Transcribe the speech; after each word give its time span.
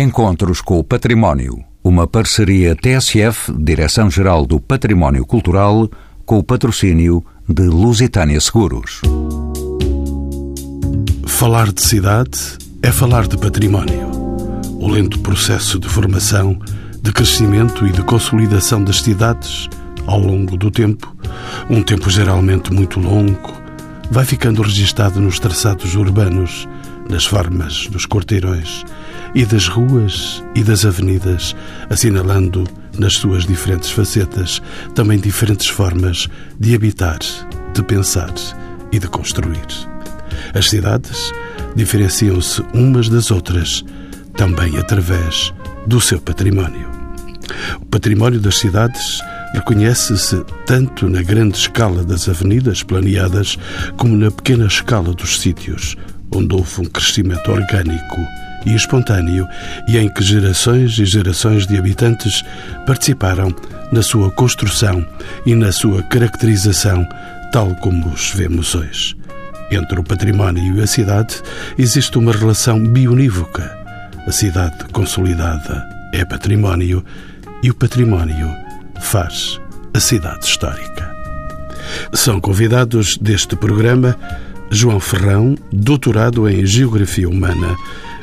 Encontros 0.00 0.62
com 0.62 0.78
o 0.78 0.82
Património. 0.82 1.62
Uma 1.84 2.06
parceria 2.06 2.74
TSF, 2.74 3.52
Direção-Geral 3.52 4.46
do 4.46 4.58
Património 4.58 5.26
Cultural, 5.26 5.90
com 6.24 6.38
o 6.38 6.42
patrocínio 6.42 7.22
de 7.46 7.64
Lusitânia 7.64 8.40
Seguros. 8.40 9.02
Falar 11.26 11.70
de 11.70 11.82
cidade 11.82 12.56
é 12.82 12.90
falar 12.90 13.28
de 13.28 13.36
património. 13.36 14.10
O 14.80 14.88
lento 14.88 15.18
processo 15.18 15.78
de 15.78 15.86
formação, 15.86 16.58
de 17.02 17.12
crescimento 17.12 17.86
e 17.86 17.92
de 17.92 18.02
consolidação 18.02 18.82
das 18.82 19.02
cidades 19.02 19.68
ao 20.06 20.18
longo 20.18 20.56
do 20.56 20.70
tempo, 20.70 21.14
um 21.68 21.82
tempo 21.82 22.08
geralmente 22.08 22.72
muito 22.72 22.98
longo, 22.98 23.52
vai 24.10 24.24
ficando 24.24 24.62
registado 24.62 25.20
nos 25.20 25.38
traçados 25.38 25.94
urbanos, 25.94 26.66
nas 27.06 27.26
formas 27.26 27.86
dos 27.88 28.06
quarteirões 28.06 28.82
e 29.34 29.44
das 29.44 29.68
ruas 29.68 30.42
e 30.54 30.62
das 30.62 30.84
avenidas, 30.84 31.54
assinalando 31.88 32.64
nas 32.98 33.14
suas 33.14 33.46
diferentes 33.46 33.90
facetas 33.90 34.60
também 34.94 35.18
diferentes 35.18 35.68
formas 35.68 36.28
de 36.58 36.74
habitar, 36.74 37.18
de 37.72 37.82
pensar 37.82 38.32
e 38.92 38.98
de 38.98 39.08
construir. 39.08 39.66
As 40.54 40.68
cidades 40.68 41.32
diferenciam-se 41.76 42.62
umas 42.74 43.08
das 43.08 43.30
outras 43.30 43.84
também 44.36 44.76
através 44.78 45.52
do 45.86 46.00
seu 46.00 46.20
património. 46.20 46.88
O 47.80 47.86
património 47.86 48.40
das 48.40 48.58
cidades 48.58 49.20
reconhece-se 49.52 50.44
tanto 50.66 51.08
na 51.08 51.22
grande 51.22 51.56
escala 51.58 52.04
das 52.04 52.28
avenidas 52.28 52.82
planeadas 52.82 53.58
como 53.96 54.16
na 54.16 54.30
pequena 54.30 54.66
escala 54.66 55.12
dos 55.12 55.40
sítios 55.40 55.96
onde 56.34 56.54
houve 56.54 56.80
um 56.80 56.84
crescimento 56.84 57.50
orgânico 57.50 58.20
e 58.66 58.74
espontâneo 58.74 59.48
e 59.88 59.96
em 59.98 60.08
que 60.08 60.22
gerações 60.22 60.98
e 60.98 61.04
gerações 61.04 61.66
de 61.66 61.76
habitantes 61.76 62.42
participaram 62.86 63.54
na 63.92 64.02
sua 64.02 64.30
construção 64.30 65.04
e 65.44 65.54
na 65.54 65.72
sua 65.72 66.02
caracterização, 66.04 67.06
tal 67.52 67.74
como 67.76 68.08
os 68.08 68.30
vemos 68.30 68.74
hoje. 68.74 69.16
Entre 69.70 69.98
o 70.00 70.04
património 70.04 70.78
e 70.78 70.82
a 70.82 70.86
cidade 70.86 71.40
existe 71.78 72.18
uma 72.18 72.32
relação 72.32 72.82
bionívoca. 72.84 73.78
A 74.26 74.32
cidade 74.32 74.84
consolidada 74.92 75.88
é 76.12 76.24
património 76.24 77.04
e 77.62 77.70
o 77.70 77.74
património 77.74 78.54
faz 79.00 79.60
a 79.94 80.00
cidade 80.00 80.44
histórica. 80.44 81.10
São 82.12 82.40
convidados 82.40 83.16
deste 83.16 83.56
programa 83.56 84.16
João 84.70 85.00
Ferrão, 85.00 85.56
doutorado 85.72 86.48
em 86.48 86.64
Geografia 86.64 87.28
Humana, 87.28 87.76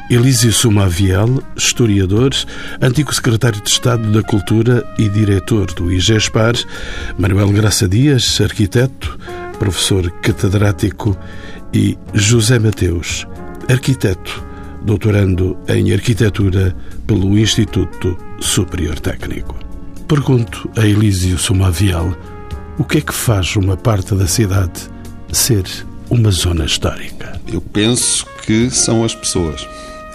Elísio 0.10 0.54
Sumaviel, 0.54 1.44
historiador, 1.58 2.32
antigo 2.82 3.14
secretário 3.14 3.62
de 3.62 3.70
Estado 3.70 4.10
da 4.10 4.24
Cultura 4.24 4.82
e 4.98 5.10
diretor 5.10 5.66
do 5.74 5.92
IGESPAR, 5.92 6.54
Manuel 7.18 7.50
Graça 7.50 7.90
Dias, 7.90 8.40
arquiteto, 8.40 9.20
professor 9.60 10.10
catedrático 10.22 11.18
e 11.74 11.98
José 12.14 12.58
Mateus, 12.58 13.28
arquiteto, 13.70 14.42
doutorando 14.82 15.58
em 15.68 15.92
arquitetura 15.92 16.74
pelo 17.06 17.38
Instituto 17.38 18.18
Superior 18.40 18.98
Técnico. 19.00 19.60
Pergunto 20.08 20.70
a 20.78 20.88
Elísio 20.88 21.38
Sumaviel 21.38 22.18
o 22.78 22.86
que 22.86 23.00
é 23.00 23.02
que 23.02 23.14
faz 23.14 23.58
uma 23.58 23.76
parte 23.76 24.16
da 24.16 24.26
cidade 24.26 24.90
ser 25.34 25.66
uma 26.10 26.32
zona 26.32 26.64
histórica? 26.64 27.38
Eu 27.52 27.60
penso 27.60 28.26
que 28.46 28.70
são 28.70 29.04
as 29.04 29.14
pessoas. 29.14 29.68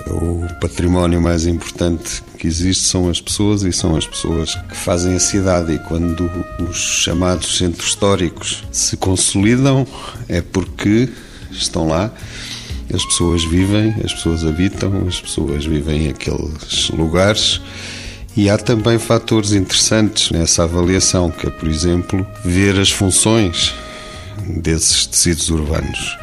O 0.07 0.47
património 0.61 1.21
mais 1.21 1.47
importante 1.47 2.23
que 2.37 2.47
existe 2.47 2.85
são 2.85 3.09
as 3.09 3.21
pessoas 3.21 3.63
e 3.63 3.73
são 3.73 3.97
as 3.97 4.07
pessoas 4.07 4.55
que 4.55 4.77
fazem 4.77 5.15
a 5.15 5.21
cidade. 5.21 5.73
E 5.73 5.79
quando 5.79 6.31
os 6.59 6.77
chamados 6.77 7.57
centros 7.57 7.91
históricos 7.91 8.65
se 8.73 8.97
consolidam, 8.97 9.87
é 10.29 10.41
porque 10.41 11.09
estão 11.51 11.87
lá, 11.87 12.13
as 12.93 13.05
pessoas 13.05 13.45
vivem, 13.45 13.95
as 14.05 14.13
pessoas 14.13 14.45
habitam, 14.45 15.07
as 15.07 15.21
pessoas 15.21 15.65
vivem 15.65 16.09
aqueles 16.09 16.91
lugares. 16.91 17.61
E 18.37 18.49
há 18.49 18.57
também 18.57 18.99
fatores 18.99 19.53
interessantes 19.53 20.31
nessa 20.31 20.65
avaliação, 20.65 21.31
que 21.31 21.47
é, 21.47 21.51
por 21.51 21.69
exemplo, 21.69 22.27
ver 22.45 22.79
as 22.79 22.91
funções 22.91 23.75
desses 24.47 25.07
tecidos 25.07 25.49
urbanos. 25.51 26.17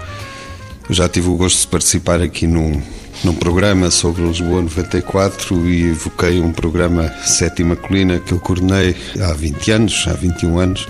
Eu 0.90 0.96
já 0.96 1.08
tive 1.08 1.30
o 1.30 1.36
gosto 1.36 1.62
de 1.62 1.68
participar 1.68 2.20
aqui 2.20 2.48
num, 2.48 2.82
num 3.24 3.34
programa 3.34 3.92
sobre 3.92 4.22
Lisboa 4.24 4.62
94 4.62 5.68
e 5.68 5.90
evoquei 5.90 6.40
um 6.40 6.52
programa 6.52 7.12
Sétima 7.26 7.76
Colina 7.76 8.20
que 8.20 8.32
eu 8.32 8.40
coordenei 8.40 8.96
há 9.22 9.34
20 9.34 9.72
anos, 9.72 10.06
há 10.08 10.14
21 10.14 10.60
anos. 10.60 10.88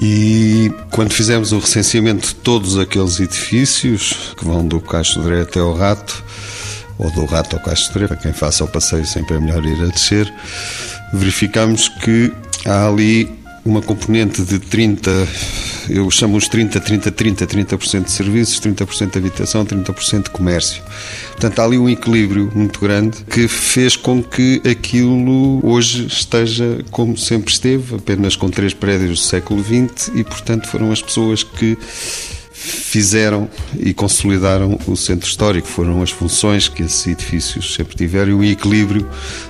E 0.00 0.70
quando 0.90 1.12
fizemos 1.12 1.52
o 1.52 1.58
recenseamento 1.58 2.28
de 2.28 2.34
todos 2.34 2.78
aqueles 2.78 3.20
edifícios 3.20 4.34
que 4.36 4.44
vão 4.44 4.66
do 4.66 4.80
Castro 4.80 5.40
até 5.40 5.60
ao 5.60 5.74
Rato, 5.74 6.22
ou 6.98 7.10
do 7.12 7.24
Rato 7.24 7.56
ao 7.56 7.62
Castro 7.62 8.06
para 8.06 8.16
quem 8.16 8.32
faça 8.32 8.64
o 8.64 8.68
passeio 8.68 9.06
sempre 9.06 9.36
é 9.36 9.40
melhor 9.40 9.64
ir 9.64 9.80
a 9.82 9.86
descer, 9.86 10.32
verificamos 11.12 11.88
que 11.88 12.32
há 12.66 12.86
ali 12.86 13.30
uma 13.64 13.80
componente 13.80 14.42
de 14.42 14.58
30, 14.58 15.10
eu 15.88 16.10
chamo 16.10 16.36
os 16.36 16.48
30, 16.48 16.80
30, 16.80 17.10
30, 17.10 17.46
30% 17.46 18.04
de 18.04 18.10
serviços, 18.10 18.60
30% 18.60 19.10
de 19.10 19.18
habitação, 19.18 19.64
30% 19.64 20.24
de 20.24 20.30
comércio. 20.30 20.82
Portanto, 21.30 21.58
há 21.58 21.64
ali 21.64 21.78
um 21.78 21.88
equilíbrio 21.88 22.50
muito 22.54 22.80
grande 22.80 23.18
que 23.24 23.48
fez 23.48 23.96
com 23.96 24.22
que 24.22 24.60
aquilo 24.68 25.60
hoje 25.66 26.06
esteja 26.06 26.78
como 26.90 27.16
sempre 27.16 27.52
esteve, 27.52 27.96
apenas 27.96 28.36
com 28.36 28.48
três 28.48 28.74
prédios 28.74 29.20
do 29.20 29.24
século 29.24 29.62
XX 29.62 30.10
e, 30.14 30.24
portanto, 30.24 30.68
foram 30.68 30.92
as 30.92 31.02
pessoas 31.02 31.42
que 31.42 31.76
fizeram 32.62 33.50
e 33.78 33.92
consolidaram 33.92 34.78
o 34.86 34.96
centro 34.96 35.28
histórico. 35.28 35.66
Foram 35.66 36.00
as 36.02 36.10
funções 36.10 36.68
que 36.68 36.82
esses 36.82 37.06
edifícios 37.06 37.74
sempre 37.74 37.96
tiveram 37.96 38.30
e 38.30 38.34
o 38.34 38.44
equilíbrio 38.44 39.08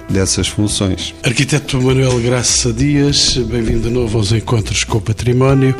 dessas 0.08 0.48
funções. 0.48 1.14
Arquiteto 1.22 1.80
Manuel 1.80 2.18
Graça 2.20 2.72
Dias, 2.72 3.36
bem-vindo 3.36 3.88
de 3.88 3.90
novo 3.90 4.16
aos 4.16 4.32
Encontros 4.32 4.84
com 4.84 4.98
o 4.98 5.00
Património. 5.00 5.76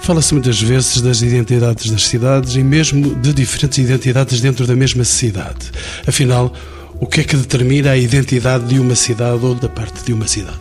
Fala-se 0.00 0.34
muitas 0.34 0.62
vezes 0.62 1.00
das 1.00 1.20
identidades 1.20 1.90
das 1.90 2.04
cidades 2.04 2.54
e 2.54 2.62
mesmo 2.62 3.16
de 3.16 3.32
diferentes 3.32 3.78
identidades 3.78 4.40
dentro 4.40 4.64
da 4.64 4.76
mesma 4.76 5.02
cidade. 5.02 5.72
Afinal, 6.06 6.54
o 7.00 7.06
que 7.06 7.22
é 7.22 7.24
que 7.24 7.36
determina 7.36 7.90
a 7.90 7.98
identidade 7.98 8.66
de 8.66 8.78
uma 8.78 8.94
cidade 8.94 9.44
ou 9.44 9.54
da 9.56 9.68
parte 9.68 10.04
de 10.04 10.12
uma 10.12 10.28
cidade? 10.28 10.58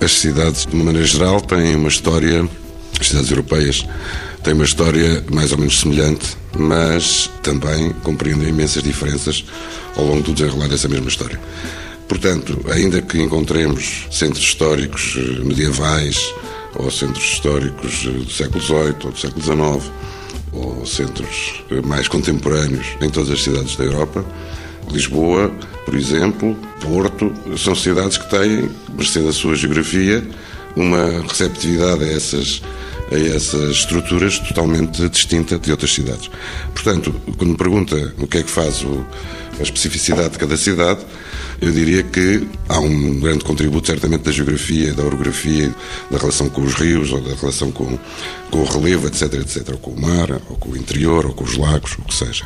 As 0.00 0.12
cidades, 0.12 0.64
de 0.64 0.74
uma 0.74 0.84
maneira 0.84 1.06
geral, 1.06 1.40
têm 1.40 1.76
uma 1.76 1.88
história, 1.88 2.48
as 2.98 3.08
cidades 3.08 3.30
europeias 3.30 3.84
têm 4.46 4.54
uma 4.54 4.64
história 4.64 5.24
mais 5.32 5.50
ou 5.50 5.58
menos 5.58 5.80
semelhante, 5.80 6.36
mas 6.56 7.28
também 7.42 7.90
compreendem 8.04 8.48
imensas 8.48 8.80
diferenças 8.80 9.44
ao 9.96 10.06
longo 10.06 10.22
do 10.22 10.32
desenrolar 10.32 10.68
dessa 10.68 10.86
mesma 10.86 11.08
história. 11.08 11.40
Portanto, 12.06 12.56
ainda 12.70 13.02
que 13.02 13.20
encontremos 13.20 14.06
centros 14.08 14.44
históricos 14.44 15.16
eh, 15.18 15.42
medievais, 15.42 16.32
ou 16.76 16.88
centros 16.92 17.24
históricos 17.24 18.04
eh, 18.06 18.10
do 18.10 18.30
século 18.30 18.62
XVIII 18.62 18.96
ou 19.06 19.10
do 19.10 19.18
século 19.18 19.42
XIX, 19.42 19.92
ou 20.52 20.86
centros 20.86 21.64
eh, 21.72 21.82
mais 21.84 22.06
contemporâneos 22.06 22.86
em 23.00 23.10
todas 23.10 23.32
as 23.32 23.42
cidades 23.42 23.74
da 23.74 23.82
Europa, 23.82 24.24
Lisboa, 24.92 25.50
por 25.84 25.96
exemplo, 25.96 26.56
Porto, 26.80 27.34
são 27.58 27.74
cidades 27.74 28.16
que 28.16 28.30
têm, 28.30 28.70
mercê 28.96 29.22
da 29.22 29.32
sua 29.32 29.56
geografia, 29.56 30.22
uma 30.76 31.20
receptividade 31.28 32.04
a 32.04 32.12
essas 32.12 32.62
a 33.10 33.36
essas 33.36 33.70
estruturas 33.70 34.38
totalmente 34.38 35.08
distinta 35.08 35.58
de 35.58 35.70
outras 35.70 35.92
cidades. 35.92 36.30
Portanto, 36.74 37.14
quando 37.36 37.50
me 37.50 37.56
pergunta 37.56 38.14
o 38.18 38.26
que 38.26 38.38
é 38.38 38.42
que 38.42 38.50
faz 38.50 38.82
o, 38.82 39.04
a 39.58 39.62
especificidade 39.62 40.30
de 40.30 40.38
cada 40.38 40.56
cidade, 40.56 41.00
eu 41.60 41.72
diria 41.72 42.02
que 42.02 42.46
há 42.68 42.78
um 42.78 43.20
grande 43.20 43.44
contributo, 43.44 43.86
certamente, 43.86 44.22
da 44.22 44.32
geografia, 44.32 44.92
da 44.92 45.02
orografia, 45.04 45.74
da 46.10 46.18
relação 46.18 46.48
com 46.48 46.60
os 46.62 46.74
rios, 46.74 47.12
ou 47.12 47.20
da 47.20 47.34
relação 47.34 47.70
com, 47.72 47.98
com 48.50 48.58
o 48.58 48.64
relevo, 48.64 49.06
etc, 49.06 49.32
etc, 49.34 49.70
ou 49.70 49.78
com 49.78 49.90
o 49.92 50.00
mar, 50.00 50.30
ou 50.50 50.56
com 50.56 50.70
o 50.70 50.76
interior, 50.76 51.24
ou 51.26 51.32
com 51.32 51.44
os 51.44 51.56
lagos, 51.56 51.92
o 51.98 52.02
que 52.02 52.14
seja. 52.14 52.44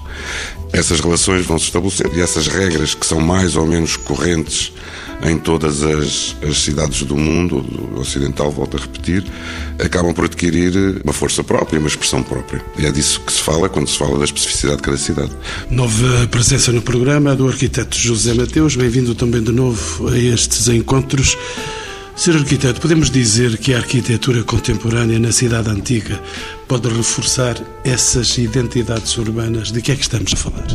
Essas 0.73 1.01
relações 1.01 1.45
vão 1.45 1.59
se 1.59 1.65
estabelecendo 1.65 2.17
e 2.17 2.21
essas 2.21 2.47
regras 2.47 2.95
que 2.95 3.05
são 3.05 3.21
mais 3.21 3.57
ou 3.57 3.67
menos 3.67 3.97
correntes 3.97 4.73
em 5.23 5.37
todas 5.37 5.83
as, 5.83 6.37
as 6.49 6.59
cidades 6.59 7.03
do 7.03 7.17
mundo, 7.17 7.61
do 7.61 8.01
ocidental, 8.01 8.51
volto 8.51 8.77
a 8.77 8.81
repetir, 8.81 9.25
acabam 9.79 10.15
por 10.15 10.25
adquirir 10.25 10.73
uma 11.05 11.13
força 11.13 11.45
própria, 11.45 11.79
uma 11.79 11.89
expressão 11.89 12.23
própria. 12.23 12.63
E 12.79 12.87
é 12.87 12.91
disso 12.91 13.21
que 13.21 13.33
se 13.33 13.41
fala 13.41 13.69
quando 13.69 13.89
se 13.89 13.99
fala 13.99 14.19
da 14.19 14.25
especificidade 14.25 14.79
de 14.79 14.83
cada 14.83 14.97
cidade. 14.97 15.31
Nova 15.69 16.27
presença 16.29 16.73
no 16.73 16.81
programa 16.81 17.00
do 17.01 17.49
arquiteto 17.49 17.97
José 17.97 18.35
Mateus. 18.35 18.77
Bem-vindo 18.77 19.15
também 19.15 19.43
de 19.43 19.51
novo 19.51 20.09
a 20.09 20.19
estes 20.19 20.69
encontros. 20.69 21.35
Ser 22.15 22.37
arquiteto, 22.37 22.79
podemos 22.79 23.11
dizer 23.11 23.57
que 23.57 23.73
a 23.73 23.79
arquitetura 23.79 24.43
contemporânea 24.43 25.19
na 25.19 25.33
cidade 25.33 25.71
antiga 25.71 26.21
pode 26.69 26.91
reforçar 26.91 27.57
essas 27.85 28.37
identidades 28.37 29.17
urbanas? 29.17 29.73
De 29.73 29.81
que 29.81 29.93
é 29.93 29.97
que 29.97 30.03
estamos 30.03 30.35
a 30.35 30.37
falar? 30.37 30.67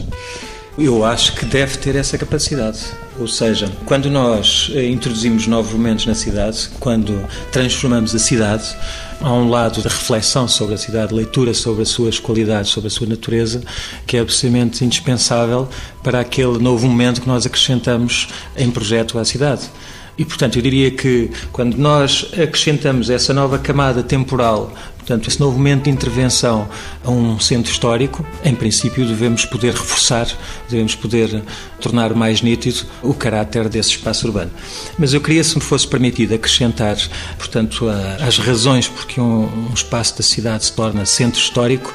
Eu 0.77 1.05
acho 1.05 1.33
que 1.35 1.45
deve 1.45 1.77
ter 1.77 1.95
essa 1.95 2.17
capacidade. 2.17 2.79
Ou 3.17 3.29
seja, 3.29 3.71
quando 3.85 4.09
nós 4.09 4.69
eh, 4.73 4.89
introduzimos 4.89 5.47
novos 5.47 5.71
momentos 5.71 6.05
na 6.05 6.13
cidade, 6.13 6.69
quando 6.81 7.25
transformamos 7.49 8.13
a 8.13 8.19
cidade, 8.19 8.75
há 9.21 9.31
um 9.31 9.49
lado 9.49 9.81
da 9.81 9.89
reflexão 9.89 10.49
sobre 10.49 10.75
a 10.75 10.77
cidade, 10.77 11.13
leitura 11.13 11.53
sobre 11.53 11.83
as 11.83 11.89
suas 11.89 12.19
qualidades, 12.19 12.71
sobre 12.71 12.87
a 12.87 12.91
sua 12.91 13.07
natureza, 13.07 13.61
que 14.05 14.17
é 14.17 14.19
absolutamente 14.19 14.83
indispensável 14.83 15.69
para 16.03 16.19
aquele 16.19 16.59
novo 16.59 16.87
momento 16.87 17.21
que 17.21 17.27
nós 17.27 17.45
acrescentamos 17.45 18.27
em 18.57 18.69
projeto 18.69 19.17
à 19.17 19.23
cidade. 19.23 19.69
E, 20.17 20.25
portanto, 20.25 20.57
eu 20.57 20.61
diria 20.61 20.91
que 20.91 21.29
quando 21.53 21.75
nós 21.77 22.27
acrescentamos 22.33 23.09
essa 23.09 23.33
nova 23.33 23.57
camada 23.59 24.03
temporal 24.03 24.73
Portanto, 25.05 25.27
esse 25.27 25.39
novo 25.39 25.55
momento 25.55 25.83
de 25.83 25.91
intervenção 25.91 26.67
a 27.03 27.11
um 27.11 27.39
centro 27.39 27.71
histórico, 27.71 28.25
em 28.43 28.55
princípio, 28.55 29.05
devemos 29.05 29.45
poder 29.45 29.71
reforçar, 29.71 30.27
devemos 30.67 30.95
poder 30.95 31.43
tornar 31.79 32.15
mais 32.15 32.41
nítido 32.41 32.87
o 33.03 33.13
caráter 33.13 33.69
desse 33.69 33.91
espaço 33.91 34.25
urbano. 34.25 34.49
Mas 34.97 35.13
eu 35.13 35.21
queria, 35.21 35.43
se 35.43 35.53
me 35.53 35.61
fosse 35.61 35.87
permitido, 35.87 36.33
acrescentar, 36.33 36.97
portanto, 37.37 37.85
as 38.19 38.39
razões 38.39 38.87
porque 38.87 39.21
um, 39.21 39.43
um 39.69 39.73
espaço 39.75 40.17
da 40.17 40.23
cidade 40.23 40.65
se 40.65 40.73
torna 40.73 41.05
centro 41.05 41.39
histórico, 41.39 41.93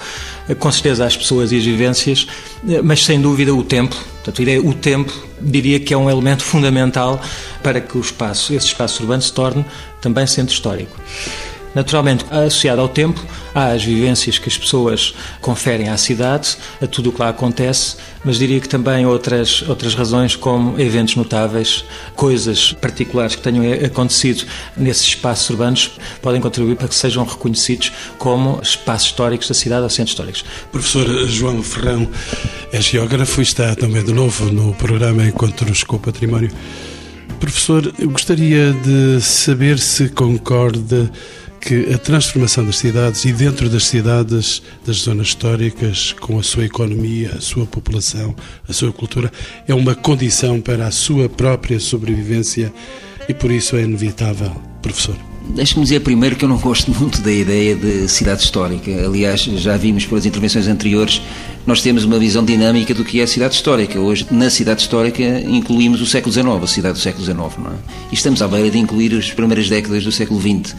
com 0.61 0.71
certeza 0.71 1.05
as 1.05 1.17
pessoas 1.17 1.51
e 1.51 1.57
as 1.57 1.65
vivências, 1.65 2.29
mas 2.85 3.05
sem 3.05 3.21
dúvida 3.21 3.53
o 3.53 3.65
tempo. 3.65 3.97
Portanto, 4.23 4.41
o 4.65 4.75
tempo 4.75 5.13
diria 5.41 5.81
que 5.81 5.93
é 5.93 5.97
um 5.97 6.09
elemento 6.09 6.45
fundamental 6.45 7.21
para 7.61 7.81
que 7.81 7.99
o 7.99 8.01
espaço, 8.01 8.55
esse 8.55 8.67
espaço 8.67 9.03
urbano 9.03 9.23
se 9.23 9.33
torne 9.33 9.65
também 10.01 10.29
centro 10.29 10.55
histórico. 10.55 10.97
Naturalmente, 11.75 12.25
associado 12.31 12.81
ao 12.81 12.89
tempo, 12.89 13.25
há 13.55 13.69
as 13.69 13.85
vivências 13.85 14.39
que 14.39 14.49
as 14.49 14.59
pessoas 14.59 15.15
conferem 15.41 15.89
à 15.89 15.97
cidade, 15.97 16.57
a 16.83 16.87
tudo 16.87 17.11
o 17.11 17.13
que 17.13 17.21
lá 17.21 17.29
acontece, 17.29 17.97
mas 18.25 18.39
diria 18.39 18.61
que 18.61 18.69
também 18.69 19.07
outras, 19.07 19.63
outras 19.69 19.95
razões, 19.95 20.35
como 20.35 20.81
eventos 20.81 21.17
notáveis, 21.17 21.85
coisas 22.17 22.73
particulares 22.73 23.37
que 23.37 23.43
tenham 23.43 23.65
acontecido 23.85 24.45
nesses 24.77 25.07
espaços 25.07 25.49
urbanos, 25.51 25.93
podem 26.21 26.41
contribuir 26.41 26.77
para 26.77 26.89
que 26.89 26.95
sejam 26.95 27.25
reconhecidos 27.25 27.93
como 28.19 28.61
espaços 28.63 29.09
históricos 29.09 29.49
da 29.49 29.55
cidade 29.55 29.83
ou 29.83 29.91
centros 29.91 30.13
históricos. 30.13 30.45
Professor 30.73 31.07
João 31.29 31.63
Ferrão 31.63 32.09
é 32.73 32.81
geógrafo 32.81 33.41
e 33.41 33.43
está 33.43 33.75
também 33.77 34.05
de 34.05 34.13
novo 34.13 34.51
no 34.53 34.75
programa 34.75 35.25
Encontros 35.25 35.85
com 35.85 35.97
o 35.97 36.01
Património. 36.01 36.51
Professor, 37.39 37.91
eu 37.99 38.11
gostaria 38.11 38.73
de 38.73 39.21
saber 39.23 39.79
se 39.79 40.11
concorda 40.11 41.11
que 41.61 41.93
a 41.93 41.99
transformação 41.99 42.65
das 42.65 42.77
cidades 42.77 43.25
e 43.25 43.33
dentro 43.33 43.69
das 43.69 43.85
cidades, 43.85 44.63
das 44.85 44.97
zonas 44.97 45.29
históricas, 45.29 46.15
com 46.19 46.39
a 46.39 46.43
sua 46.43 46.65
economia, 46.65 47.35
a 47.37 47.41
sua 47.41 47.67
população, 47.67 48.35
a 48.69 48.73
sua 48.73 48.93
cultura, 48.93 49.31
é 49.69 49.75
uma 49.75 49.95
condição 49.95 50.61
para 50.61 50.87
a 50.87 50.91
sua 50.91 51.29
própria 51.29 51.79
sobrevivência 51.79 52.73
e 53.29 53.35
por 53.35 53.51
isso 53.51 53.77
é 53.77 53.83
inevitável, 53.83 54.51
professor. 54.81 55.15
Deixe-me 55.55 55.83
dizer 55.83 56.01
primeiro 56.01 56.37
que 56.37 56.45
eu 56.45 56.49
não 56.49 56.59
gosto 56.59 56.91
muito 56.99 57.21
da 57.21 57.33
ideia 57.33 57.75
de 57.75 58.09
cidade 58.09 58.43
histórica. 58.43 58.91
Aliás, 58.91 59.43
já 59.43 59.77
vimos 59.77 60.07
pelas 60.07 60.25
intervenções 60.25 60.67
anteriores, 60.67 61.21
nós 61.67 61.83
temos 61.83 62.05
uma 62.05 62.19
visão 62.19 62.45
dinâmica 62.45 62.95
do 62.95 63.05
que 63.05 63.21
é 63.21 63.27
cidade 63.27 63.55
histórica. 63.55 64.01
Hoje, 64.01 64.27
na 64.31 64.49
cidade 64.49 64.81
histórica, 64.81 65.23
incluímos 65.23 66.01
o 66.01 66.07
século 66.07 66.33
XIX, 66.33 66.49
a 66.63 66.67
cidade 66.67 66.95
do 66.95 67.01
século 67.01 67.25
XIX, 67.25 67.39
não 67.59 67.73
é? 67.73 67.75
E 68.11 68.15
estamos 68.15 68.41
à 68.41 68.49
beira 68.49 68.71
de 68.71 68.79
incluir 68.79 69.15
as 69.15 69.31
primeiras 69.31 69.69
décadas 69.69 70.05
do 70.05 70.13
século 70.13 70.41
XX. 70.41 70.75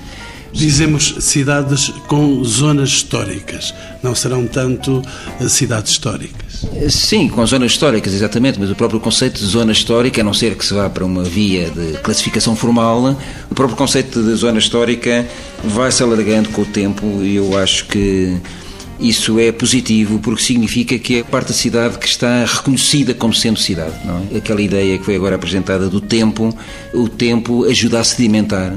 Dizemos 0.54 1.16
cidades 1.20 1.90
com 2.08 2.44
zonas 2.44 2.90
históricas, 2.90 3.74
não 4.04 4.14
serão 4.14 4.46
tanto 4.46 5.02
eh, 5.40 5.48
cidades 5.48 5.92
históricas. 5.92 6.68
Sim, 6.90 7.28
com 7.30 7.46
zonas 7.46 7.72
históricas, 7.72 8.14
exatamente, 8.14 8.60
mas 8.60 8.70
o 8.70 8.76
próprio 8.76 9.00
conceito 9.00 9.40
de 9.40 9.46
zona 9.46 9.72
histórica, 9.72 10.22
a 10.22 10.24
não 10.24 10.34
ser 10.34 10.56
que 10.56 10.66
se 10.66 10.74
vá 10.74 10.90
para 10.90 11.06
uma 11.06 11.24
via 11.24 11.70
de 11.70 11.98
classificação 12.00 12.56
formal, 12.56 13.18
o 13.50 13.56
próprio 13.56 13.78
conceito 13.78 14.22
de 14.22 14.36
zona 14.36 14.60
histórica 14.60 15.28
vai 15.64 15.92
se 15.92 16.04
alargando 16.04 16.50
com 16.50 16.62
o 16.62 16.66
tempo 16.66 17.24
e 17.24 17.36
eu 17.38 17.58
acho 17.58 17.86
que 17.88 18.38
isso 19.00 19.40
é 19.40 19.52
positivo 19.52 20.20
porque 20.20 20.44
significa 20.44 20.98
que 21.00 21.20
é 21.20 21.24
parte 21.24 21.48
da 21.48 21.54
cidade 21.54 21.98
que 21.98 22.06
está 22.06 22.46
reconhecida 22.46 23.14
como 23.14 23.34
sendo 23.34 23.58
cidade. 23.58 23.96
Não 24.06 24.28
é? 24.32 24.38
Aquela 24.38 24.62
ideia 24.62 24.98
que 24.98 25.06
foi 25.06 25.16
agora 25.16 25.36
apresentada 25.36 25.90
do 25.90 26.00
tempo, 26.00 26.56
o 26.94 27.10
tempo 27.10 27.66
ajuda 27.66 28.00
a 28.00 28.04
sedimentar 28.04 28.72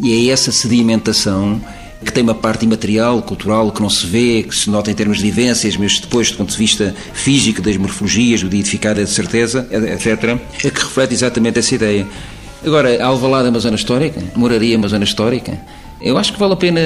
e 0.00 0.28
é 0.28 0.32
essa 0.32 0.52
sedimentação 0.52 1.60
que 2.04 2.12
tem 2.12 2.22
uma 2.22 2.34
parte 2.34 2.64
imaterial, 2.64 3.22
cultural, 3.22 3.72
que 3.72 3.80
não 3.80 3.88
se 3.88 4.06
vê, 4.06 4.42
que 4.42 4.54
se 4.54 4.68
nota 4.68 4.90
em 4.90 4.94
termos 4.94 5.18
de 5.18 5.24
vivências, 5.24 5.76
mas 5.76 5.98
depois, 5.98 6.30
do 6.30 6.36
ponto 6.36 6.52
de 6.52 6.58
vista 6.58 6.94
físico, 7.14 7.62
das 7.62 7.76
morfologias, 7.76 8.42
do 8.42 8.54
edificar, 8.54 8.94
de 8.94 9.06
certeza, 9.06 9.66
etc., 9.70 10.38
é 10.64 10.70
que 10.70 10.80
reflete 10.80 11.14
exatamente 11.14 11.58
essa 11.58 11.74
ideia. 11.74 12.06
Agora, 12.64 13.02
Alvalade 13.02 13.46
é 13.46 13.50
uma 13.50 13.58
zona 13.58 13.76
histórica? 13.76 14.22
Moraria 14.34 14.74
é 14.74 14.78
uma 14.78 14.88
zona 14.88 15.04
histórica? 15.04 15.58
Eu 16.00 16.18
acho 16.18 16.32
que 16.34 16.38
vale 16.38 16.52
a 16.52 16.56
pena 16.56 16.80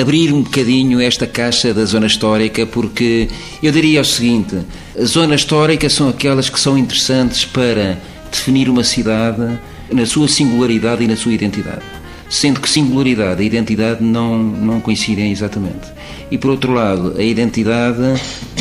abrir 0.00 0.32
um 0.32 0.42
bocadinho 0.42 1.00
esta 1.00 1.26
caixa 1.26 1.72
da 1.72 1.84
zona 1.84 2.06
histórica, 2.06 2.66
porque 2.66 3.28
eu 3.62 3.70
diria 3.70 4.00
o 4.00 4.04
seguinte: 4.04 4.58
as 4.98 5.10
zonas 5.10 5.40
históricas 5.40 5.92
são 5.92 6.08
aquelas 6.08 6.50
que 6.50 6.58
são 6.58 6.76
interessantes 6.76 7.44
para 7.44 7.96
definir 8.30 8.68
uma 8.68 8.82
cidade 8.82 9.58
na 9.92 10.04
sua 10.04 10.26
singularidade 10.26 11.04
e 11.04 11.06
na 11.06 11.16
sua 11.16 11.32
identidade 11.32 11.95
sendo 12.28 12.60
que 12.60 12.68
singularidade 12.68 13.42
e 13.42 13.46
identidade 13.46 14.02
não, 14.02 14.38
não 14.38 14.80
coincidem 14.80 15.30
exatamente. 15.30 15.96
E 16.30 16.36
por 16.36 16.50
outro 16.50 16.72
lado, 16.72 17.14
a 17.16 17.22
identidade 17.22 18.00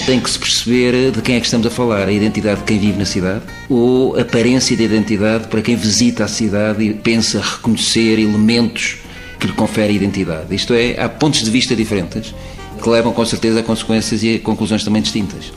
tem 0.06 0.20
que 0.20 0.30
se 0.30 0.38
perceber 0.38 1.12
de 1.12 1.22
quem 1.22 1.36
é 1.36 1.40
que 1.40 1.46
estamos 1.46 1.66
a 1.66 1.70
falar, 1.70 2.08
a 2.08 2.12
identidade 2.12 2.60
de 2.60 2.66
quem 2.66 2.78
vive 2.78 2.98
na 2.98 3.06
cidade 3.06 3.42
ou 3.70 4.16
a 4.16 4.22
aparência 4.22 4.78
de 4.78 4.84
identidade 4.84 5.48
para 5.48 5.62
quem 5.62 5.76
visita 5.76 6.24
a 6.24 6.28
cidade 6.28 6.84
e 6.84 6.94
pensa 6.94 7.42
reconhecer 7.42 8.20
elementos 8.20 8.98
que 9.40 9.48
lhe 9.48 9.54
conferem 9.54 9.96
identidade. 9.96 10.54
Isto 10.54 10.74
é, 10.74 11.00
há 11.00 11.10
pontos 11.10 11.44
de 11.44 11.50
vista 11.50 11.76
diferentes 11.76 12.34
que 12.82 12.90
levam 12.90 13.14
com 13.14 13.26
certeza 13.26 13.62
a 13.62 13.64
consequências 13.64 14.22
e 14.22 14.36
a 14.36 14.40
conclusões 14.40 14.84
também 14.84 15.02
distintas. 15.02 15.52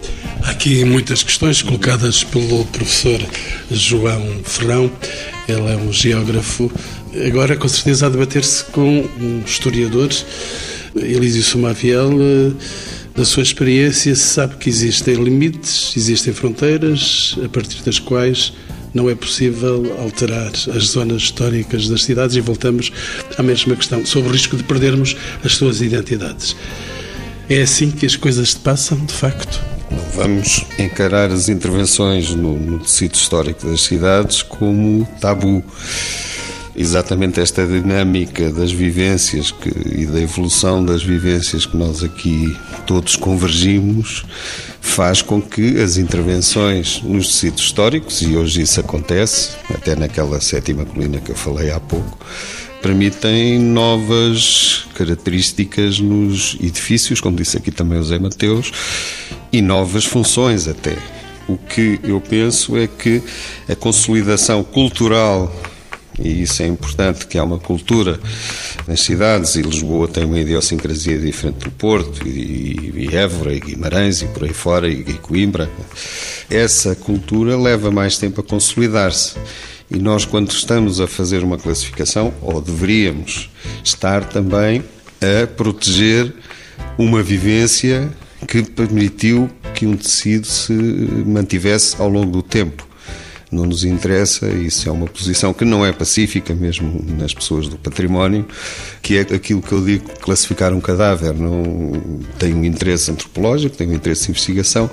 Aqui 0.45 0.85
muitas 0.85 1.23
questões 1.23 1.61
colocadas 1.61 2.25
pelo 2.25 2.65
professor 2.67 3.21
João 3.71 4.41
Ferrão. 4.45 4.91
Ele 5.47 5.73
é 5.73 5.77
um 5.77 5.93
geógrafo 5.93 6.71
Agora, 7.27 7.57
com 7.57 7.69
certeza, 7.69 8.07
a 8.07 8.09
debater-se 8.09 8.65
com 8.65 9.01
um 9.21 9.43
historiador, 9.45 10.09
Elísio 10.95 11.43
Somaviel, 11.43 12.11
da 13.15 13.25
sua 13.25 13.43
experiência, 13.43 14.15
sabe 14.15 14.57
que 14.57 14.69
existem 14.69 15.15
limites, 15.15 15.95
existem 15.97 16.33
fronteiras, 16.33 17.37
a 17.45 17.49
partir 17.49 17.83
das 17.83 17.99
quais 17.99 18.53
não 18.95 19.11
é 19.11 19.15
possível 19.15 19.97
alterar 19.99 20.53
as 20.75 20.85
zonas 20.85 21.23
históricas 21.23 21.89
das 21.89 22.05
cidades 22.05 22.37
e 22.37 22.41
voltamos 22.41 22.93
à 23.37 23.43
mesma 23.43 23.75
questão, 23.75 24.05
sobre 24.07 24.31
o 24.31 24.33
risco 24.33 24.57
de 24.57 24.63
perdermos 24.63 25.17
as 25.45 25.55
suas 25.55 25.81
identidades. 25.81 26.55
É 27.49 27.63
assim 27.63 27.91
que 27.91 28.07
as 28.07 28.17
coisas 28.17 28.51
se 28.51 28.57
passam, 28.57 29.05
de 29.05 29.15
facto? 29.15 29.61
Não 29.91 30.05
vamos 30.15 30.65
encarar 30.79 31.31
as 31.31 31.49
intervenções 31.49 32.35
no, 32.35 32.59
no 32.59 32.79
tecido 32.79 33.15
histórico 33.15 33.67
das 33.67 33.81
cidades 33.81 34.43
como 34.43 35.09
tabu 35.21 35.65
exatamente 36.79 37.41
esta 37.41 37.67
dinâmica 37.67 38.53
das 38.53 38.71
vivências 38.71 39.51
que, 39.51 39.69
e 39.69 40.07
da 40.07 40.21
evolução 40.21 40.85
das 40.85 41.03
vivências 41.03 41.67
que 41.67 41.77
nós 41.77 42.05
aqui 42.05 42.57
todos 42.87 43.17
convergimos 43.17 44.25
faz 44.81 45.21
com 45.21 45.43
que 45.43 45.81
as 45.81 45.97
intervenções 45.97 47.03
nos 47.03 47.27
tecidos 47.27 47.65
históricos, 47.65 48.23
e 48.23 48.37
hoje 48.37 48.63
isso 48.63 48.79
acontece, 48.79 49.51
até 49.69 49.97
naquela 49.97 50.41
sétima 50.41 50.85
colina 50.87 51.19
que 51.19 51.33
eu 51.33 51.37
falei 51.37 51.73
há 51.73 51.81
pouco, 51.81 52.17
permitem 52.81 53.59
novas 53.59 54.87
características 54.95 55.99
nos 55.99 56.57
edifícios, 56.61 57.21
como 57.21 57.37
disse 57.37 57.57
aqui 57.57 57.73
também 57.73 57.99
o 57.99 58.05
Zé 58.05 58.21
Mateus, 58.21 58.71
e 59.53 59.61
novas 59.61 60.05
funções 60.05 60.69
até. 60.69 60.97
O 61.49 61.57
que 61.57 61.99
eu 62.05 62.21
penso 62.21 62.77
é 62.77 62.87
que 62.87 63.21
a 63.69 63.75
consolidação 63.75 64.63
cultural 64.63 65.53
e 66.19 66.43
isso 66.43 66.63
é 66.63 66.67
importante, 66.67 67.27
que 67.27 67.39
há 67.39 67.45
uma 67.45 67.59
cultura 67.59 68.19
nas 68.87 69.01
cidades, 69.01 69.55
e 69.55 69.63
Lisboa 69.63 70.09
tem 70.09 70.25
uma 70.25 70.39
idiosincrasia 70.39 71.19
diferente 71.19 71.65
do 71.65 71.71
Porto, 71.71 72.27
e, 72.27 73.09
e 73.11 73.17
Évora, 73.17 73.55
e 73.55 73.61
Guimarães, 73.61 74.23
e 74.23 74.27
por 74.27 74.45
aí 74.45 74.53
fora, 74.53 74.89
e, 74.89 75.01
e 75.01 75.15
Coimbra. 75.15 75.71
Essa 76.51 76.95
cultura 76.95 77.57
leva 77.57 77.91
mais 77.91 78.19
tempo 78.19 78.41
a 78.41 78.45
consolidar-se. 78.45 79.37
E 79.91 79.99
nós, 79.99 80.25
quando 80.25 80.51
estamos 80.51 81.01
a 81.01 81.07
fazer 81.07 81.43
uma 81.43 81.57
classificação, 81.57 82.35
ou 82.43 82.61
deveríamos 82.61 83.51
estar 83.83 84.25
também 84.25 84.83
a 85.23 85.47
proteger 85.47 86.33
uma 86.99 87.23
vivência 87.23 88.11
que 88.47 88.63
permitiu 88.63 89.49
que 89.75 89.87
um 89.87 89.97
tecido 89.97 90.47
se 90.47 90.73
mantivesse 90.73 91.97
ao 92.01 92.09
longo 92.09 92.31
do 92.31 92.43
tempo. 92.43 92.88
Não 93.51 93.65
nos 93.65 93.85
interessa, 93.85 94.47
isso 94.49 94.89
é 94.89 94.93
uma 94.93 95.07
posição 95.07 95.55
que 95.55 95.65
não 95.65 95.85
é 95.85 95.93
pacífica 95.93 96.55
mesmo 96.55 97.05
nas 97.19 97.33
pessoas 97.33 97.67
do 97.67 97.79
património, 97.79 98.47
que 99.01 99.17
é 99.17 99.21
aquilo 99.21 99.63
que 99.63 99.73
eu 99.73 99.85
digo, 99.85 100.09
classificar 100.21 100.73
um 100.73 100.81
cadáver. 100.81 101.35
Não 101.35 101.93
tem 102.39 102.55
um 102.55 102.65
interesse 102.65 103.11
antropológico, 103.11 103.77
tem 103.77 103.89
um 103.89 103.95
interesse 103.95 104.25
de 104.25 104.31
investigação, 104.31 104.91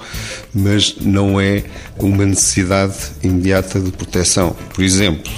mas 0.53 0.95
não 1.01 1.39
é 1.39 1.63
uma 1.97 2.25
necessidade 2.25 2.95
imediata 3.21 3.79
de 3.79 3.91
proteção. 3.91 4.55
Por 4.73 4.83
exemplo, 4.83 5.31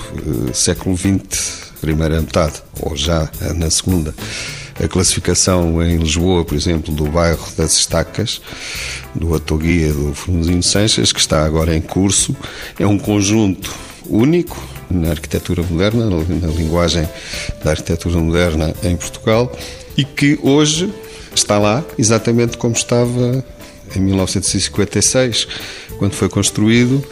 eh, 0.49 0.53
século 0.53 0.95
XX, 0.95 1.71
primeira 1.81 2.21
metade, 2.21 2.61
ou 2.81 2.95
já 2.95 3.29
na 3.55 3.69
segunda, 3.69 4.13
a 4.83 4.87
classificação 4.87 5.81
em 5.83 5.97
Lisboa, 5.97 6.45
por 6.45 6.55
exemplo, 6.55 6.93
do 6.93 7.05
bairro 7.05 7.47
das 7.57 7.77
Estacas, 7.77 8.41
do 9.15 9.33
Atoguia 9.33 9.91
do 9.91 10.13
Formosinho 10.13 10.63
Sanches, 10.63 11.11
que 11.11 11.19
está 11.19 11.45
agora 11.45 11.75
em 11.75 11.81
curso, 11.81 12.35
é 12.79 12.85
um 12.85 12.97
conjunto 12.97 13.73
único 14.05 14.61
na 14.89 15.09
arquitetura 15.09 15.63
moderna, 15.63 16.05
na 16.05 16.47
linguagem 16.47 17.07
da 17.63 17.71
arquitetura 17.71 18.17
moderna 18.19 18.73
em 18.83 18.95
Portugal, 18.95 19.51
e 19.97 20.03
que 20.03 20.39
hoje 20.41 20.93
está 21.33 21.57
lá 21.57 21.83
exatamente 21.97 22.57
como 22.57 22.75
estava 22.75 23.43
em 23.95 23.99
1956, 23.99 25.47
quando 25.97 26.13
foi 26.13 26.29
construído, 26.29 27.03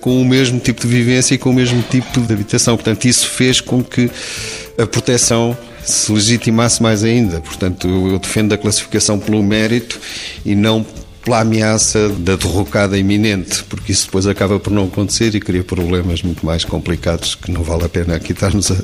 com 0.00 0.20
o 0.20 0.24
mesmo 0.24 0.60
tipo 0.60 0.82
de 0.82 0.88
vivência 0.88 1.34
e 1.34 1.38
com 1.38 1.50
o 1.50 1.54
mesmo 1.54 1.82
tipo 1.82 2.20
de 2.20 2.32
habitação. 2.32 2.76
Portanto, 2.76 3.06
isso 3.06 3.28
fez 3.28 3.60
com 3.60 3.82
que 3.82 4.10
a 4.78 4.86
proteção 4.86 5.56
se 5.84 6.10
legitimasse 6.12 6.82
mais 6.82 7.04
ainda. 7.04 7.40
Portanto, 7.40 7.88
eu 7.88 8.18
defendo 8.18 8.52
a 8.52 8.58
classificação 8.58 9.18
pelo 9.18 9.42
mérito 9.42 10.00
e 10.44 10.54
não 10.54 10.84
pela 11.24 11.40
ameaça 11.40 12.10
da 12.10 12.36
derrocada 12.36 12.98
iminente, 12.98 13.64
porque 13.64 13.92
isso 13.92 14.06
depois 14.06 14.26
acaba 14.26 14.60
por 14.60 14.70
não 14.70 14.84
acontecer 14.84 15.34
e 15.34 15.40
cria 15.40 15.64
problemas 15.64 16.22
muito 16.22 16.44
mais 16.44 16.64
complicados 16.64 17.34
que 17.34 17.50
não 17.50 17.62
vale 17.62 17.84
a 17.84 17.88
pena 17.88 18.16
aqui 18.16 18.32
estarmos 18.32 18.70
a. 18.70 18.76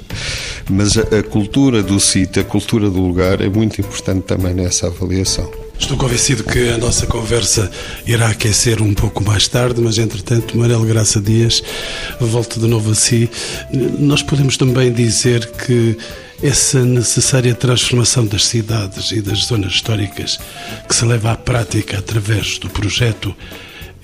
Mas 0.69 0.97
a 0.97 1.23
cultura 1.23 1.83
do 1.83 2.00
sítio, 2.00 2.40
a 2.40 2.45
cultura 2.45 2.88
do 2.88 3.00
lugar 3.00 3.42
é 3.42 3.49
muito 3.49 3.80
importante 3.80 4.23
também 4.23 4.54
nessa 4.54 4.87
avaliação. 4.87 5.69
Estou 5.80 5.96
convencido 5.96 6.44
que 6.44 6.68
a 6.68 6.78
nossa 6.78 7.06
conversa 7.06 7.68
irá 8.06 8.28
aquecer 8.28 8.80
um 8.80 8.94
pouco 8.94 9.25
mais 9.25 9.49
tarde, 9.49 9.80
mas 9.80 9.99
entretanto, 9.99 10.56
Marelo 10.56 10.84
Graça 10.84 11.20
Dias, 11.20 11.62
volto 12.20 12.60
de 12.60 12.66
novo 12.68 12.92
a 12.92 12.94
si. 12.94 13.28
Nós 13.99 14.22
podemos 14.22 14.56
também 14.56 14.92
dizer 14.92 15.50
que 15.50 15.96
essa 16.42 16.84
necessária 16.84 17.54
transformação 17.54 18.25
das 18.25 18.46
cidades 18.46 19.10
e 19.10 19.20
das 19.20 19.46
zonas 19.46 19.72
históricas 19.72 20.38
que 20.87 20.94
se 20.94 21.04
leva 21.04 21.32
à 21.32 21.37
prática 21.37 21.99
através 21.99 22.58
do 22.58 22.70
projeto 22.70 23.34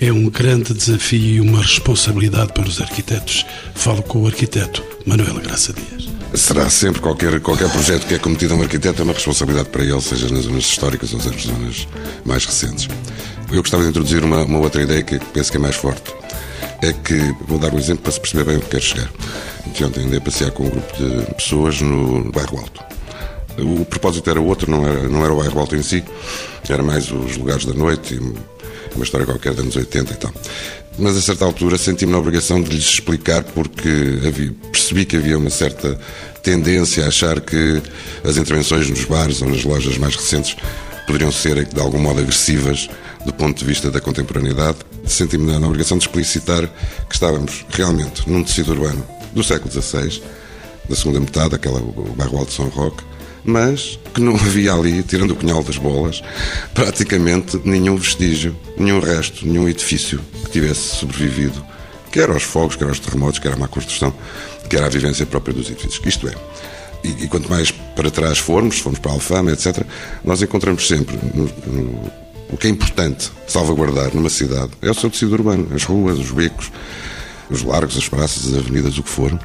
é 0.00 0.10
um 0.10 0.28
grande 0.28 0.74
desafio 0.74 1.36
e 1.36 1.40
uma 1.40 1.62
responsabilidade 1.62 2.52
para 2.52 2.66
os 2.66 2.80
arquitetos. 2.80 3.46
Falo 3.74 4.02
com 4.02 4.22
o 4.22 4.26
arquiteto 4.26 4.82
Manuel 5.06 5.40
Graça 5.40 5.72
Dias 5.72 6.15
será 6.36 6.68
sempre 6.68 7.00
qualquer, 7.00 7.40
qualquer 7.40 7.70
projeto 7.70 8.06
que 8.06 8.14
é 8.14 8.18
cometido 8.18 8.54
a 8.54 8.56
um 8.56 8.62
arquiteto 8.62 9.00
é 9.00 9.04
uma 9.04 9.12
responsabilidade 9.12 9.68
para 9.70 9.82
ele, 9.82 10.00
seja 10.00 10.28
nas 10.28 10.44
zonas 10.44 10.64
históricas 10.64 11.12
ou 11.12 11.18
nas 11.18 11.42
zonas 11.42 11.88
mais 12.24 12.44
recentes. 12.44 12.88
Eu 13.50 13.62
gostava 13.62 13.82
de 13.82 13.88
introduzir 13.88 14.22
uma, 14.22 14.44
uma 14.44 14.58
outra 14.58 14.82
ideia 14.82 15.02
que 15.02 15.18
penso 15.18 15.50
que 15.50 15.56
é 15.56 15.60
mais 15.60 15.76
forte. 15.76 16.14
É 16.82 16.92
que, 16.92 17.34
vou 17.46 17.58
dar 17.58 17.72
um 17.72 17.78
exemplo 17.78 18.02
para 18.02 18.12
se 18.12 18.20
perceber 18.20 18.44
bem 18.44 18.56
o 18.56 18.60
que 18.60 18.68
quero 18.68 18.82
chegar. 18.82 19.10
Ontem 19.82 20.04
andei 20.04 20.18
a 20.18 20.20
passear 20.20 20.50
com 20.50 20.64
um 20.64 20.70
grupo 20.70 20.92
de 20.96 21.34
pessoas 21.34 21.80
no 21.80 22.30
bairro 22.32 22.58
Alto. 22.58 22.84
O 23.58 23.84
propósito 23.84 24.28
era 24.28 24.40
outro, 24.40 24.70
não 24.70 24.86
era, 24.86 25.08
não 25.08 25.24
era 25.24 25.32
o 25.32 25.36
bairro 25.38 25.58
Alto 25.58 25.74
em 25.74 25.82
si, 25.82 26.04
era 26.68 26.82
mais 26.82 27.10
os 27.10 27.36
lugares 27.36 27.64
da 27.64 27.72
noite 27.72 28.14
e 28.14 28.18
uma 28.94 29.04
história 29.04 29.26
qualquer 29.26 29.52
dos 29.52 29.60
anos 29.60 29.76
80 29.76 30.12
e 30.12 30.16
tal 30.16 30.32
mas 30.98 31.16
a 31.16 31.22
certa 31.22 31.44
altura 31.44 31.76
senti-me 31.76 32.12
na 32.12 32.18
obrigação 32.18 32.62
de 32.62 32.70
lhes 32.70 32.84
explicar 32.84 33.44
porque 33.44 34.20
havia, 34.26 34.52
percebi 34.72 35.04
que 35.04 35.16
havia 35.16 35.36
uma 35.36 35.50
certa 35.50 35.98
tendência 36.42 37.04
a 37.04 37.08
achar 37.08 37.40
que 37.40 37.82
as 38.24 38.36
intervenções 38.36 38.88
nos 38.88 39.04
bares 39.04 39.42
ou 39.42 39.48
nas 39.48 39.64
lojas 39.64 39.98
mais 39.98 40.14
recentes 40.14 40.56
poderiam 41.06 41.30
ser 41.30 41.64
de 41.64 41.80
algum 41.80 41.98
modo 41.98 42.20
agressivas 42.20 42.88
do 43.24 43.32
ponto 43.32 43.58
de 43.58 43.64
vista 43.64 43.90
da 43.90 44.00
contemporaneidade. 44.00 44.78
Senti-me 45.04 45.58
na 45.58 45.66
obrigação 45.66 45.98
de 45.98 46.04
explicitar 46.04 46.66
que 47.08 47.14
estávamos 47.14 47.64
realmente 47.70 48.28
num 48.28 48.42
tecido 48.42 48.72
urbano 48.72 49.04
do 49.32 49.42
século 49.42 49.70
XVI, 49.70 50.22
da 50.88 50.96
segunda 50.96 51.20
metade, 51.20 51.54
aquela, 51.54 51.80
o 51.80 52.14
bairro 52.16 52.38
Alto 52.38 52.52
São 52.52 52.68
Roque, 52.68 53.02
mas 53.46 53.98
que 54.12 54.20
não 54.20 54.34
havia 54.34 54.72
ali, 54.72 55.02
tirando 55.02 55.30
o 55.30 55.36
cunhal 55.36 55.62
das 55.62 55.76
bolas, 55.76 56.22
praticamente 56.74 57.60
nenhum 57.64 57.96
vestígio, 57.96 58.56
nenhum 58.76 59.00
resto, 59.00 59.46
nenhum 59.46 59.68
edifício 59.68 60.20
que 60.44 60.50
tivesse 60.50 60.96
sobrevivido, 60.96 61.64
quer 62.10 62.28
aos 62.28 62.42
fogos, 62.42 62.76
quer 62.76 62.88
aos 62.88 62.98
terremotos, 62.98 63.38
quer 63.38 63.52
à 63.52 63.56
má 63.56 63.68
construção, 63.68 64.12
quer 64.68 64.82
à 64.82 64.88
vivência 64.88 65.24
própria 65.24 65.54
dos 65.54 65.70
edifícios. 65.70 66.04
Isto 66.04 66.28
é, 66.28 66.34
e, 67.04 67.24
e 67.24 67.28
quanto 67.28 67.48
mais 67.48 67.70
para 67.70 68.10
trás 68.10 68.38
formos, 68.38 68.80
formos 68.80 68.98
para 68.98 69.12
a 69.12 69.14
Alfama, 69.14 69.52
etc., 69.52 69.84
nós 70.24 70.42
encontramos 70.42 70.88
sempre 70.88 71.16
no, 71.32 71.44
no, 71.66 72.12
o 72.50 72.56
que 72.56 72.66
é 72.66 72.70
importante 72.70 73.30
salvaguardar 73.46 74.14
numa 74.14 74.30
cidade 74.30 74.70
é 74.82 74.90
o 74.90 74.94
seu 74.94 75.10
tecido 75.10 75.32
urbano, 75.32 75.68
as 75.74 75.84
ruas, 75.84 76.18
os 76.18 76.30
becos, 76.30 76.70
os 77.50 77.62
largos, 77.62 77.96
as 77.96 78.08
praças, 78.08 78.52
as 78.52 78.58
avenidas, 78.58 78.98
o 78.98 79.02
que 79.02 79.08
for 79.08 79.38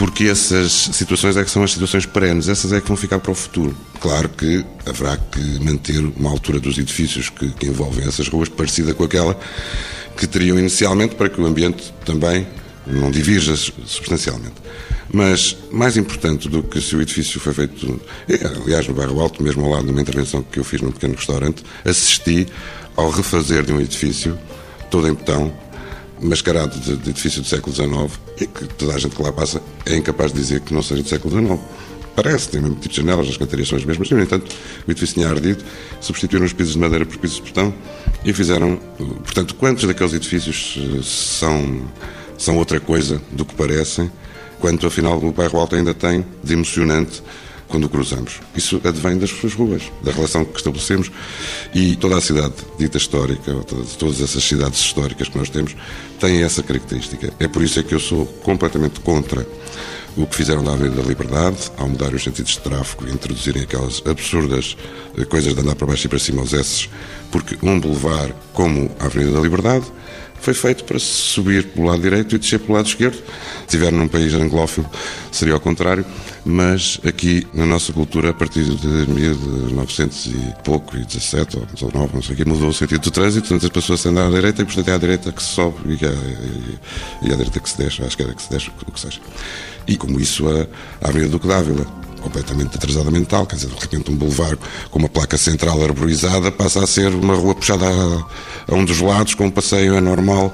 porque 0.00 0.24
essas 0.24 0.72
situações 0.72 1.36
é 1.36 1.44
que 1.44 1.50
são 1.50 1.62
as 1.62 1.72
situações 1.72 2.06
perenes, 2.06 2.48
essas 2.48 2.72
é 2.72 2.80
que 2.80 2.88
vão 2.88 2.96
ficar 2.96 3.18
para 3.18 3.32
o 3.32 3.34
futuro. 3.34 3.76
Claro 4.00 4.30
que 4.30 4.64
haverá 4.86 5.18
que 5.18 5.62
manter 5.62 5.98
uma 6.16 6.30
altura 6.30 6.58
dos 6.58 6.78
edifícios 6.78 7.28
que, 7.28 7.50
que 7.50 7.66
envolvem 7.66 8.08
essas 8.08 8.26
ruas 8.26 8.48
parecida 8.48 8.94
com 8.94 9.04
aquela 9.04 9.38
que 10.16 10.26
teriam 10.26 10.58
inicialmente 10.58 11.16
para 11.16 11.28
que 11.28 11.38
o 11.38 11.44
ambiente 11.44 11.92
também 12.02 12.46
não 12.86 13.10
divirja 13.10 13.54
substancialmente. 13.54 14.54
Mas 15.12 15.54
mais 15.70 15.98
importante 15.98 16.48
do 16.48 16.62
que 16.62 16.80
se 16.80 16.96
o 16.96 17.02
edifício 17.02 17.38
foi 17.38 17.52
feito, 17.52 18.00
aliás, 18.64 18.88
no 18.88 18.94
Bairro 18.94 19.20
Alto, 19.20 19.42
mesmo 19.42 19.66
ao 19.66 19.70
lado 19.72 19.84
de 19.84 19.90
uma 19.90 20.00
intervenção 20.00 20.42
que 20.42 20.58
eu 20.58 20.64
fiz 20.64 20.80
num 20.80 20.92
pequeno 20.92 21.14
restaurante, 21.14 21.62
assisti 21.84 22.46
ao 22.96 23.10
refazer 23.10 23.64
de 23.64 23.72
um 23.74 23.78
edifício 23.78 24.38
todo 24.90 25.06
em 25.06 25.12
betão, 25.12 25.52
mascarado 26.20 26.78
de, 26.78 26.96
de 26.96 27.10
edifício 27.10 27.40
do 27.40 27.48
século 27.48 27.74
XIX 27.74 28.20
e 28.40 28.46
que 28.46 28.64
toda 28.74 28.94
a 28.94 28.98
gente 28.98 29.16
que 29.16 29.22
lá 29.22 29.32
passa 29.32 29.62
é 29.86 29.96
incapaz 29.96 30.32
de 30.32 30.38
dizer 30.38 30.60
que 30.60 30.74
não 30.74 30.82
seja 30.82 31.02
do 31.02 31.08
século 31.08 31.34
XIX. 31.34 31.60
Parece, 32.14 32.48
tem 32.48 32.60
mesmo 32.60 32.76
tipo 32.76 32.88
de 32.88 32.96
janelas, 32.96 33.28
as 33.28 33.36
cantarias 33.36 33.68
são 33.68 33.78
as 33.78 33.84
mesmas, 33.84 34.10
e, 34.10 34.14
no 34.14 34.20
entanto, 34.20 34.54
o 34.86 34.90
edifício 34.90 35.14
tinha 35.14 35.28
ardido, 35.28 35.64
substituíram 36.00 36.44
os 36.44 36.52
pisos 36.52 36.74
de 36.74 36.78
madeira 36.78 37.06
por 37.06 37.16
pisos 37.16 37.36
de 37.36 37.42
betão 37.44 37.72
e 38.24 38.32
fizeram. 38.32 38.76
Portanto, 39.22 39.54
quantos 39.54 39.84
daqueles 39.86 40.12
edifícios 40.12 40.76
eh, 40.76 41.00
são, 41.02 41.82
são 42.36 42.56
outra 42.58 42.80
coisa 42.80 43.22
do 43.30 43.44
que 43.44 43.54
parecem, 43.54 44.10
quanto 44.58 44.86
afinal 44.86 45.18
o 45.18 45.32
bairro 45.32 45.58
Alto 45.58 45.76
ainda 45.76 45.94
tem 45.94 46.26
de 46.42 46.52
emocionante 46.52 47.22
quando 47.70 47.88
cruzamos. 47.88 48.40
Isso 48.54 48.80
advém 48.84 49.16
das 49.16 49.30
suas 49.30 49.54
ruas, 49.54 49.82
da 50.02 50.12
relação 50.12 50.44
que 50.44 50.58
estabelecemos 50.58 51.10
e 51.74 51.96
toda 51.96 52.18
a 52.18 52.20
cidade 52.20 52.54
dita 52.78 52.98
histórica, 52.98 53.54
todas 53.98 54.20
essas 54.20 54.42
cidades 54.44 54.80
históricas 54.80 55.28
que 55.28 55.38
nós 55.38 55.48
temos, 55.48 55.74
têm 56.18 56.42
essa 56.42 56.62
característica. 56.62 57.32
É 57.38 57.48
por 57.48 57.62
isso 57.62 57.78
é 57.80 57.82
que 57.82 57.94
eu 57.94 58.00
sou 58.00 58.26
completamente 58.26 59.00
contra 59.00 59.46
o 60.16 60.26
que 60.26 60.36
fizeram 60.36 60.64
da 60.64 60.72
Avenida 60.72 61.00
da 61.00 61.08
Liberdade, 61.08 61.70
ao 61.76 61.88
mudar 61.88 62.12
os 62.12 62.22
sentidos 62.22 62.52
de 62.52 62.58
tráfego 62.60 63.06
e 63.06 63.12
introduzirem 63.12 63.62
aquelas 63.62 64.02
absurdas 64.04 64.76
eh, 65.16 65.24
coisas 65.24 65.54
de 65.54 65.60
andar 65.60 65.76
para 65.76 65.86
baixo 65.86 66.06
e 66.06 66.08
para 66.08 66.18
cima 66.18 66.40
aos 66.40 66.52
S, 66.52 66.88
porque 67.30 67.56
um 67.62 67.78
boulevard 67.78 68.34
como 68.52 68.90
a 68.98 69.06
Avenida 69.06 69.32
da 69.32 69.40
Liberdade 69.40 69.86
foi 70.40 70.54
feito 70.54 70.84
para 70.84 70.98
subir 70.98 71.68
pelo 71.68 71.86
lado 71.86 72.00
direito 72.00 72.34
e 72.34 72.38
descer 72.38 72.58
pelo 72.58 72.74
lado 72.74 72.86
esquerdo. 72.86 73.16
Se 73.16 73.76
estiver 73.76 73.92
num 73.92 74.08
país 74.08 74.34
anglófilo, 74.34 74.88
seria 75.30 75.54
ao 75.54 75.60
contrário, 75.60 76.04
mas 76.44 76.98
aqui 77.04 77.46
na 77.54 77.66
nossa 77.66 77.92
cultura, 77.92 78.30
a 78.30 78.34
partir 78.34 78.64
de 78.64 78.86
1900 78.86 80.26
e 80.26 80.54
pouco, 80.64 80.96
e 80.96 81.04
17 81.04 81.58
ou 81.58 81.66
19, 81.66 82.14
não 82.14 82.22
sei 82.22 82.34
o 82.34 82.36
que, 82.36 82.44
mudou 82.44 82.68
o 82.68 82.72
sentido 82.72 83.02
do 83.02 83.10
trânsito, 83.10 83.48
portanto 83.48 83.64
as 83.64 83.72
pessoas 83.72 84.06
andam 84.06 84.26
à 84.26 84.30
direita 84.30 84.62
e, 84.62 84.64
portanto, 84.64 84.88
é 84.88 84.94
à 84.94 84.98
direita 84.98 85.32
que 85.32 85.42
se 85.42 85.48
sobe 85.50 85.76
e, 85.86 86.04
é, 86.04 87.28
e, 87.28 87.32
à 87.32 87.36
direita 87.36 87.60
que 87.60 87.68
se 87.68 87.78
desce, 87.78 88.02
à 88.02 88.06
esquerda 88.06 88.34
que 88.34 88.42
se 88.42 88.50
desce, 88.50 88.70
o 88.86 88.90
que 88.90 89.00
seja. 89.00 89.20
E 89.86 89.96
como 89.96 90.18
isso, 90.18 90.48
a, 90.48 90.66
a 91.04 91.08
Avenida 91.08 91.30
Duque 91.30 91.46
d'Ávila 91.46 91.86
completamente 92.20 92.76
atrasada 92.76 93.10
mental, 93.10 93.46
quer 93.46 93.56
dizer, 93.56 93.68
de 93.68 93.80
repente 93.80 94.10
um 94.10 94.16
boulevard 94.16 94.58
com 94.90 94.98
uma 94.98 95.08
placa 95.08 95.36
central 95.36 95.82
arborizada 95.82 96.52
passa 96.52 96.82
a 96.82 96.86
ser 96.86 97.08
uma 97.14 97.34
rua 97.34 97.54
puxada 97.54 97.86
a, 97.86 98.72
a 98.72 98.74
um 98.74 98.84
dos 98.84 99.00
lados, 99.00 99.34
com 99.34 99.46
um 99.46 99.50
passeio 99.50 99.96
anormal 99.96 100.52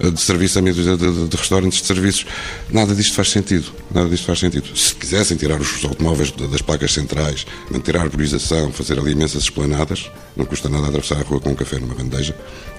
eh, 0.00 0.10
de 0.10 0.20
serviço, 0.20 0.60
de, 0.62 0.72
de, 0.72 1.28
de, 1.28 1.36
restaurantes 1.36 1.80
de 1.80 1.86
serviços. 1.86 2.26
Nada 2.70 2.94
disto 2.94 3.14
faz 3.14 3.30
sentido, 3.30 3.66
nada 3.90 4.08
disto 4.08 4.26
faz 4.26 4.38
sentido. 4.38 4.76
Se 4.76 4.94
quisessem 4.94 5.36
tirar 5.36 5.60
os 5.60 5.84
automóveis 5.84 6.30
das 6.30 6.62
placas 6.62 6.92
centrais, 6.92 7.46
manter 7.70 7.96
a 7.96 8.02
arborização, 8.02 8.72
fazer 8.72 8.98
ali 8.98 9.12
imensas 9.12 9.42
esplanadas, 9.42 10.10
não 10.36 10.46
custa 10.46 10.68
nada 10.68 10.88
atravessar 10.88 11.16
a 11.16 11.22
rua 11.22 11.40
com 11.40 11.50
um 11.50 11.54
café 11.54 11.78
numa 11.78 11.94
bandeja 11.94 12.34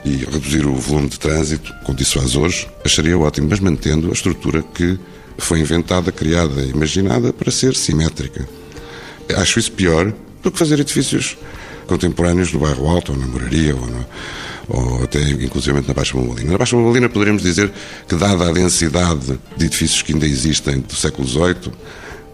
e 0.05 0.17
reduzir 0.17 0.65
o 0.65 0.75
volume 0.75 1.09
de 1.09 1.19
trânsito, 1.19 1.73
como 1.83 1.97
faz 1.99 2.35
hoje, 2.35 2.67
acharia 2.85 3.17
ótimo, 3.17 3.47
mas 3.49 3.59
mantendo 3.59 4.09
a 4.09 4.13
estrutura 4.13 4.61
que 4.61 4.97
foi 5.39 5.59
inventada, 5.59 6.11
criada, 6.11 6.61
imaginada 6.61 7.33
para 7.33 7.51
ser 7.51 7.75
simétrica. 7.75 8.47
Acho 9.37 9.59
isso 9.59 9.71
pior 9.71 10.13
do 10.41 10.51
que 10.51 10.57
fazer 10.57 10.79
edifícios 10.79 11.37
contemporâneos 11.87 12.53
no 12.53 12.59
bairro 12.59 12.87
Alto, 12.87 13.11
ou 13.11 13.17
na 13.17 13.25
Moraria, 13.25 13.75
ou, 13.75 13.85
no, 13.85 14.05
ou 14.69 15.03
até 15.03 15.19
inclusivamente 15.21 15.87
na 15.87 15.93
Baixa 15.93 16.15
Mamalina. 16.17 16.51
Na 16.51 16.57
Baixa 16.57 16.75
Mamalina 16.75 17.09
poderíamos 17.09 17.41
dizer 17.41 17.71
que, 18.07 18.15
dada 18.15 18.47
a 18.47 18.53
densidade 18.53 19.39
de 19.57 19.65
edifícios 19.65 20.01
que 20.01 20.13
ainda 20.13 20.27
existem 20.27 20.79
do 20.79 20.95
século 20.95 21.27
XVIII, 21.27 21.71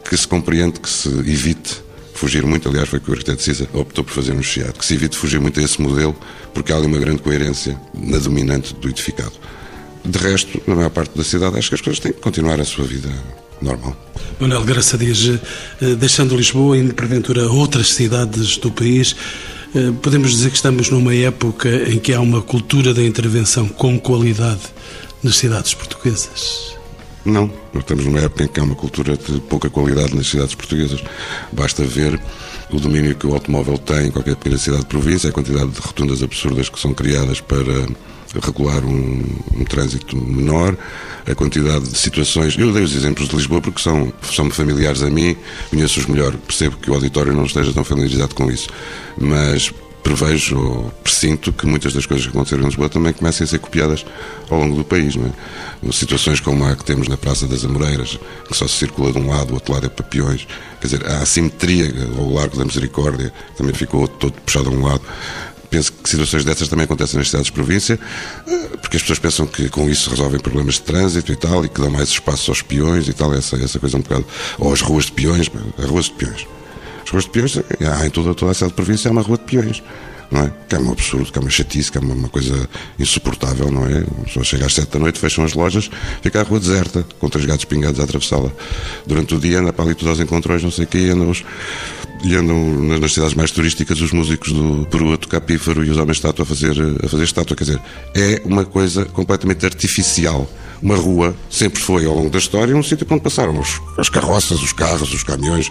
que 0.07 0.15
se 0.15 0.27
compreende 0.27 0.79
que 0.79 0.89
se 0.89 1.09
evite 1.09 1.83
fugir 2.13 2.45
muito, 2.45 2.69
aliás, 2.69 2.87
foi 2.87 2.99
que 2.99 3.09
o 3.09 3.13
arquiteto 3.13 3.41
Cisa 3.41 3.67
optou 3.73 4.03
por 4.03 4.13
fazer 4.13 4.33
um 4.33 4.41
chiado, 4.41 4.73
que 4.73 4.85
se 4.85 4.93
evite 4.93 5.17
fugir 5.17 5.39
muito 5.39 5.59
a 5.59 5.63
esse 5.63 5.81
modelo, 5.81 6.15
porque 6.53 6.71
há 6.71 6.77
ali 6.77 6.85
uma 6.85 6.97
grande 6.97 7.21
coerência 7.21 7.79
na 7.93 8.17
dominante 8.17 8.73
do 8.73 8.89
edificado. 8.89 9.33
De 10.05 10.19
resto, 10.19 10.61
na 10.67 10.75
maior 10.75 10.91
parte 10.91 11.17
da 11.17 11.23
cidade, 11.23 11.57
acho 11.57 11.69
que 11.69 11.75
as 11.75 11.81
coisas 11.81 11.99
têm 11.99 12.13
que 12.13 12.21
continuar 12.21 12.59
a 12.59 12.65
sua 12.65 12.85
vida 12.85 13.09
normal. 13.61 13.95
Manuel 14.39 14.63
Graça 14.63 14.97
diz, 14.97 15.39
eh, 15.81 15.95
deixando 15.95 16.35
Lisboa 16.35 16.77
e 16.77 16.81
indo 16.81 16.93
porventura 16.93 17.49
outras 17.49 17.93
cidades 17.93 18.57
do 18.57 18.71
país, 18.71 19.15
eh, 19.73 19.91
podemos 20.01 20.31
dizer 20.31 20.49
que 20.49 20.55
estamos 20.55 20.89
numa 20.89 21.15
época 21.15 21.69
em 21.89 21.97
que 21.97 22.13
há 22.13 22.21
uma 22.21 22.41
cultura 22.41 22.93
da 22.93 23.03
intervenção 23.03 23.67
com 23.67 23.99
qualidade 23.99 24.61
nas 25.23 25.37
cidades 25.37 25.73
portuguesas. 25.73 26.75
Não, 27.25 27.47
nós 27.73 27.81
estamos 27.81 28.05
numa 28.05 28.19
época 28.19 28.43
em 28.43 28.47
que 28.47 28.59
há 28.59 28.63
uma 28.63 28.75
cultura 28.75 29.17
de 29.17 29.39
pouca 29.41 29.69
qualidade 29.69 30.15
nas 30.15 30.27
cidades 30.27 30.53
portuguesas. 30.53 31.03
Basta 31.51 31.83
ver 31.83 32.19
o 32.71 32.79
domínio 32.79 33.15
que 33.15 33.25
o 33.25 33.33
automóvel 33.33 33.79
tem 33.79 34.07
em 34.07 34.11
qualquer 34.11 34.35
pequena 34.35 34.57
cidade 34.59 34.83
de 34.83 34.87
província, 34.87 35.29
a 35.29 35.33
quantidade 35.33 35.71
de 35.71 35.79
rotundas 35.79 36.21
absurdas 36.21 36.69
que 36.69 36.79
são 36.79 36.93
criadas 36.93 37.41
para 37.41 37.87
regular 38.41 38.83
um, 38.83 39.23
um, 39.55 39.63
trânsito 39.63 40.15
menor, 40.17 40.75
a 41.25 41.35
quantidade 41.35 41.87
de 41.89 41.97
situações. 41.97 42.57
Eu 42.57 42.71
dei 42.71 42.83
os 42.83 42.95
exemplos 42.95 43.27
de 43.27 43.35
Lisboa 43.35 43.61
porque 43.61 43.81
são, 43.81 44.11
são 44.21 44.49
familiares 44.49 45.01
a 45.01 45.09
mim, 45.09 45.35
conheço-os 45.69 46.05
melhor. 46.05 46.35
Percebo 46.47 46.77
que 46.77 46.89
o 46.89 46.93
auditório 46.93 47.33
não 47.33 47.45
esteja 47.45 47.71
tão 47.73 47.83
familiarizado 47.83 48.35
com 48.35 48.51
isso, 48.51 48.69
mas 49.17 49.73
prevejo 50.05 50.59
ou 50.59 50.91
presinto 51.03 51.51
que 51.51 51.65
muitas 51.65 51.91
das 51.91 52.05
coisas 52.05 52.27
que 52.27 52.31
aconteceram 52.31 52.61
em 52.61 52.67
Lisboa 52.67 52.87
também 52.87 53.11
comecem 53.11 53.43
a 53.43 53.47
ser 53.47 53.57
copiadas 53.57 54.05
ao 54.51 54.59
longo 54.59 54.75
do 54.75 54.83
país. 54.83 55.15
Não 55.15 55.25
é? 55.25 55.91
Situações 55.91 56.39
como 56.39 56.63
a 56.63 56.75
que 56.75 56.85
temos 56.85 57.07
na 57.07 57.17
Praça 57.17 57.47
das 57.47 57.65
Amoreiras, 57.65 58.19
que 58.47 58.55
só 58.55 58.67
se 58.67 58.75
circula 58.75 59.11
de 59.11 59.17
um 59.17 59.29
lado, 59.29 59.49
o 59.49 59.53
outro 59.55 59.73
lado 59.73 59.87
é 59.87 59.89
papiões. 59.89 60.47
Quer 60.79 60.87
dizer, 60.87 61.05
a 61.07 61.23
assimetria 61.23 61.91
ao 62.17 62.31
Largo 62.31 62.55
da 62.55 62.65
Misericórdia 62.65 63.33
também 63.57 63.73
ficou 63.73 64.07
todo 64.07 64.33
puxado 64.33 64.69
a 64.69 64.71
um 64.71 64.85
lado 64.85 65.01
penso 65.75 65.91
que 65.91 66.09
situações 66.09 66.45
dessas 66.45 66.69
também 66.69 66.85
acontecem 66.85 67.17
nas 67.17 67.27
cidades 67.27 67.47
de 67.47 67.51
província, 67.51 67.99
eh, 68.47 68.77
porque 68.81 68.95
as 68.95 69.03
pessoas 69.03 69.19
pensam 69.19 69.45
que 69.45 69.67
com 69.67 69.89
isso 69.89 70.09
resolvem 70.09 70.39
problemas 70.39 70.75
de 70.75 70.83
trânsito 70.83 71.33
e 71.33 71.35
tal, 71.35 71.65
e 71.65 71.69
que 71.69 71.81
dão 71.81 71.89
mais 71.89 72.07
espaço 72.07 72.49
aos 72.49 72.61
peões 72.61 73.09
e 73.09 73.13
tal, 73.13 73.33
essa, 73.33 73.57
essa 73.57 73.77
coisa 73.77 73.97
um 73.97 74.01
bocado. 74.01 74.25
Ou 74.57 74.71
as 74.71 74.79
ruas 74.79 75.05
de 75.05 75.11
peões, 75.11 75.51
as 75.77 75.85
ruas 75.85 76.05
de 76.05 76.11
peões. 76.11 76.47
As 77.03 77.09
ruas 77.09 77.25
de 77.25 77.29
peões, 77.29 77.57
há 77.57 78.07
em 78.07 78.09
toda, 78.09 78.33
toda 78.33 78.51
a 78.51 78.53
cidade 78.53 78.71
de 78.71 78.75
província 78.75 79.09
há 79.09 79.11
uma 79.11 79.21
rua 79.21 79.37
de 79.37 79.43
peões 79.43 79.83
não 80.31 80.41
é? 80.41 80.53
Que 80.67 80.75
é 80.75 80.79
um 80.79 80.91
absurdo, 80.91 81.31
que 81.31 81.37
é 81.37 81.41
uma 81.41 81.49
chatice, 81.49 81.91
que 81.91 81.97
é 81.97 82.01
uma, 82.01 82.29
coisa 82.29 82.67
insuportável, 82.99 83.71
não 83.71 83.85
é? 83.87 83.99
A 83.99 84.23
pessoa 84.25 84.43
chega 84.43 84.65
às 84.65 84.73
sete 84.73 84.91
da 84.91 84.99
noite, 84.99 85.19
fecham 85.19 85.43
as 85.43 85.53
lojas, 85.53 85.89
fica 86.21 86.41
a 86.41 86.43
rua 86.43 86.59
deserta, 86.59 87.05
com 87.19 87.29
três 87.29 87.45
gatos 87.45 87.65
pingados 87.65 87.99
a 87.99 88.03
atravessá-la. 88.03 88.51
Durante 89.05 89.35
o 89.35 89.39
dia 89.39 89.59
anda 89.59 89.73
para 89.73 89.85
ali 89.85 89.93
todos 89.93 90.09
aos 90.09 90.19
encontrões, 90.19 90.63
não 90.63 90.71
sei 90.71 90.85
o 90.85 90.87
quê, 90.87 90.97
e 90.97 91.09
andam, 91.09 91.29
os, 91.29 91.43
e 92.23 92.35
andam 92.35 92.57
nas 92.99 93.13
cidades 93.13 93.33
mais 93.33 93.51
turísticas 93.51 94.01
os 94.01 94.11
músicos 94.11 94.51
do 94.51 94.87
Peru 94.89 95.13
a 95.13 95.17
tocar 95.17 95.41
pífaro 95.41 95.83
e 95.83 95.89
os 95.89 95.97
homens 95.97 96.17
de 96.17 96.19
estátua 96.19 96.43
a 96.43 96.45
fazer, 96.45 96.75
a 97.03 97.07
fazer 97.07 97.23
estátua. 97.23 97.55
Quer 97.55 97.63
dizer, 97.63 97.81
é 98.13 98.41
uma 98.45 98.65
coisa 98.65 99.05
completamente 99.05 99.65
artificial 99.65 100.49
uma 100.81 100.95
rua 100.95 101.35
sempre 101.49 101.79
foi, 101.79 102.05
ao 102.05 102.15
longo 102.15 102.29
da 102.29 102.37
história, 102.37 102.75
um 102.75 102.83
sítio 102.83 103.07
onde 103.09 103.21
passaram 103.21 103.59
os, 103.59 103.81
as 103.97 104.09
carroças, 104.09 104.61
os 104.61 104.73
carros, 104.73 105.13
os 105.13 105.23
caminhões 105.23 105.69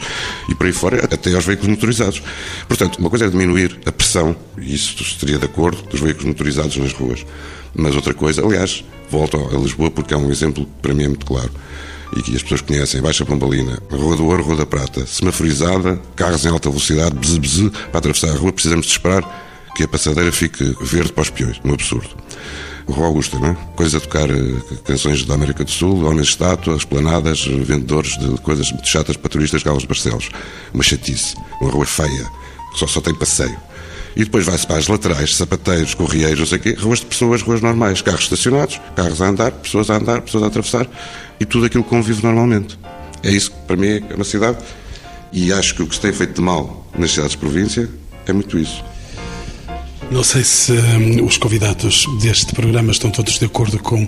e 0.49 0.55
por 0.55 0.67
aí 0.67 0.73
fora, 0.73 1.05
até 1.05 1.35
aos 1.35 1.45
veículos 1.45 1.71
motorizados. 1.71 2.23
Portanto, 2.69 2.99
uma 2.99 3.11
coisa 3.11 3.27
é 3.27 3.29
diminuir 3.29 3.79
a 3.87 3.93
pressão, 3.93 4.37
e 4.59 4.75
isso 4.75 5.03
estaria 5.03 5.39
de 5.39 5.45
acordo, 5.45 5.83
dos 5.83 6.01
veículos 6.01 6.27
motorizados 6.27 6.77
nas 6.77 6.93
ruas. 6.93 7.25
Mas 7.75 7.95
outra 7.97 8.15
coisa, 8.15 8.45
aliás, 8.45 8.85
volto 9.11 9.37
a 9.37 9.59
Lisboa 9.59 9.91
porque 9.91 10.15
é 10.15 10.17
um 10.17 10.31
exemplo 10.31 10.65
que 10.65 10.83
para 10.83 10.95
mim 10.95 11.05
é 11.05 11.09
muito 11.09 11.27
claro 11.27 11.51
e 12.17 12.23
que 12.23 12.35
as 12.37 12.43
pessoas 12.43 12.61
conhecem, 12.61 13.03
Baixa 13.03 13.25
Pombalina, 13.25 13.79
Rua 13.91 14.17
do 14.17 14.27
Ouro, 14.27 14.43
Rua 14.43 14.57
da 14.57 14.67
Prata, 14.67 15.05
semaforizada, 15.07 16.01
carros 16.15 16.45
em 16.45 16.49
alta 16.49 16.69
velocidade, 16.69 17.15
bzz, 17.17 17.39
bzz, 17.39 17.71
para 17.91 17.99
atravessar 17.99 18.31
a 18.31 18.37
rua, 18.37 18.53
precisamos 18.53 18.87
de 18.87 18.93
esperar 18.93 19.73
que 19.75 19.83
a 19.83 19.89
passadeira 19.89 20.31
fique 20.31 20.77
verde 20.81 21.13
para 21.13 21.23
os 21.23 21.31
peões, 21.31 21.61
um 21.65 21.73
absurdo. 21.73 22.11
Rua 22.89 23.07
Augusta, 23.07 23.39
não 23.39 23.49
é? 23.49 23.57
Coisas 23.77 23.95
a 23.95 24.01
tocar 24.01 24.29
eh, 24.31 24.61
canções 24.85 25.25
da 25.25 25.35
América 25.35 25.65
do 25.65 25.71
Sul, 25.71 26.05
homens 26.05 26.27
de 26.27 26.33
estátua, 26.33 26.77
esplanadas, 26.77 27.45
vendedores 27.47 28.19
de 28.19 28.39
coisas 28.41 28.71
muito 28.71 28.89
chatas 28.89 29.17
para 29.17 29.31
turistas, 29.31 29.63
galos 29.63 29.85
Barcelos. 29.85 30.29
Uma 30.73 30.83
chatice, 30.83 31.35
uma 31.61 31.71
rua 31.71 31.87
feia, 31.87 32.27
só, 32.75 32.87
só 32.87 33.01
tem 33.01 33.15
passeio. 33.15 33.57
E 34.17 34.23
depois 34.23 34.45
vai-se 34.45 34.67
para 34.67 34.77
as 34.77 34.87
laterais, 34.87 35.35
sapateiros, 35.35 35.95
correieiros, 35.95 36.39
não 36.39 36.47
sei 36.47 36.59
o 36.59 36.61
quê, 36.61 36.77
ruas 36.79 37.01
de 37.01 37.07
pessoas, 37.07 37.43
ruas 37.43 37.61
normais, 37.61 38.01
carros 38.01 38.23
estacionados, 38.23 38.81
carros 38.95 39.21
a 39.21 39.27
andar, 39.27 39.51
pessoas 39.51 39.91
a 39.91 39.97
andar, 39.97 40.21
pessoas 40.21 40.45
a 40.45 40.47
atravessar 40.47 40.87
e 41.41 41.45
tudo 41.45 41.67
aquilo 41.67 41.83
que 41.83 41.91
convive 41.91 42.23
normalmente. 42.23 42.79
É 43.23 43.31
isso 43.31 43.51
que 43.51 43.57
para 43.67 43.77
mim 43.77 44.05
é 44.09 44.15
uma 44.15 44.25
cidade 44.25 44.59
e 45.33 45.53
acho 45.53 45.75
que 45.75 45.83
o 45.83 45.87
que 45.87 45.95
se 45.95 46.01
tem 46.01 46.13
feito 46.13 46.35
de 46.35 46.41
mal 46.41 46.87
nas 46.97 47.11
cidades 47.11 47.33
de 47.33 47.39
província 47.39 47.91
é 48.27 48.33
muito 48.33 48.57
isso. 48.57 48.85
Não 50.11 50.23
sei 50.23 50.45
se 50.45 50.73
um, 50.73 51.25
os 51.25 51.37
convidados 51.39 52.07
deste 52.21 52.55
programa 52.55 52.93
estão 52.93 53.11
todos 53.11 53.39
de 53.39 53.47
acordo 53.47 53.79
com 53.79 54.07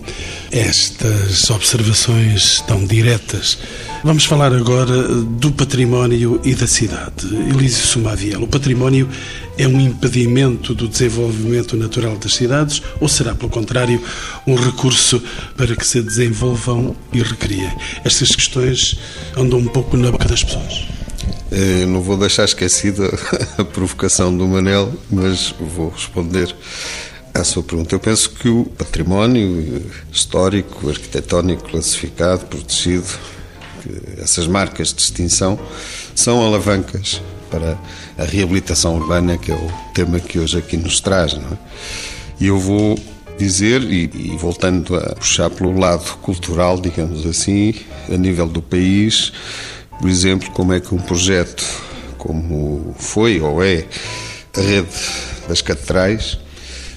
estas 0.52 1.50
observações 1.50 2.60
tão 2.66 2.84
diretas. 2.84 3.58
Vamos 4.04 4.24
falar 4.24 4.52
agora 4.52 5.02
do 5.02 5.50
património 5.50 6.40
e 6.44 6.54
da 6.54 6.66
cidade. 6.66 7.26
Elísio 7.26 7.86
Sumaviel, 7.86 8.42
o 8.42 8.46
património 8.46 9.08
é 9.58 9.66
um 9.66 9.80
impedimento 9.80 10.74
do 10.74 10.86
desenvolvimento 10.86 11.76
natural 11.76 12.16
das 12.16 12.34
cidades 12.34 12.82
ou 13.00 13.08
será, 13.08 13.34
pelo 13.34 13.50
contrário, 13.50 14.00
um 14.46 14.54
recurso 14.54 15.20
para 15.56 15.74
que 15.74 15.86
se 15.86 16.00
desenvolvam 16.02 16.94
e 17.12 17.22
recriem? 17.22 17.72
Estas 18.04 18.34
questões 18.34 18.96
andam 19.36 19.58
um 19.58 19.66
pouco 19.66 19.96
na 19.96 20.12
boca 20.12 20.28
das 20.28 20.44
pessoas. 20.44 20.95
Eh, 21.50 21.86
não 21.86 22.00
vou 22.00 22.16
deixar 22.16 22.44
esquecida 22.44 23.08
a 23.56 23.64
provocação 23.64 24.36
do 24.36 24.46
Manel, 24.46 24.92
mas 25.10 25.54
vou 25.60 25.90
responder 25.90 26.54
à 27.32 27.44
sua 27.44 27.62
pergunta. 27.62 27.94
Eu 27.94 28.00
penso 28.00 28.30
que 28.30 28.48
o 28.48 28.64
património 28.64 29.84
histórico, 30.12 30.88
arquitetónico, 30.88 31.70
classificado, 31.70 32.46
protegido, 32.46 33.06
essas 34.18 34.46
marcas 34.46 34.88
de 34.88 34.96
distinção, 34.96 35.58
são 36.14 36.44
alavancas 36.44 37.22
para 37.50 37.78
a 38.18 38.24
reabilitação 38.24 38.96
urbana, 38.96 39.38
que 39.38 39.52
é 39.52 39.54
o 39.54 39.72
tema 39.94 40.18
que 40.18 40.38
hoje 40.38 40.58
aqui 40.58 40.76
nos 40.76 41.00
traz. 41.00 41.34
Não 41.34 41.52
é? 41.52 41.58
E 42.40 42.46
eu 42.48 42.58
vou 42.58 42.98
dizer, 43.38 43.82
e, 43.82 44.10
e 44.12 44.36
voltando 44.36 44.96
a 44.96 45.14
puxar 45.14 45.50
pelo 45.50 45.78
lado 45.78 46.16
cultural, 46.18 46.80
digamos 46.80 47.24
assim, 47.26 47.74
a 48.12 48.16
nível 48.16 48.48
do 48.48 48.62
país, 48.62 49.32
por 50.00 50.08
exemplo, 50.08 50.50
como 50.50 50.72
é 50.72 50.80
que 50.80 50.94
um 50.94 50.98
projeto 50.98 51.64
como 52.18 52.94
foi 52.98 53.40
ou 53.40 53.62
é 53.62 53.84
a 54.56 54.60
rede 54.60 54.88
das 55.48 55.62
catedrais 55.62 56.38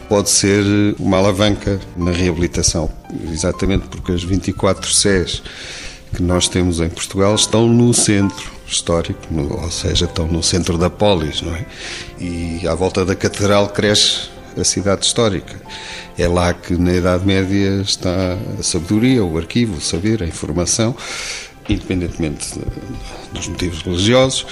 pode 0.07 0.29
ser 0.29 0.63
uma 0.97 1.17
alavanca 1.17 1.79
na 1.95 2.11
reabilitação. 2.11 2.89
Exatamente 3.31 3.87
porque 3.87 4.11
as 4.11 4.23
24 4.23 4.91
SES 4.91 5.43
que 6.15 6.23
nós 6.23 6.47
temos 6.47 6.79
em 6.79 6.89
Portugal 6.89 7.35
estão 7.35 7.67
no 7.67 7.93
centro 7.93 8.51
histórico, 8.67 9.21
no, 9.29 9.61
ou 9.61 9.69
seja, 9.69 10.05
estão 10.05 10.27
no 10.27 10.41
centro 10.41 10.77
da 10.77 10.89
polis, 10.89 11.43
não 11.43 11.55
é? 11.55 11.65
E 12.19 12.67
à 12.67 12.73
volta 12.73 13.05
da 13.05 13.15
catedral 13.15 13.69
cresce 13.69 14.29
a 14.57 14.63
cidade 14.63 15.05
histórica. 15.05 15.55
É 16.17 16.27
lá 16.27 16.53
que 16.53 16.73
na 16.73 16.93
Idade 16.93 17.25
Média 17.25 17.81
está 17.81 18.37
a 18.59 18.63
sabedoria, 18.63 19.23
o 19.23 19.37
arquivo, 19.37 19.77
o 19.77 19.81
saber, 19.81 20.23
a 20.23 20.25
informação 20.25 20.95
independentemente 21.69 22.59
dos 23.31 23.47
motivos 23.47 23.81
religiosos, 23.81 24.45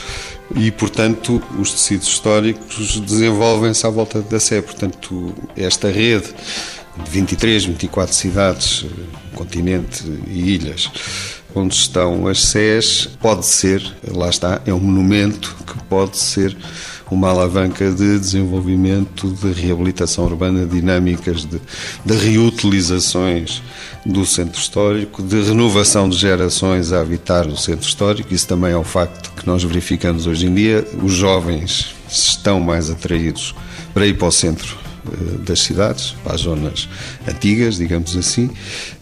e, 0.55 0.71
portanto, 0.71 1.41
os 1.59 1.71
tecidos 1.73 2.07
históricos 2.07 2.99
desenvolvem-se 3.01 3.85
à 3.85 3.89
volta 3.89 4.21
da 4.21 4.39
Sé. 4.39 4.61
Portanto, 4.61 5.33
esta 5.57 5.91
rede 5.91 6.33
de 7.03 7.11
23, 7.11 7.65
24 7.65 8.13
cidades, 8.13 8.85
continente 9.35 10.03
e 10.27 10.53
ilhas, 10.55 10.89
onde 11.53 11.73
estão 11.75 12.27
as 12.27 12.41
Sés, 12.41 13.09
pode 13.19 13.45
ser, 13.45 13.81
lá 14.07 14.29
está, 14.29 14.61
é 14.65 14.73
um 14.73 14.79
monumento 14.79 15.55
que 15.65 15.83
pode 15.83 16.17
ser 16.17 16.55
uma 17.09 17.29
alavanca 17.29 17.91
de 17.91 18.19
desenvolvimento, 18.19 19.29
de 19.29 19.51
reabilitação 19.51 20.25
urbana, 20.25 20.65
dinâmicas 20.65 21.45
de, 21.45 21.59
de 22.05 22.13
reutilizações 22.17 23.61
do 24.05 24.25
centro 24.25 24.59
histórico, 24.59 25.21
de 25.21 25.41
renovação 25.41 26.09
de 26.09 26.17
gerações 26.17 26.91
a 26.91 27.01
habitar 27.01 27.47
o 27.47 27.57
centro 27.57 27.87
histórico. 27.87 28.33
Isso 28.33 28.47
também 28.47 28.71
é 28.71 28.77
um 28.77 28.83
facto 28.83 29.31
que 29.31 29.47
nós 29.47 29.63
verificamos 29.63 30.27
hoje 30.27 30.47
em 30.47 30.53
dia. 30.53 30.85
Os 31.01 31.13
jovens 31.13 31.95
estão 32.09 32.59
mais 32.59 32.89
atraídos 32.89 33.55
para 33.93 34.05
ir 34.05 34.17
para 34.17 34.27
o 34.27 34.31
centro 34.31 34.77
eh, 35.07 35.37
das 35.45 35.59
cidades, 35.61 36.15
para 36.23 36.35
as 36.35 36.41
zonas 36.41 36.87
antigas, 37.27 37.77
digamos 37.77 38.15
assim, 38.15 38.49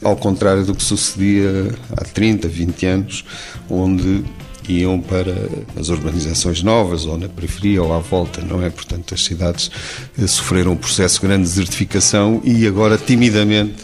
ao 0.04 0.16
contrário 0.16 0.64
do 0.64 0.74
que 0.74 0.84
sucedia 0.84 1.74
há 1.92 2.04
30, 2.04 2.48
20 2.48 2.86
anos, 2.86 3.26
onde 3.70 4.24
iam 4.70 5.00
para 5.00 5.34
as 5.80 5.90
urbanizações 5.90 6.62
novas 6.64 7.06
ou 7.06 7.18
na 7.18 7.28
periferia 7.28 7.82
ou 7.82 7.94
à 7.94 8.00
volta, 8.00 8.42
não 8.42 8.64
é? 8.64 8.70
Portanto, 8.70 9.14
as 9.14 9.24
cidades 9.24 9.72
eh, 10.18 10.28
sofreram 10.28 10.74
um 10.74 10.78
processo 10.78 11.22
grande 11.22 11.44
de 11.44 11.50
desertificação 11.50 12.42
e 12.44 12.66
agora 12.68 12.98
timidamente 12.98 13.76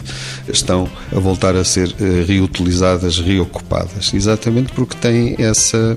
estão 0.48 0.88
a 1.14 1.18
voltar 1.18 1.56
a 1.56 1.64
ser 1.64 1.94
eh, 2.00 2.24
reutilizadas, 2.26 3.18
reocupadas, 3.18 4.12
exatamente 4.14 4.72
porque 4.72 4.96
têm 4.96 5.36
essa 5.38 5.96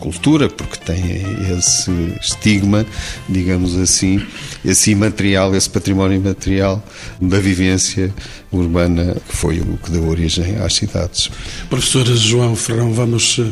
cultura, 0.00 0.48
porque 0.48 0.78
tem 0.78 1.22
esse 1.56 1.90
estigma, 2.20 2.84
digamos 3.28 3.76
assim, 3.76 4.20
esse 4.64 4.90
imaterial, 4.90 5.54
esse 5.54 5.68
património 5.70 6.16
imaterial 6.16 6.82
da 7.20 7.38
vivência 7.38 8.12
urbana, 8.50 9.16
que 9.28 9.36
foi 9.36 9.60
o 9.60 9.78
que 9.78 9.90
deu 9.90 10.08
origem 10.08 10.56
às 10.56 10.74
cidades. 10.74 11.30
Professor 11.68 12.04
João 12.06 12.56
Ferrão, 12.56 12.92
vamos 12.92 13.38
eh, 13.38 13.44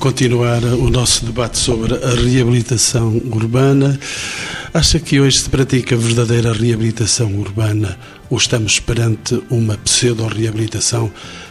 continuar 0.00 0.64
o 0.64 0.90
nosso 0.90 1.24
debate 1.24 1.58
sobre 1.58 1.94
a 1.94 2.14
reabilitação 2.14 3.20
urbana. 3.30 3.98
Acha 4.72 4.98
que 4.98 5.20
hoje 5.20 5.38
se 5.38 5.50
pratica 5.50 5.96
verdadeira 5.96 6.52
reabilitação 6.52 7.32
urbana 7.36 7.98
ou 8.28 8.38
estamos 8.38 8.78
perante 8.78 9.40
uma 9.50 9.76
pseudo-reabilitação 9.78 11.10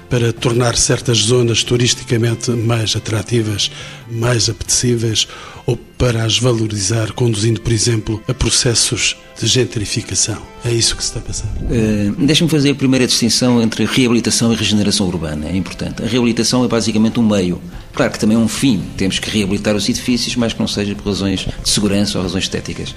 para 0.10 0.34
tornar 0.34 0.76
certas 0.76 1.20
zonas 1.20 1.64
turisticamente 1.64 2.50
mais 2.52 2.96
atrativas, 2.96 3.72
mais 4.10 4.50
apetecíveis 4.50 5.28
ou 5.66 5.78
para 5.78 6.24
as 6.24 6.40
valorizar, 6.40 7.12
conduzindo, 7.12 7.62
por 7.62 7.72
exemplo, 7.72 8.22
a 8.28 8.34
processos 8.34 9.16
de 9.40 9.46
gentrificação. 9.46 10.42
É 10.66 10.72
isso 10.72 10.96
que 10.96 11.04
se 11.04 11.10
está 11.10 11.20
a 11.20 11.24
passar. 11.24 11.48
Uh, 11.48 12.26
Deixa-me 12.26 12.50
fazer 12.50 12.72
a 12.72 12.76
primeira 12.76 13.06
distinção 13.06 13.62
entre 13.62 13.86
reabilitação 13.86 14.52
e 14.52 14.56
regeneração 14.56 15.08
urbana. 15.08 15.48
É 15.48 15.56
importante. 15.56 16.04
A 16.04 16.08
reabilitação 16.08 16.66
é 16.66 16.68
basicamente 16.68 17.20
um 17.20 17.28
meio. 17.28 17.62
Claro 17.94 18.12
que 18.12 18.20
também 18.20 18.36
é 18.36 18.40
um 18.40 18.48
fim. 18.48 18.82
Temos 18.98 19.20
que 19.20 19.30
reabilitar 19.30 19.76
os 19.76 19.88
edifícios, 19.88 20.36
mas 20.36 20.54
que 20.54 20.60
não 20.60 20.68
seja 20.68 20.96
por 20.96 21.06
razões 21.06 21.42
de 21.42 21.70
segurança 21.70 22.18
ou 22.18 22.24
razões 22.24 22.46
estéticas. 22.46 22.96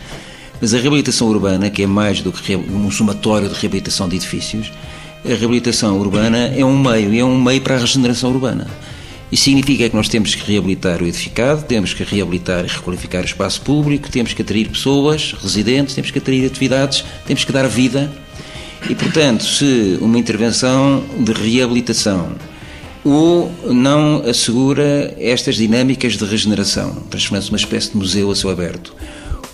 Mas 0.61 0.73
a 0.73 0.79
reabilitação 0.79 1.29
urbana, 1.29 1.69
que 1.69 1.83
é 1.83 1.87
mais 1.87 2.21
do 2.21 2.33
que 2.33 2.57
um 2.57 2.91
somatório 2.91 3.49
de 3.49 3.55
reabilitação 3.55 4.09
de 4.09 4.17
edifícios, 4.17 4.73
a 5.25 5.29
reabilitação 5.29 5.99
urbana 5.99 6.53
é 6.57 6.65
um 6.65 6.79
meio, 6.79 7.15
e 7.15 7.19
é 7.19 7.25
um 7.25 7.41
meio 7.41 7.61
para 7.61 7.77
a 7.77 7.79
regeneração 7.79 8.31
urbana. 8.31 8.67
Isso 9.31 9.45
significa 9.45 9.89
que 9.89 9.97
nós 9.97 10.09
temos 10.09 10.35
que 10.35 10.53
reabilitar 10.53 11.03
o 11.03 11.07
edificado, 11.07 11.65
temos 11.65 11.95
que 11.95 12.05
reabilitar 12.05 12.67
e 12.67 12.69
requalificar 12.69 13.23
o 13.23 13.25
espaço 13.25 13.63
público, 13.63 14.11
temos 14.11 14.35
que 14.35 14.43
atrair 14.43 14.69
pessoas, 14.69 15.35
residentes, 15.41 15.95
temos 15.95 16.11
que 16.11 16.19
atrair 16.19 16.45
atividades, 16.45 17.03
temos 17.27 17.43
que 17.43 17.51
dar 17.51 17.67
vida. 17.67 18.13
E, 18.91 18.95
portanto, 18.95 19.45
se 19.45 19.97
uma 20.03 20.19
intervenção 20.19 21.03
de 21.19 21.33
reabilitação 21.33 22.33
ou 23.05 23.51
não 23.65 24.23
assegura 24.27 25.15
estas 25.19 25.57
dinâmicas 25.57 26.17
de 26.17 26.25
regeneração, 26.25 26.95
transformando-se 27.09 27.51
numa 27.51 27.59
espécie 27.59 27.91
de 27.93 27.97
museu 27.97 28.31
a 28.31 28.37
céu 28.37 28.51
aberto, 28.51 28.95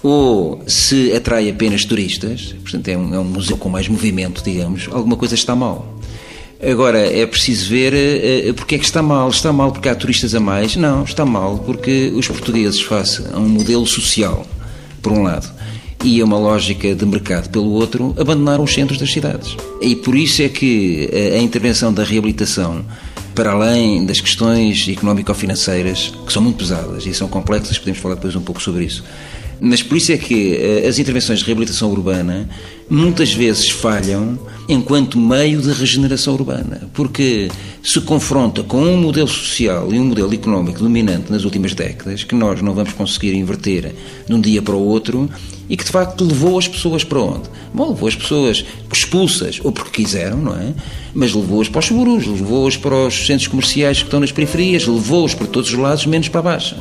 ou 0.03 0.63
se 0.67 1.13
atrai 1.13 1.49
apenas 1.49 1.85
turistas, 1.85 2.55
portanto 2.63 2.89
é 2.89 2.97
um, 2.97 3.15
é 3.15 3.19
um 3.19 3.25
museu 3.25 3.57
com 3.57 3.69
mais 3.69 3.89
movimento, 3.89 4.43
digamos, 4.43 4.89
alguma 4.91 5.17
coisa 5.17 5.35
está 5.35 5.55
mal. 5.57 5.99
Agora, 6.61 6.99
é 6.99 7.25
preciso 7.25 7.71
ver 7.71 7.95
uh, 7.95 8.55
porque 8.55 8.75
é 8.75 8.79
que 8.79 8.85
está 8.85 9.01
mal. 9.01 9.29
Está 9.29 9.53
mal 9.53 9.71
porque 9.71 9.89
há 9.89 9.95
turistas 9.95 10.35
a 10.35 10.41
mais? 10.41 10.75
Não, 10.75 11.05
está 11.05 11.25
mal 11.25 11.59
porque 11.59 12.13
os 12.15 12.27
portugueses, 12.27 12.81
face 12.81 13.23
a 13.33 13.39
um 13.39 13.49
modelo 13.49 13.87
social, 13.87 14.45
por 15.01 15.13
um 15.13 15.23
lado, 15.23 15.49
e 16.05 16.21
a 16.21 16.25
uma 16.25 16.37
lógica 16.37 16.95
de 16.95 17.07
mercado 17.07 17.49
pelo 17.51 17.71
outro, 17.71 18.13
abandonaram 18.19 18.65
os 18.65 18.75
centros 18.75 18.99
das 18.99 19.13
cidades. 19.13 19.57
E 19.81 19.95
por 19.95 20.17
isso 20.17 20.43
é 20.43 20.49
que 20.49 21.09
a, 21.13 21.37
a 21.37 21.39
intervenção 21.39 21.93
da 21.93 22.03
reabilitação, 22.03 22.85
para 23.37 23.53
além 23.53 24.05
das 24.05 24.21
questões 24.21 24.89
económico-financeiras, 24.89 26.13
que 26.27 26.33
são 26.33 26.43
muito 26.43 26.57
pesadas 26.57 27.07
e 27.07 27.15
são 27.15 27.29
complexas, 27.29 27.79
podemos 27.79 28.01
falar 28.01 28.17
depois 28.17 28.35
um 28.35 28.41
pouco 28.41 28.61
sobre 28.61 28.85
isso, 28.85 29.05
mas 29.61 29.83
por 29.83 29.97
isso 29.97 30.12
é 30.12 30.16
que 30.16 30.55
eh, 30.55 30.87
as 30.87 30.99
intervenções 30.99 31.40
de 31.40 31.44
reabilitação 31.44 31.90
urbana 31.90 32.49
muitas 32.88 33.33
vezes 33.33 33.68
falham 33.71 34.38
enquanto 34.68 35.18
meio 35.18 35.61
de 35.61 35.73
regeneração 35.73 36.35
urbana, 36.35 36.88
porque 36.92 37.49
se 37.83 38.01
confronta 38.01 38.62
com 38.62 38.83
um 38.83 38.97
modelo 38.97 39.29
social 39.29 39.92
e 39.92 39.99
um 39.99 40.05
modelo 40.05 40.33
económico 40.35 40.81
dominante 40.81 41.31
nas 41.31 41.44
últimas 41.44 41.75
décadas, 41.75 42.23
que 42.23 42.35
nós 42.35 42.61
não 42.61 42.75
vamos 42.75 42.92
conseguir 42.92 43.35
inverter 43.35 43.94
de 44.27 44.35
um 44.35 44.40
dia 44.40 44.61
para 44.61 44.75
o 44.75 44.81
outro, 44.81 45.29
e 45.71 45.77
que 45.77 45.85
de 45.85 45.90
facto 45.90 46.25
levou 46.25 46.59
as 46.59 46.66
pessoas 46.66 47.05
para 47.05 47.21
onde? 47.21 47.49
Bom, 47.73 47.90
levou 47.90 48.09
as 48.09 48.14
pessoas 48.14 48.64
expulsas, 48.92 49.61
ou 49.62 49.73
porque 49.73 50.03
quiseram, 50.03 50.38
não 50.38 50.55
é? 50.55 50.75
Mas 51.14 51.35
levou-as 51.35 51.68
para 51.68 51.81
os 51.81 51.87
seguros, 51.87 52.27
levou-as 52.27 52.77
para 52.77 53.07
os 53.07 53.27
centros 53.27 53.49
comerciais 53.49 53.99
que 53.99 54.05
estão 54.05 54.21
nas 54.21 54.33
periferias, 54.33 54.87
levou-as 54.87 55.35
para 55.35 55.47
todos 55.47 55.71
os 55.71 55.79
lados, 55.79 56.07
menos 56.07 56.29
para 56.29 56.40
a 56.40 56.42
Baixa. 56.42 56.77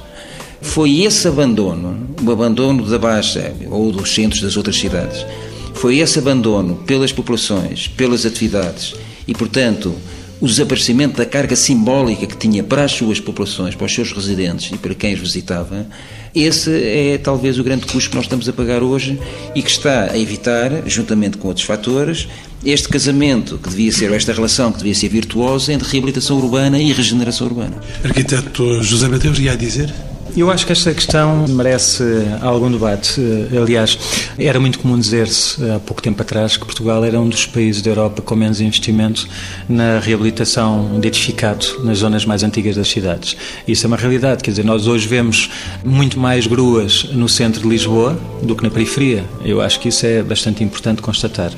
Foi 0.62 1.02
esse 1.02 1.28
abandono, 1.28 2.08
o 2.22 2.32
abandono 2.32 2.86
da 2.86 2.98
Baixa 2.98 3.54
ou 3.70 3.92
dos 3.92 4.14
centros 4.14 4.42
das 4.42 4.58
outras 4.58 4.78
cidades, 4.78 5.26
foi 5.74 6.00
esse 6.00 6.18
abandono 6.20 6.76
pelas 6.76 7.12
populações, 7.12 7.88
pelas 7.88 8.26
atividades 8.26 8.96
e, 9.28 9.34
portanto, 9.34 9.94
o 10.40 10.48
desaparecimento 10.48 11.18
da 11.18 11.26
carga 11.26 11.56
simbólica 11.56 12.26
que 12.26 12.38
tinha 12.38 12.64
para 12.64 12.84
as 12.84 12.92
suas 12.92 13.20
populações, 13.20 13.76
para 13.76 13.86
os 13.86 13.94
seus 13.94 14.12
residentes 14.12 14.72
e 14.72 14.78
para 14.78 14.94
quem 14.94 15.14
os 15.14 15.20
visitava, 15.20 15.88
esse 16.34 16.72
é 16.72 17.18
talvez 17.18 17.58
o 17.58 17.64
grande 17.64 17.86
custo 17.86 18.10
que 18.12 18.16
nós 18.16 18.26
estamos 18.26 18.48
a 18.48 18.54
pagar 18.54 18.84
hoje 18.84 19.20
e 19.56 19.62
que 19.62 19.70
está 19.70 20.12
a 20.12 20.18
evitar, 20.18 20.84
juntamente 20.86 21.38
com 21.38 21.48
outros 21.48 21.66
fatores, 21.66 22.28
este 22.64 22.88
casamento 22.88 23.58
que 23.58 23.70
devia 23.70 23.92
ser, 23.92 24.12
esta 24.12 24.34
relação 24.34 24.72
que 24.72 24.78
devia 24.80 24.94
ser 24.94 25.10
virtuosa 25.10 25.74
entre 25.74 25.88
reabilitação 25.90 26.38
urbana 26.38 26.80
e 26.80 26.92
regeneração 26.92 27.48
urbana. 27.48 27.78
Arquiteto 28.04 28.84
José 28.84 29.08
Mateus, 29.08 29.40
ia 29.40 29.56
dizer? 29.56 29.94
Eu 30.38 30.52
acho 30.52 30.68
que 30.68 30.72
esta 30.72 30.94
questão 30.94 31.48
merece 31.50 32.04
algum 32.42 32.72
debate. 32.72 33.20
Aliás, 33.60 33.98
era 34.38 34.60
muito 34.60 34.78
comum 34.78 35.00
dizer-se 35.00 35.68
há 35.72 35.80
pouco 35.80 36.00
tempo 36.00 36.22
atrás 36.22 36.56
que 36.56 36.64
Portugal 36.64 37.04
era 37.04 37.20
um 37.20 37.28
dos 37.28 37.48
países 37.48 37.82
da 37.82 37.90
Europa 37.90 38.22
com 38.22 38.36
menos 38.36 38.62
investimento 38.62 39.28
na 39.68 39.98
reabilitação 39.98 41.00
de 41.00 41.08
edificado 41.08 41.66
nas 41.84 41.98
zonas 41.98 42.24
mais 42.24 42.44
antigas 42.44 42.76
das 42.76 42.88
cidades. 42.88 43.36
Isso 43.68 43.84
é 43.84 43.88
uma 43.88 43.98
realidade, 43.98 44.44
quer 44.44 44.52
dizer, 44.52 44.64
nós 44.64 44.86
hoje 44.86 45.08
vemos 45.08 45.50
muito 45.84 46.20
mais 46.20 46.46
gruas 46.46 47.06
no 47.06 47.28
centro 47.28 47.64
de 47.64 47.68
Lisboa 47.68 48.16
do 48.44 48.56
que 48.56 48.62
na 48.62 48.70
periferia. 48.70 49.26
Eu 49.44 49.60
acho 49.60 49.80
que 49.80 49.90
isso 49.90 50.06
é 50.06 50.22
bastante 50.22 50.64
importante 50.64 51.02
constatar. 51.02 51.52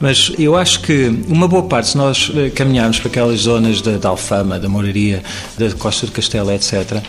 Mas 0.00 0.32
eu 0.36 0.56
acho 0.56 0.80
que 0.80 1.14
uma 1.28 1.46
boa 1.46 1.62
parte, 1.62 1.90
se 1.90 1.96
nós 1.96 2.32
eh, 2.34 2.50
caminharmos 2.50 2.98
para 2.98 3.08
aquelas 3.08 3.40
zonas 3.40 3.80
da, 3.80 3.98
da 3.98 4.08
Alfama, 4.08 4.58
da 4.58 4.68
Moraria, 4.68 5.22
da 5.56 5.70
Costa 5.74 6.06
do 6.06 6.12
Castelo, 6.12 6.50
etc., 6.50 7.00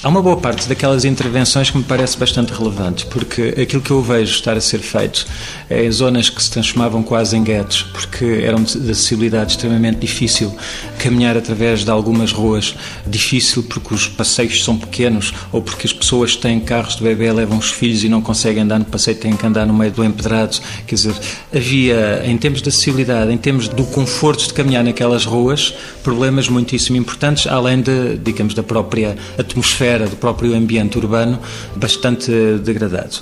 Há 0.00 0.08
uma 0.08 0.22
boa 0.22 0.36
parte 0.36 0.68
daquelas 0.68 1.04
intervenções 1.04 1.70
que 1.72 1.76
me 1.76 1.82
parece 1.82 2.16
bastante 2.16 2.52
relevante, 2.52 3.04
porque 3.06 3.52
aquilo 3.60 3.82
que 3.82 3.90
eu 3.90 4.00
vejo 4.00 4.32
estar 4.32 4.56
a 4.56 4.60
ser 4.60 4.78
feito 4.78 5.26
é 5.68 5.84
em 5.84 5.90
zonas 5.90 6.30
que 6.30 6.40
se 6.40 6.48
transformavam 6.52 7.02
quase 7.02 7.36
em 7.36 7.42
guetos, 7.42 7.82
porque 7.82 8.24
eram 8.44 8.62
de 8.62 8.92
acessibilidade 8.92 9.50
extremamente 9.50 9.98
difícil, 9.98 10.56
caminhar 11.00 11.36
através 11.36 11.84
de 11.84 11.90
algumas 11.90 12.30
ruas 12.30 12.76
difícil 13.08 13.64
porque 13.64 13.92
os 13.92 14.06
passeios 14.06 14.62
são 14.62 14.78
pequenos 14.78 15.34
ou 15.50 15.60
porque 15.60 15.88
as 15.88 15.92
pessoas 15.92 16.36
que 16.36 16.42
têm 16.42 16.60
carros 16.60 16.94
de 16.94 17.02
bebê 17.02 17.32
levam 17.32 17.58
os 17.58 17.72
filhos 17.72 18.04
e 18.04 18.08
não 18.08 18.22
conseguem 18.22 18.62
andar 18.62 18.78
no 18.78 18.84
passeio, 18.84 19.16
têm 19.16 19.36
que 19.36 19.44
andar 19.44 19.66
no 19.66 19.74
meio 19.74 19.90
do 19.90 20.04
empedrado. 20.04 20.58
Quer 20.86 20.94
dizer, 20.94 21.14
havia, 21.52 22.22
em 22.24 22.38
termos 22.38 22.62
de 22.62 22.68
acessibilidade, 22.68 23.32
em 23.32 23.36
termos 23.36 23.66
do 23.66 23.82
conforto 23.82 24.46
de 24.46 24.54
caminhar 24.54 24.84
naquelas 24.84 25.24
ruas, 25.24 25.74
problemas 26.04 26.48
muitíssimo 26.48 26.96
importantes, 26.96 27.48
além 27.48 27.80
de, 27.80 28.16
digamos, 28.18 28.54
da 28.54 28.62
própria 28.62 29.16
atmosfera 29.36 29.87
atmosfera 29.88 30.06
do 30.06 30.16
próprio 30.16 30.54
ambiente 30.54 30.98
urbano 30.98 31.38
bastante 31.76 32.30
degradado. 32.62 33.20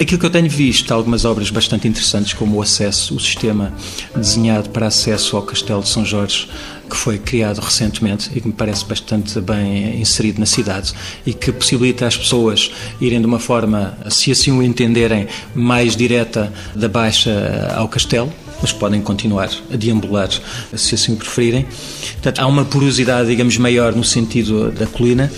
Aquilo 0.00 0.18
que 0.18 0.26
eu 0.26 0.30
tenho 0.30 0.48
visto, 0.48 0.92
algumas 0.92 1.24
obras 1.24 1.48
bastante 1.50 1.86
interessantes, 1.86 2.32
como 2.32 2.56
o 2.56 2.62
acesso, 2.62 3.14
o 3.14 3.20
sistema 3.20 3.72
desenhado 4.16 4.70
para 4.70 4.88
acesso 4.88 5.36
ao 5.36 5.42
Castelo 5.42 5.82
de 5.82 5.88
São 5.88 6.04
Jorge, 6.04 6.48
que 6.90 6.96
foi 6.96 7.18
criado 7.18 7.60
recentemente 7.60 8.30
e 8.34 8.40
que 8.40 8.48
me 8.48 8.52
parece 8.52 8.84
bastante 8.84 9.40
bem 9.40 10.00
inserido 10.00 10.40
na 10.40 10.46
cidade 10.46 10.92
e 11.24 11.32
que 11.32 11.52
possibilita 11.52 12.06
às 12.06 12.16
pessoas 12.16 12.72
irem 13.00 13.20
de 13.20 13.26
uma 13.26 13.38
forma, 13.38 13.96
se 14.10 14.32
assim 14.32 14.50
o 14.50 14.62
entenderem, 14.62 15.28
mais 15.54 15.94
direta 15.94 16.52
da 16.74 16.88
Baixa 16.88 17.72
ao 17.76 17.86
Castelo, 17.86 18.32
mas 18.60 18.72
podem 18.72 19.00
continuar 19.00 19.50
a 19.72 19.76
deambular 19.76 20.30
se 20.74 20.94
assim 20.94 21.16
preferirem. 21.16 21.66
Portanto, 22.12 22.40
há 22.40 22.46
uma 22.46 22.64
porosidade, 22.64 23.28
digamos, 23.28 23.58
maior 23.58 23.94
no 23.94 24.04
sentido 24.04 24.70
da 24.70 24.86
colina. 24.86 25.30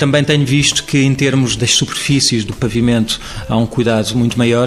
Também 0.00 0.24
tenho 0.24 0.46
visto 0.46 0.84
que, 0.84 0.96
em 0.96 1.14
termos 1.14 1.56
das 1.56 1.72
superfícies 1.72 2.42
do 2.42 2.54
pavimento, 2.54 3.20
há 3.46 3.54
um 3.54 3.66
cuidado 3.66 4.16
muito 4.16 4.38
maior. 4.38 4.66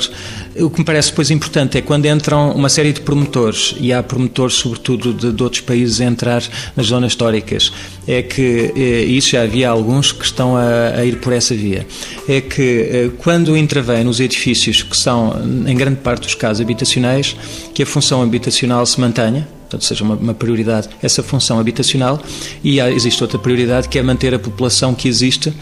O 0.55 0.69
que 0.69 0.77
me 0.77 0.85
parece 0.85 1.09
depois 1.09 1.31
importante 1.31 1.75
é 1.75 1.81
quando 1.81 2.05
entram 2.05 2.51
uma 2.51 2.69
série 2.69 2.93
de 2.93 3.01
promotores, 3.01 3.73
e 3.79 3.91
há 3.91 4.03
promotores, 4.03 4.53
sobretudo 4.53 5.11
de, 5.11 5.31
de 5.31 5.41
outros 5.41 5.63
países, 5.63 5.99
a 6.01 6.05
entrar 6.05 6.43
nas 6.75 6.85
zonas 6.85 7.13
históricas, 7.13 7.73
é 8.07 8.21
que, 8.21 8.71
eh, 8.75 9.05
e 9.07 9.17
isso 9.17 9.29
já 9.29 9.41
havia 9.41 9.71
alguns 9.71 10.11
que 10.11 10.23
estão 10.23 10.55
a, 10.55 10.99
a 10.99 11.03
ir 11.03 11.15
por 11.15 11.33
essa 11.33 11.55
via, 11.55 11.87
é 12.29 12.39
que 12.39 12.61
eh, 12.61 13.09
quando 13.17 13.57
intervém 13.57 14.03
nos 14.03 14.19
edifícios 14.19 14.83
que 14.83 14.95
são, 14.95 15.35
em 15.65 15.75
grande 15.75 15.97
parte 15.97 16.25
dos 16.25 16.35
casos, 16.35 16.61
habitacionais, 16.61 17.35
que 17.73 17.81
a 17.81 17.87
função 17.87 18.21
habitacional 18.21 18.85
se 18.85 19.01
mantenha, 19.01 19.47
portanto, 19.73 19.85
seja 19.85 20.03
uma, 20.03 20.15
uma 20.15 20.33
prioridade 20.33 20.89
essa 21.01 21.23
função 21.23 21.59
habitacional 21.59 22.21
e 22.63 22.79
há, 22.79 22.91
existe 22.91 23.21
outra 23.21 23.39
prioridade 23.39 23.89
que 23.89 23.97
é 23.97 24.03
manter 24.03 24.33
a 24.33 24.39
população 24.39 24.93
que 24.93 25.07
existe 25.07 25.49
uh, 25.49 25.55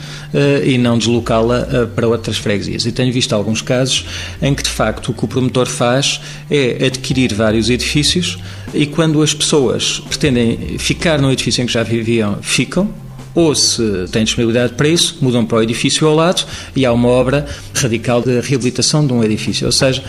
e 0.65 0.78
não 0.78 0.97
deslocá-la 0.97 1.62
uh, 1.62 1.88
para 1.88 2.08
outras 2.08 2.38
freguesias. 2.38 2.86
E 2.86 2.91
tenho 2.91 3.12
visto 3.12 3.34
alguns 3.34 3.62
casos 3.62 4.06
em 4.41 4.54
que, 4.54 4.63
de 4.63 4.69
facto, 4.69 5.12
o 5.12 5.13
que 5.13 5.26
o 5.26 5.28
promotor 5.28 5.67
faz 5.67 6.19
é 6.50 6.86
adquirir 6.86 7.34
vários 7.34 7.69
edifícios 7.69 8.38
e 8.74 8.86
quando 8.86 9.21
as 9.21 9.34
pessoas 9.34 10.02
pretendem 10.08 10.78
ficar 10.78 11.21
no 11.21 11.32
edifício 11.32 11.62
em 11.62 11.65
que 11.65 11.74
já 11.74 11.84
viviam, 11.84 12.38
ficam, 12.41 12.89
ou 13.34 13.56
se 13.56 13.82
têm 14.12 14.26
disponibilidade 14.26 14.74
para 14.74 14.89
isso, 14.89 15.17
mudam 15.21 15.45
para 15.45 15.60
o 15.60 15.63
edifício 15.63 16.06
ao 16.06 16.13
lado 16.13 16.45
e 16.76 16.86
há 16.86 16.91
uma 16.91 17.08
obra 17.08 17.45
radical 17.74 18.21
de 18.21 18.41
reabilitação 18.41 19.08
de 19.08 19.13
um 19.13 19.24
edifício. 19.24 19.65
Ou 19.65 19.71
seja, 19.71 20.04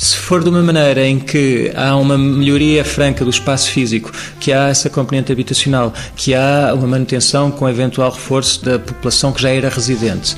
se 0.00 0.16
for 0.16 0.42
de 0.42 0.48
uma 0.48 0.62
maneira 0.62 1.06
em 1.06 1.18
que 1.18 1.70
há 1.76 1.94
uma 1.94 2.16
melhoria 2.16 2.82
franca 2.82 3.22
do 3.22 3.28
espaço 3.28 3.70
físico, 3.70 4.10
que 4.40 4.50
há 4.50 4.68
essa 4.68 4.88
componente 4.88 5.30
habitacional, 5.30 5.92
que 6.16 6.34
há 6.34 6.72
uma 6.74 6.86
manutenção 6.86 7.50
com 7.50 7.68
eventual 7.68 8.10
reforço 8.10 8.64
da 8.64 8.78
população 8.78 9.30
que 9.30 9.42
já 9.42 9.50
era 9.50 9.68
residente, 9.68 10.34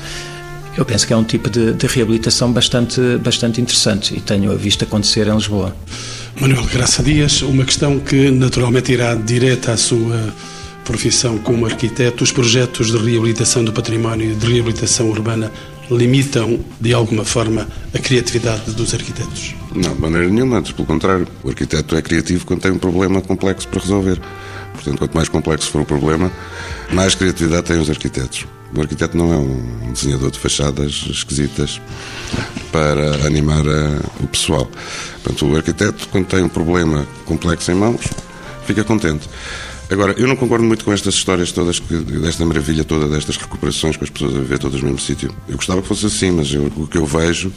eu 0.77 0.85
penso 0.85 1.07
que 1.07 1.13
é 1.13 1.17
um 1.17 1.23
tipo 1.23 1.49
de, 1.49 1.75
de 1.75 1.87
reabilitação 1.87 2.53
bastante, 2.53 3.01
bastante 3.19 3.61
interessante 3.61 4.17
e 4.17 4.21
tenho 4.21 4.57
visto 4.59 4.83
acontecer 4.83 5.29
em 5.29 5.35
Lisboa. 5.35 5.77
Manuel 6.41 6.65
Graça 6.65 7.01
Dias, 7.01 7.41
uma 7.43 7.65
questão 7.65 8.01
que 8.01 8.33
naturalmente 8.33 8.91
irá 8.91 9.15
direta 9.15 9.71
à 9.71 9.77
sua 9.77 10.35
profissão 10.85 11.39
como 11.39 11.67
arquiteto, 11.67 12.25
os 12.25 12.33
projetos 12.33 12.91
de 12.91 12.97
reabilitação 12.97 13.63
do 13.63 13.73
património 13.73 14.35
de 14.35 14.45
reabilitação 14.45 15.09
urbana 15.09 15.53
limitam, 15.97 16.61
de 16.81 16.93
alguma 16.93 17.25
forma, 17.25 17.69
a 17.95 17.99
criatividade 17.99 18.73
dos 18.73 18.95
arquitetos? 18.95 19.55
Não, 19.75 19.95
de 19.95 20.01
maneira 20.01 20.29
nenhuma, 20.29 20.59
antes 20.59 20.73
pelo 20.73 20.87
contrário. 20.87 21.27
O 21.43 21.49
arquiteto 21.49 21.97
é 21.97 22.03
criativo 22.03 22.45
quando 22.47 22.61
tem 22.61 22.71
um 22.71 22.79
problema 22.79 23.21
complexo 23.21 23.69
para 23.69 23.81
resolver. 23.81 24.21
Portanto, 24.75 24.99
quanto 24.99 25.15
mais 25.15 25.29
complexo 25.29 25.71
for 25.71 25.83
o 25.83 25.85
problema, 25.85 26.31
mais 26.93 27.15
criatividade 27.15 27.67
têm 27.67 27.79
os 27.79 27.91
arquitetos. 27.91 28.47
O 28.75 28.81
arquiteto 28.81 29.17
não 29.17 29.33
é 29.33 29.37
um 29.37 29.93
desenhador 29.93 30.31
de 30.31 30.39
fachadas 30.39 31.05
esquisitas 31.11 31.81
para 32.71 33.27
animar 33.27 33.67
a, 33.69 34.01
o 34.23 34.27
pessoal. 34.27 34.71
Portanto, 35.23 35.47
o 35.47 35.57
arquiteto, 35.57 36.09
quando 36.09 36.27
tem 36.27 36.43
um 36.43 36.49
problema 36.49 37.07
complexo 37.27 37.71
em 37.71 37.75
mãos, 37.75 38.01
fica 38.67 38.83
contente. 38.83 39.29
Agora, 39.93 40.15
eu 40.17 40.27
não 40.27 40.37
concordo 40.37 40.65
muito 40.65 40.87
com 40.87 40.93
estas 40.93 41.15
histórias 41.15 41.53
todas, 41.53 41.79
que, 41.79 41.95
desta 41.95 42.47
maravilha 42.47 42.83
toda, 42.83 43.07
destas 43.07 43.37
recuperações, 43.37 43.95
com 43.95 44.05
as 44.05 44.11
pessoas 44.11 44.35
a 44.35 44.39
viver 44.39 44.59
todas 44.59 44.81
no 44.81 44.87
mesmo 44.87 44.99
sítio. 44.99 45.31
Eu 45.47 45.57
gostava 45.57 45.83
que 45.83 45.89
fosse 45.89 46.07
assim, 46.07 46.31
mas 46.31 46.51
eu, 46.51 46.65
o 46.75 46.87
que 46.87 46.97
eu 46.97 47.05
vejo 47.05 47.53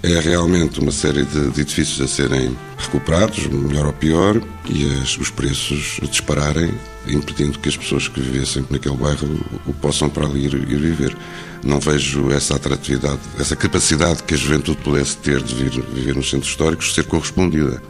é 0.00 0.20
realmente 0.20 0.78
uma 0.78 0.92
série 0.92 1.24
de, 1.24 1.50
de, 1.50 1.60
edifícios 1.60 2.00
a 2.00 2.06
serem 2.06 2.56
recuperados, 2.78 3.44
melhor 3.48 3.86
ou 3.86 3.92
pior, 3.92 4.40
e 4.70 5.00
as, 5.02 5.18
os 5.18 5.30
preços 5.30 5.98
dispararem, 6.08 6.72
impedindo 7.08 7.58
que 7.58 7.68
as 7.68 7.76
pessoas 7.76 8.06
que 8.06 8.20
vivessem 8.20 8.64
naquele 8.70 8.96
bairro 8.96 9.28
o 9.66 9.74
possam 9.74 10.08
para 10.08 10.26
ali 10.26 10.44
ir, 10.44 10.54
ir 10.54 10.78
viver. 10.78 11.16
Não 11.64 11.80
vejo 11.80 12.30
essa 12.30 12.54
atratividade, 12.54 13.18
essa 13.36 13.56
capacidade 13.56 14.22
que 14.22 14.34
a 14.34 14.36
juventude 14.36 14.78
pudesse 14.78 15.16
ter 15.16 15.42
de 15.42 15.56
vir 15.56 15.82
viver 15.92 16.14
nos 16.14 16.30
centros 16.30 16.52
históricos 16.52 16.94
ser 16.94 17.04
correspondida. 17.06 17.82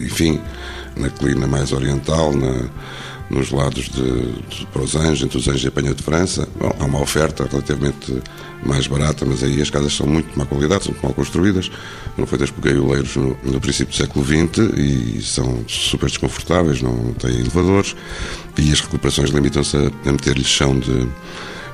Enfim, 0.00 0.40
na 0.98 1.10
colina 1.10 1.46
mais 1.46 1.72
oriental, 1.72 2.32
na, 2.34 2.68
nos 3.30 3.50
lados 3.50 3.88
de, 3.88 4.32
de, 4.48 4.66
para 4.72 4.82
os 4.82 4.96
Anjos, 4.96 5.22
entre 5.22 5.38
os 5.38 5.48
Anjos 5.48 5.64
e 5.64 5.68
a 5.68 5.70
Penha 5.70 5.94
de 5.94 6.02
França. 6.02 6.48
Bom, 6.58 6.74
há 6.78 6.84
uma 6.84 7.00
oferta 7.00 7.46
relativamente 7.50 8.22
mais 8.64 8.86
barata, 8.86 9.24
mas 9.24 9.42
aí 9.42 9.60
as 9.60 9.70
casas 9.70 9.94
são 9.94 10.06
muito 10.06 10.30
de 10.32 10.38
má 10.38 10.46
qualidade, 10.46 10.84
são 10.84 10.92
muito 10.92 11.04
mal 11.04 11.14
construídas, 11.14 11.70
foram 12.14 12.26
feitas 12.26 12.50
por 12.50 12.62
gaioleiros 12.62 13.16
no, 13.16 13.36
no 13.44 13.60
princípio 13.60 13.92
do 13.92 13.96
século 13.96 14.24
XX 14.24 14.76
e 14.76 15.22
são 15.22 15.64
super 15.68 16.06
desconfortáveis, 16.06 16.82
não 16.82 17.12
têm 17.14 17.38
elevadores 17.38 17.94
e 18.56 18.72
as 18.72 18.80
recuperações 18.80 19.30
limitam-se 19.30 19.76
a, 19.76 19.90
a 20.08 20.12
meter-lhes 20.12 20.46
chão 20.46 20.78
de 20.78 21.06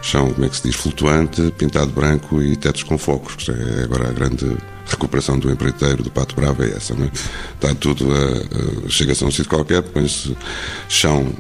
chão, 0.03 0.31
como 0.33 0.45
é 0.45 0.49
que 0.49 0.57
se 0.57 0.65
diz, 0.65 0.77
flutuante, 0.77 1.51
pintado 1.57 1.91
branco 1.91 2.43
e 2.43 2.55
tetos 2.57 2.83
com 2.83 2.99
focos. 2.99 3.49
É 3.49 3.85
agora 3.85 4.11
a 4.11 4.13
grande 4.13 4.55
recuperação 4.87 5.39
do 5.39 5.51
empreiteiro, 5.51 6.03
do 6.03 6.11
Pato 6.11 6.35
Bravo 6.35 6.63
é 6.63 6.71
essa, 6.71 6.95
não 6.95 7.07
é? 7.07 7.11
Está 7.55 7.75
tudo 7.75 8.07
a, 8.13 8.87
a 8.87 8.89
chega-se 8.89 9.25
a 9.25 9.27
um 9.27 9.31
sítio 9.31 9.49
qualquer, 9.49 9.83
põe-se 9.83 10.37
chão 10.89 11.33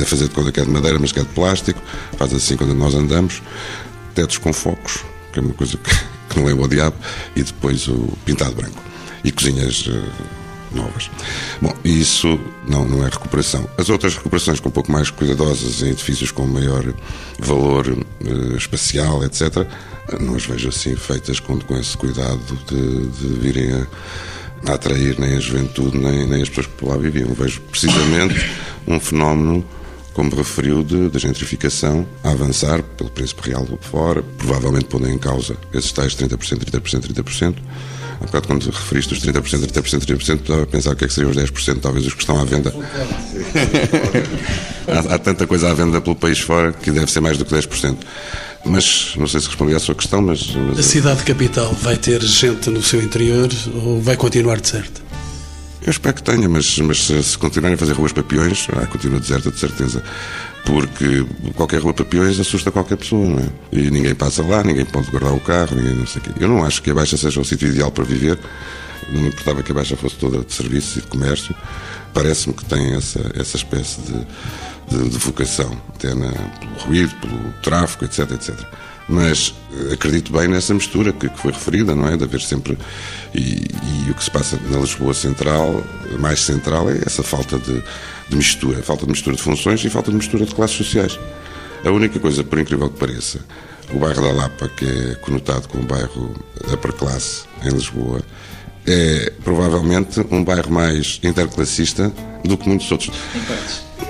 a 0.00 0.04
fazer 0.04 0.28
de 0.28 0.34
conta 0.34 0.52
que 0.52 0.60
é 0.60 0.64
de 0.64 0.70
madeira, 0.70 0.98
mas 0.98 1.12
que 1.12 1.20
é 1.20 1.22
de 1.22 1.28
plástico, 1.30 1.80
faz 2.16 2.32
assim 2.34 2.56
quando 2.56 2.74
nós 2.74 2.94
andamos, 2.94 3.42
tetos 4.14 4.38
com 4.38 4.52
focos, 4.52 5.04
que 5.32 5.38
é 5.38 5.42
uma 5.42 5.54
coisa 5.54 5.76
que, 5.76 5.90
que 6.28 6.40
não 6.40 6.48
é 6.48 6.54
o 6.54 6.68
diabo, 6.68 6.96
e 7.34 7.42
depois 7.42 7.88
o 7.88 8.16
pintado 8.24 8.54
branco. 8.54 8.82
E 9.24 9.30
cozinhas 9.30 9.86
uh, 9.86 10.02
novas. 10.74 11.10
Bom, 11.60 11.74
isso 11.84 12.38
não, 12.66 12.84
não 12.84 13.06
é 13.06 13.08
recuperação. 13.08 13.68
As 13.76 13.88
outras 13.88 14.16
recuperações, 14.16 14.60
com 14.60 14.68
um 14.68 14.72
pouco 14.72 14.90
mais 14.90 15.10
cuidadosas, 15.10 15.82
em 15.82 15.90
edifícios 15.90 16.30
com 16.30 16.46
maior 16.46 16.84
valor 17.38 17.88
uh, 17.88 18.56
espacial, 18.56 19.24
etc., 19.24 19.66
não 20.20 20.34
as 20.34 20.44
vejo 20.44 20.68
assim 20.68 20.96
feitas 20.96 21.40
com, 21.40 21.58
com 21.60 21.76
esse 21.76 21.96
cuidado 21.96 22.58
de, 22.66 23.06
de 23.06 23.28
virem 23.38 23.72
a, 23.72 23.86
a, 24.70 24.74
atrair 24.74 25.18
nem 25.18 25.36
a 25.36 25.40
juventude, 25.40 25.96
nem, 25.96 26.26
nem 26.26 26.42
as 26.42 26.48
pessoas 26.48 26.66
que 26.66 26.72
por 26.74 26.88
lá 26.88 26.96
viviam. 26.96 27.32
Vejo 27.34 27.60
precisamente 27.62 28.50
um 28.86 28.98
fenómeno 28.98 29.64
como 30.12 30.34
referiu, 30.34 30.82
de, 30.82 31.08
de, 31.08 31.18
gentrificação 31.18 32.06
a 32.22 32.30
avançar 32.30 32.82
pelo 32.82 33.10
Príncipe 33.10 33.48
Real 33.48 33.66
fora, 33.80 34.22
provavelmente 34.36 34.84
pondo 34.84 35.08
em 35.08 35.18
causa 35.18 35.56
esses 35.72 35.90
tais 35.92 36.14
30%, 36.14 36.64
30%, 36.64 37.22
30%. 37.22 37.56
Há 38.22 38.26
bocado, 38.26 38.46
quando 38.46 38.70
referiste 38.70 39.14
os 39.14 39.20
30%, 39.20 39.66
30%, 39.66 40.06
30%, 40.06 40.40
estava 40.40 40.62
a 40.62 40.66
pensar 40.66 40.92
o 40.92 40.96
que 40.96 41.04
é 41.04 41.08
que 41.08 41.12
seriam 41.12 41.32
os 41.32 41.36
10%, 41.36 41.80
talvez 41.80 42.06
os 42.06 42.14
que 42.14 42.20
estão 42.20 42.40
à 42.40 42.44
venda. 42.44 42.72
há, 44.86 45.14
há, 45.14 45.18
tanta 45.18 45.44
coisa 45.44 45.70
à 45.70 45.74
venda 45.74 46.00
pelo 46.00 46.14
país 46.14 46.38
fora 46.38 46.72
que 46.72 46.92
deve 46.92 47.10
ser 47.10 47.20
mais 47.20 47.36
do 47.36 47.44
que 47.44 47.52
10%. 47.52 47.96
Mas 48.64 49.14
não 49.16 49.26
sei 49.26 49.40
se 49.40 49.48
respondi 49.48 49.74
à 49.74 49.80
sua 49.80 49.96
questão, 49.96 50.22
mas. 50.22 50.54
mas... 50.54 50.78
A 50.78 50.82
cidade 50.84 51.24
capital 51.24 51.74
vai 51.82 51.96
ter 51.96 52.22
gente 52.22 52.70
no 52.70 52.80
seu 52.80 53.02
interior 53.02 53.48
ou 53.74 54.00
vai 54.00 54.16
continuar 54.16 54.60
deserta? 54.60 55.00
Eu 55.84 55.90
espero 55.90 56.14
que 56.14 56.22
tenha, 56.22 56.48
mas, 56.48 56.78
mas 56.78 57.06
se 57.06 57.36
continuarem 57.36 57.74
a 57.74 57.78
fazer 57.78 57.94
ruas 57.94 58.12
papiões, 58.12 58.68
ah, 58.76 58.86
continua 58.86 59.18
deserta 59.18 59.50
de 59.50 59.58
certeza. 59.58 60.00
Porque 60.64 61.26
qualquer 61.56 61.80
rua 61.80 61.92
papiões 61.92 62.38
assusta 62.38 62.70
qualquer 62.70 62.96
pessoa, 62.96 63.26
não 63.26 63.38
é? 63.38 63.48
E 63.72 63.90
ninguém 63.90 64.14
passa 64.14 64.42
lá, 64.42 64.62
ninguém 64.62 64.84
pode 64.84 65.10
guardar 65.10 65.34
o 65.34 65.40
carro, 65.40 65.76
ninguém 65.76 65.94
não 65.94 66.06
sei 66.06 66.22
o 66.22 66.24
quê. 66.24 66.30
Eu 66.38 66.48
não 66.48 66.64
acho 66.64 66.82
que 66.82 66.90
a 66.90 66.94
Baixa 66.94 67.16
seja 67.16 67.40
o 67.40 67.44
sítio 67.44 67.68
ideal 67.68 67.90
para 67.90 68.04
viver. 68.04 68.38
Não 69.10 69.26
importava 69.26 69.62
que 69.62 69.72
a 69.72 69.74
Baixa 69.74 69.96
fosse 69.96 70.16
toda 70.16 70.38
de 70.38 70.52
serviços 70.52 70.98
e 70.98 71.00
de 71.00 71.06
comércio. 71.08 71.54
Parece-me 72.14 72.54
que 72.54 72.64
tem 72.64 72.94
essa, 72.94 73.20
essa 73.34 73.56
espécie 73.56 74.00
de, 74.02 74.96
de, 74.96 75.08
de 75.08 75.18
vocação, 75.18 75.76
até 75.94 76.14
na, 76.14 76.30
pelo 76.30 76.74
ruído, 76.86 77.14
pelo 77.16 77.52
tráfego, 77.62 78.04
etc, 78.04 78.30
etc. 78.30 78.54
Mas 79.08 79.54
eh, 79.72 79.94
acredito 79.94 80.32
bem 80.32 80.46
nessa 80.46 80.72
mistura 80.72 81.12
que, 81.12 81.28
que 81.28 81.38
foi 81.38 81.52
referida, 81.52 81.94
não 81.94 82.06
é? 82.06 82.16
De 82.16 82.24
haver 82.24 82.40
sempre. 82.40 82.78
E, 83.34 83.66
e, 84.06 84.10
o 84.10 84.14
que 84.14 84.22
se 84.22 84.30
passa 84.30 84.58
na 84.70 84.78
Lisboa 84.78 85.12
Central, 85.12 85.82
mais 86.20 86.40
central, 86.40 86.88
é 86.88 86.98
essa 87.04 87.22
falta 87.22 87.58
de 87.58 87.82
mistura. 88.36 88.82
Falta 88.82 89.04
de 89.04 89.10
mistura 89.12 89.36
de 89.36 89.42
funções 89.42 89.84
e 89.84 89.90
falta 89.90 90.10
de 90.10 90.16
mistura 90.16 90.44
de 90.44 90.54
classes 90.54 90.76
sociais. 90.76 91.18
A 91.84 91.90
única 91.90 92.18
coisa, 92.20 92.44
por 92.44 92.58
incrível 92.58 92.88
que 92.88 92.98
pareça, 92.98 93.40
o 93.92 93.98
bairro 93.98 94.22
da 94.22 94.32
Lapa, 94.32 94.68
que 94.68 94.84
é 94.84 95.14
conotado 95.16 95.68
como 95.68 95.84
bairro 95.84 96.34
da 96.66 96.74
upper 96.74 96.92
classe 96.92 97.44
em 97.64 97.70
Lisboa, 97.70 98.22
é 98.86 99.32
provavelmente 99.44 100.24
um 100.30 100.44
bairro 100.44 100.70
mais 100.70 101.20
interclassista 101.22 102.12
do 102.44 102.56
que 102.56 102.68
muitos 102.68 102.90
outros. 102.90 103.10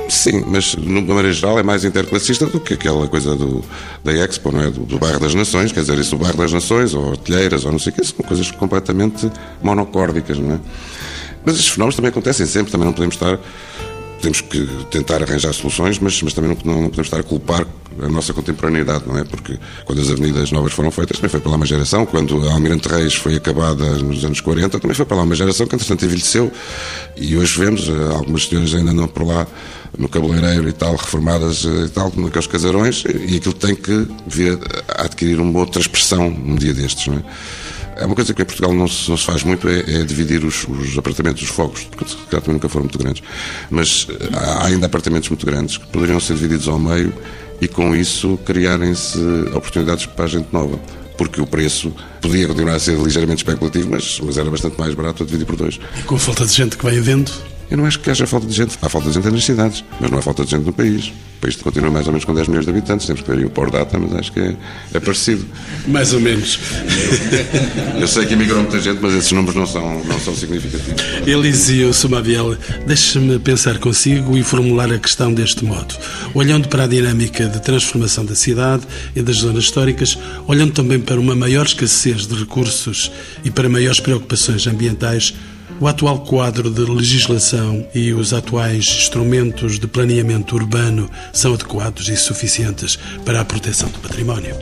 Sim, 0.08 0.44
mas 0.46 0.76
de 0.76 0.86
maneira 0.86 1.32
geral 1.32 1.58
é 1.58 1.62
mais 1.62 1.84
interclassista 1.84 2.46
do 2.46 2.60
que 2.60 2.74
aquela 2.74 3.06
coisa 3.06 3.34
do, 3.34 3.64
da 4.04 4.12
Expo, 4.12 4.52
não 4.52 4.62
é? 4.62 4.70
Do, 4.70 4.80
do, 4.84 4.98
bairro 4.98 5.20
das 5.20 5.34
Nações, 5.34 5.72
quer 5.72 5.80
dizer, 5.80 5.98
isso 5.98 6.16
do 6.16 6.22
bairro 6.22 6.36
das 6.36 6.52
Nações, 6.52 6.94
ou 6.94 7.10
artilheiras, 7.10 7.64
ou 7.64 7.72
não 7.72 7.78
sei 7.78 7.92
o 7.92 7.96
que, 7.96 8.04
são 8.04 8.24
coisas 8.24 8.50
completamente 8.50 9.30
monocórdicas, 9.62 10.38
não 10.38 10.54
é? 10.54 10.60
Mas 11.44 11.56
estes 11.56 11.72
fenómenos 11.72 11.96
também 11.96 12.10
acontecem 12.10 12.46
sempre, 12.46 12.70
também 12.70 12.86
não 12.86 12.92
podemos 12.92 13.14
estar 13.14 13.38
temos 14.22 14.40
que 14.40 14.64
tentar 14.90 15.20
arranjar 15.20 15.52
soluções, 15.52 15.98
mas, 15.98 16.22
mas 16.22 16.32
também 16.32 16.56
não, 16.64 16.74
não, 16.74 16.82
podemos 16.84 17.06
estar 17.06 17.18
a 17.18 17.22
culpar 17.24 17.66
a 18.00 18.08
nossa 18.08 18.32
contemporaneidade, 18.32 19.04
não 19.06 19.18
é? 19.18 19.24
Porque 19.24 19.58
quando 19.84 20.00
as 20.00 20.08
avenidas 20.08 20.50
novas 20.52 20.72
foram 20.72 20.90
feitas, 20.90 21.18
também 21.18 21.28
foi 21.28 21.40
pela 21.40 21.56
uma 21.56 21.66
geração. 21.66 22.06
Quando 22.06 22.48
a 22.48 22.52
Almirante 22.52 22.88
Reis 22.88 23.14
foi 23.14 23.36
acabada 23.36 23.84
nos 23.98 24.24
anos 24.24 24.40
40, 24.40 24.78
também 24.78 24.94
foi 24.94 25.04
pela 25.04 25.22
uma 25.22 25.34
geração 25.34 25.66
que, 25.66 25.74
entretanto, 25.74 26.04
envelheceu. 26.04 26.50
E 27.16 27.36
hoje 27.36 27.58
vemos 27.58 27.88
eh, 27.88 28.14
algumas 28.14 28.46
senhoras 28.46 28.72
ainda 28.74 28.92
andam 28.92 29.08
por 29.08 29.26
lá 29.26 29.46
no 29.98 30.08
cabeleireiro 30.08 30.68
e 30.68 30.72
tal, 30.72 30.96
reformadas 30.96 31.66
eh, 31.66 31.86
e 31.86 31.88
tal, 31.88 32.12
naqueles 32.16 32.46
casarões, 32.46 33.04
e 33.04 33.36
aquilo 33.36 33.54
tem 33.54 33.74
que 33.74 34.06
vir 34.26 34.58
a 34.88 35.02
adquirir 35.02 35.38
uma 35.40 35.58
outra 35.58 35.80
expressão 35.80 36.28
um 36.28 36.54
dia 36.54 36.72
destes, 36.72 37.08
não 37.08 37.16
é? 37.16 37.22
É 37.96 38.06
uma 38.06 38.14
coisa 38.14 38.32
que 38.32 38.42
em 38.42 38.44
Portugal 38.44 38.72
não 38.72 38.88
se, 38.88 39.08
não 39.08 39.16
se 39.16 39.24
faz 39.24 39.42
muito, 39.44 39.68
é, 39.68 39.80
é 39.80 40.04
dividir 40.04 40.44
os, 40.44 40.66
os, 40.66 40.96
apartamentos, 40.96 41.42
os 41.42 41.48
fogos, 41.48 41.84
porque 41.84 42.04
também 42.30 42.54
nunca 42.54 42.68
foram 42.68 42.84
muito 42.84 42.98
grandes. 42.98 43.22
Mas 43.70 44.06
eh, 44.08 44.28
há 44.34 44.66
ainda 44.66 44.86
apartamentos 44.86 45.28
muito 45.28 45.44
grandes 45.44 45.76
que 45.76 45.86
poderiam 45.88 46.18
ser 46.18 46.34
divididos 46.34 46.68
ao 46.68 46.78
meio 46.78 47.12
e 47.60 47.68
com 47.68 47.94
isso 47.94 48.38
criarem-se 48.44 49.18
oportunidades 49.54 50.06
para 50.06 50.24
a 50.24 50.28
gente 50.28 50.48
nova. 50.52 50.78
Porque 51.16 51.40
o 51.40 51.46
preço 51.46 51.94
podia 52.20 52.48
continuar 52.48 52.74
a 52.74 52.78
ser 52.78 52.98
ligeiramente 52.98 53.44
especulativo, 53.44 53.90
mas, 53.90 54.18
mas 54.20 54.38
era 54.38 54.50
bastante 54.50 54.78
mais 54.78 54.94
barato 54.94 55.22
a 55.22 55.26
dividir 55.26 55.44
por 55.44 55.56
dois. 55.56 55.78
E 55.98 56.02
com 56.02 56.14
a 56.14 56.18
falta 56.18 56.46
de 56.46 56.52
gente 56.52 56.76
que 56.76 56.82
vai 56.82 56.98
havendo? 56.98 57.30
Eu 57.72 57.78
não 57.78 57.86
acho 57.86 58.00
que 58.00 58.10
haja 58.10 58.26
falta 58.26 58.46
de 58.46 58.52
gente. 58.52 58.78
Há 58.82 58.88
falta 58.90 59.08
de 59.08 59.14
gente 59.14 59.30
nas 59.30 59.42
cidades, 59.42 59.82
mas 59.98 60.10
não 60.10 60.18
há 60.18 60.22
falta 60.22 60.44
de 60.44 60.50
gente 60.50 60.62
no 60.62 60.74
país. 60.74 61.06
O 61.06 61.40
país 61.40 61.56
continua 61.56 61.90
mais 61.90 62.06
ou 62.06 62.12
menos 62.12 62.26
com 62.26 62.34
10 62.34 62.48
milhões 62.48 62.66
de 62.66 62.70
habitantes, 62.70 63.06
temos 63.06 63.22
que 63.22 63.30
ver 63.30 63.38
aí 63.38 63.44
o 63.46 63.50
por 63.50 63.70
data, 63.70 63.98
mas 63.98 64.14
acho 64.14 64.30
que 64.30 64.40
é, 64.40 64.54
é 64.92 65.00
parecido. 65.00 65.46
Mais 65.88 66.12
ou 66.12 66.20
menos. 66.20 66.60
Eu 67.98 68.06
sei 68.06 68.26
que 68.26 68.34
emigrou 68.34 68.60
muita 68.60 68.78
gente, 68.78 69.00
mas 69.00 69.14
esses 69.14 69.32
números 69.32 69.56
não 69.56 69.66
são, 69.66 70.04
não 70.04 70.20
são 70.20 70.36
significativos. 70.36 71.02
Elisio 71.26 71.94
Sumaviel, 71.94 72.58
deixe-me 72.86 73.38
pensar 73.38 73.78
consigo 73.78 74.36
e 74.36 74.42
formular 74.42 74.92
a 74.92 74.98
questão 74.98 75.32
deste 75.32 75.64
modo. 75.64 75.94
Olhando 76.34 76.68
para 76.68 76.84
a 76.84 76.86
dinâmica 76.86 77.48
de 77.48 77.58
transformação 77.62 78.26
da 78.26 78.34
cidade 78.34 78.82
e 79.16 79.22
das 79.22 79.36
zonas 79.36 79.64
históricas, 79.64 80.18
olhando 80.46 80.74
também 80.74 81.00
para 81.00 81.18
uma 81.18 81.34
maior 81.34 81.64
escassez 81.64 82.26
de 82.26 82.34
recursos 82.34 83.10
e 83.42 83.50
para 83.50 83.66
maiores 83.66 83.98
preocupações 83.98 84.66
ambientais, 84.66 85.34
o 85.82 85.88
atual 85.88 86.20
quadro 86.20 86.70
de 86.70 86.80
legislação 86.82 87.84
e 87.92 88.12
os 88.12 88.32
atuais 88.32 88.84
instrumentos 88.86 89.80
de 89.80 89.88
planeamento 89.88 90.54
urbano 90.54 91.10
são 91.32 91.54
adequados 91.54 92.08
e 92.08 92.16
suficientes 92.16 92.96
para 93.24 93.40
a 93.40 93.44
proteção 93.44 93.88
do 93.88 93.98
património? 93.98 94.56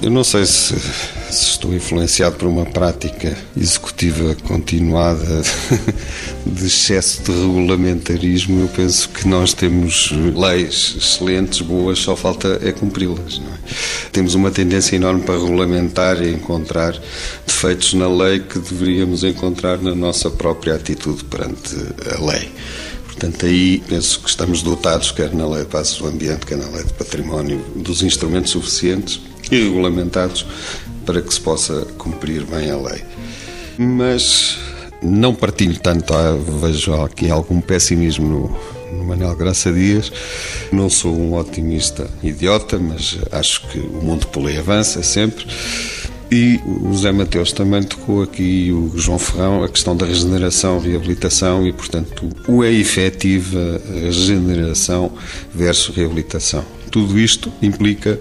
Eu 0.00 0.10
não 0.10 0.24
sei 0.24 0.46
se, 0.46 0.74
se 1.30 1.44
estou 1.50 1.74
influenciado 1.74 2.36
por 2.36 2.48
uma 2.48 2.64
prática 2.64 3.36
executiva 3.54 4.34
continuada 4.46 5.42
de 6.46 6.66
excesso 6.66 7.22
de 7.22 7.32
regulamentarismo. 7.32 8.62
Eu 8.62 8.68
penso 8.68 9.10
que 9.10 9.28
nós 9.28 9.52
temos 9.52 10.10
leis 10.10 10.96
excelentes, 10.96 11.60
boas, 11.60 11.98
só 11.98 12.16
falta 12.16 12.58
é 12.62 12.72
cumpri-las. 12.72 13.42
É? 13.46 14.10
Temos 14.10 14.34
uma 14.34 14.50
tendência 14.50 14.96
enorme 14.96 15.20
para 15.20 15.34
regulamentar 15.34 16.22
e 16.22 16.32
encontrar 16.32 16.98
defeitos 17.46 17.92
na 17.92 18.08
lei 18.08 18.40
que 18.40 18.58
deveríamos 18.58 19.22
encontrar 19.22 19.76
na 19.76 19.94
nossa 19.94 20.30
própria 20.30 20.61
própria 20.62 20.74
atitude 20.76 21.24
perante 21.24 21.74
a 22.16 22.24
lei. 22.24 22.48
Portanto, 23.06 23.44
aí 23.44 23.82
penso 23.88 24.20
que 24.20 24.28
estamos 24.28 24.62
dotados, 24.62 25.10
quer 25.10 25.34
na 25.34 25.46
Lei 25.46 25.64
de 25.64 25.68
Bases 25.68 25.96
do 25.96 26.06
Ambiente, 26.06 26.46
quer 26.46 26.56
na 26.56 26.68
Lei 26.68 26.84
de 26.84 26.92
Património, 26.94 27.58
dos 27.76 28.02
instrumentos 28.02 28.52
suficientes 28.52 29.20
e 29.50 29.64
regulamentados 29.64 30.46
para 31.04 31.20
que 31.20 31.34
se 31.34 31.40
possa 31.40 31.84
cumprir 31.98 32.44
bem 32.44 32.70
a 32.70 32.76
lei. 32.76 33.02
Mas 33.76 34.56
não 35.02 35.34
partilho 35.34 35.78
tanto, 35.80 36.14
ah, 36.14 36.36
vejo 36.60 36.94
aqui 37.02 37.28
algum 37.28 37.60
pessimismo 37.60 38.28
no, 38.28 38.96
no 38.96 39.04
Manuel 39.04 39.34
Graça 39.34 39.72
Dias. 39.72 40.12
Não 40.70 40.88
sou 40.88 41.14
um 41.14 41.34
otimista 41.34 42.08
idiota, 42.22 42.78
mas 42.78 43.18
acho 43.32 43.66
que 43.68 43.78
o 43.78 44.02
mundo 44.02 44.28
lei 44.36 44.58
avança 44.58 45.02
sempre. 45.02 45.44
E 46.34 46.58
o 46.64 46.94
José 46.94 47.12
Mateus 47.12 47.52
também 47.52 47.82
tocou 47.82 48.22
aqui, 48.22 48.42
e 48.42 48.72
o 48.72 48.90
João 48.96 49.18
Ferrão, 49.18 49.62
a 49.62 49.68
questão 49.68 49.94
da 49.94 50.06
regeneração, 50.06 50.78
reabilitação 50.78 51.66
e, 51.66 51.74
portanto, 51.74 52.26
o 52.48 52.64
é 52.64 52.72
efetiva 52.72 53.78
regeneração 53.92 55.12
versus 55.54 55.94
reabilitação. 55.94 56.64
Tudo 56.90 57.18
isto 57.18 57.52
implica, 57.60 58.18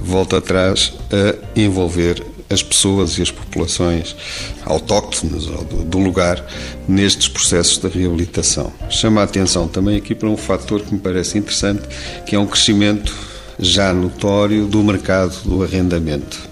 volta 0.00 0.38
atrás, 0.38 0.94
a 1.12 1.60
envolver 1.60 2.24
as 2.48 2.62
pessoas 2.62 3.18
e 3.18 3.22
as 3.22 3.30
populações 3.30 4.16
autóctones 4.64 5.44
do 5.84 5.98
lugar 5.98 6.42
nestes 6.88 7.28
processos 7.28 7.76
de 7.76 7.86
reabilitação. 7.86 8.72
Chama 8.88 9.20
a 9.20 9.24
atenção 9.24 9.68
também 9.68 9.98
aqui 9.98 10.14
para 10.14 10.30
um 10.30 10.38
fator 10.38 10.80
que 10.80 10.94
me 10.94 11.00
parece 11.00 11.36
interessante, 11.36 11.82
que 12.24 12.34
é 12.34 12.38
um 12.38 12.46
crescimento 12.46 13.14
já 13.58 13.92
notório 13.92 14.64
do 14.64 14.82
mercado 14.82 15.36
do 15.44 15.62
arrendamento 15.62 16.50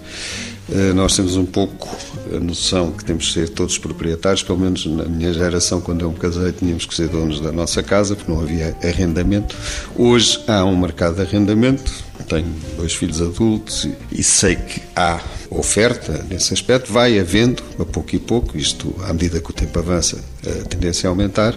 nós 0.95 1.15
temos 1.15 1.35
um 1.35 1.45
pouco 1.45 1.89
a 2.33 2.39
noção 2.39 2.91
que 2.91 3.03
temos 3.03 3.27
que 3.27 3.33
ser 3.33 3.49
todos 3.49 3.77
proprietários, 3.77 4.41
pelo 4.41 4.59
menos 4.59 4.85
na 4.85 5.03
minha 5.03 5.33
geração, 5.33 5.81
quando 5.81 6.01
eu 6.01 6.11
me 6.11 6.17
casei, 6.17 6.51
tínhamos 6.51 6.85
que 6.85 6.95
ser 6.95 7.09
donos 7.09 7.41
da 7.41 7.51
nossa 7.51 7.83
casa, 7.83 8.15
porque 8.15 8.31
não 8.31 8.39
havia 8.39 8.75
arrendamento. 8.83 9.55
Hoje 9.95 10.41
há 10.47 10.63
um 10.63 10.77
mercado 10.77 11.15
de 11.15 11.21
arrendamento, 11.21 11.91
tenho 12.27 12.47
dois 12.77 12.93
filhos 12.93 13.21
adultos 13.21 13.87
e 14.11 14.23
sei 14.23 14.55
que 14.55 14.81
há 14.95 15.19
oferta 15.49 16.25
nesse 16.29 16.53
aspecto, 16.53 16.91
vai 16.91 17.19
havendo, 17.19 17.61
a 17.77 17.83
pouco 17.83 18.15
e 18.15 18.19
pouco, 18.19 18.57
isto 18.57 18.95
à 19.03 19.11
medida 19.11 19.41
que 19.41 19.49
o 19.49 19.53
tempo 19.53 19.77
avança, 19.77 20.17
a 20.45 20.67
tendência 20.69 21.09
a 21.09 21.11
aumentar, 21.11 21.53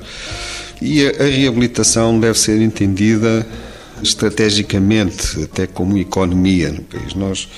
e 0.83 1.07
a, 1.07 1.11
a 1.11 1.27
reabilitação 1.27 2.18
deve 2.18 2.38
ser 2.38 2.61
entendida 2.61 3.46
estrategicamente, 4.04 5.42
até 5.42 5.66
como 5.66 5.98
economia 5.98 6.70
no 6.70 6.82
país. 6.82 7.14
Nós 7.14 7.48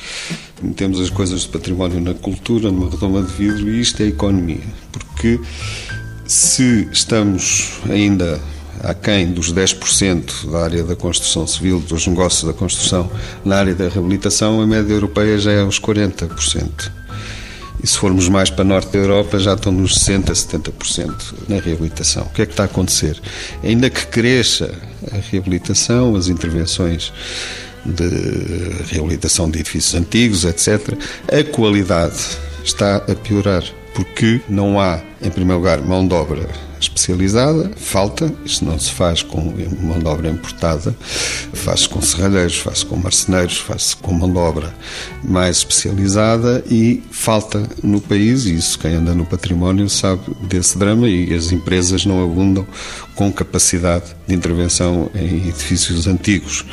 metemos 0.62 1.00
as 1.00 1.10
coisas 1.10 1.42
de 1.42 1.48
património 1.48 2.00
na 2.00 2.14
cultura, 2.14 2.70
numa 2.70 2.88
redoma 2.88 3.22
de 3.22 3.32
vidro, 3.32 3.68
e 3.68 3.80
isto 3.80 4.02
é 4.02 4.06
economia. 4.06 4.64
Porque 4.92 5.40
se 6.24 6.88
estamos 6.92 7.80
ainda 7.90 8.40
aquém 8.82 9.32
dos 9.32 9.52
10% 9.52 10.50
da 10.50 10.64
área 10.64 10.84
da 10.84 10.94
construção 10.94 11.46
civil, 11.46 11.80
dos 11.80 12.06
negócios 12.06 12.44
da 12.44 12.52
construção 12.52 13.10
na 13.44 13.56
área 13.56 13.74
da 13.74 13.88
reabilitação, 13.88 14.60
a 14.60 14.66
média 14.66 14.92
europeia 14.92 15.38
já 15.38 15.52
é 15.52 15.64
uns 15.64 15.80
40%. 15.80 16.90
E 17.82 17.86
se 17.86 17.98
formos 17.98 18.28
mais 18.28 18.50
para 18.50 18.64
norte 18.64 18.92
da 18.92 18.98
Europa, 18.98 19.38
já 19.38 19.54
estão 19.54 19.70
nos 19.70 19.98
60%, 19.98 20.32
70% 20.32 21.34
na 21.48 21.60
reabilitação. 21.60 22.24
O 22.24 22.30
que 22.30 22.42
é 22.42 22.46
que 22.46 22.52
está 22.52 22.64
a 22.64 22.66
acontecer? 22.66 23.20
Ainda 23.62 23.90
que 23.90 24.06
cresça 24.06 24.74
a 25.12 25.18
reabilitação, 25.30 26.16
as 26.16 26.28
intervenções 26.28 27.12
de 27.84 28.92
reabilitação 28.92 29.48
de 29.50 29.60
edifícios 29.60 29.94
antigos, 29.94 30.44
etc., 30.44 30.96
a 31.30 31.44
qualidade 31.44 32.18
está 32.64 32.96
a 32.96 33.14
piorar, 33.14 33.62
porque 33.94 34.40
não 34.48 34.80
há, 34.80 35.00
em 35.22 35.30
primeiro 35.30 35.58
lugar, 35.58 35.80
mão 35.80 36.06
de 36.06 36.14
obra 36.14 36.65
especializada, 36.80 37.70
falta, 37.76 38.32
isto 38.44 38.64
não 38.64 38.78
se 38.78 38.92
faz 38.92 39.22
com 39.22 39.54
mão 39.82 39.98
de 39.98 40.06
obra 40.06 40.28
importada, 40.28 40.94
faz-se 41.52 41.88
com 41.88 42.00
serralheiros, 42.00 42.58
faz-se 42.58 42.86
com 42.86 42.96
marceneiros, 42.96 43.58
faz-se 43.58 43.96
com 43.96 44.12
mão 44.12 44.30
de 44.30 44.38
obra 44.38 44.74
mais 45.22 45.58
especializada 45.58 46.64
e 46.70 47.02
falta 47.10 47.66
no 47.82 48.00
país, 48.00 48.46
e 48.46 48.54
isso 48.54 48.78
quem 48.78 48.94
anda 48.94 49.14
no 49.14 49.26
património 49.26 49.88
sabe 49.88 50.22
desse 50.42 50.78
drama 50.78 51.08
e 51.08 51.34
as 51.34 51.52
empresas 51.52 52.04
não 52.04 52.22
abundam 52.22 52.66
com 53.14 53.32
capacidade 53.32 54.14
de 54.26 54.34
intervenção 54.34 55.10
em 55.14 55.48
edifícios 55.48 56.06
antigos. 56.06 56.64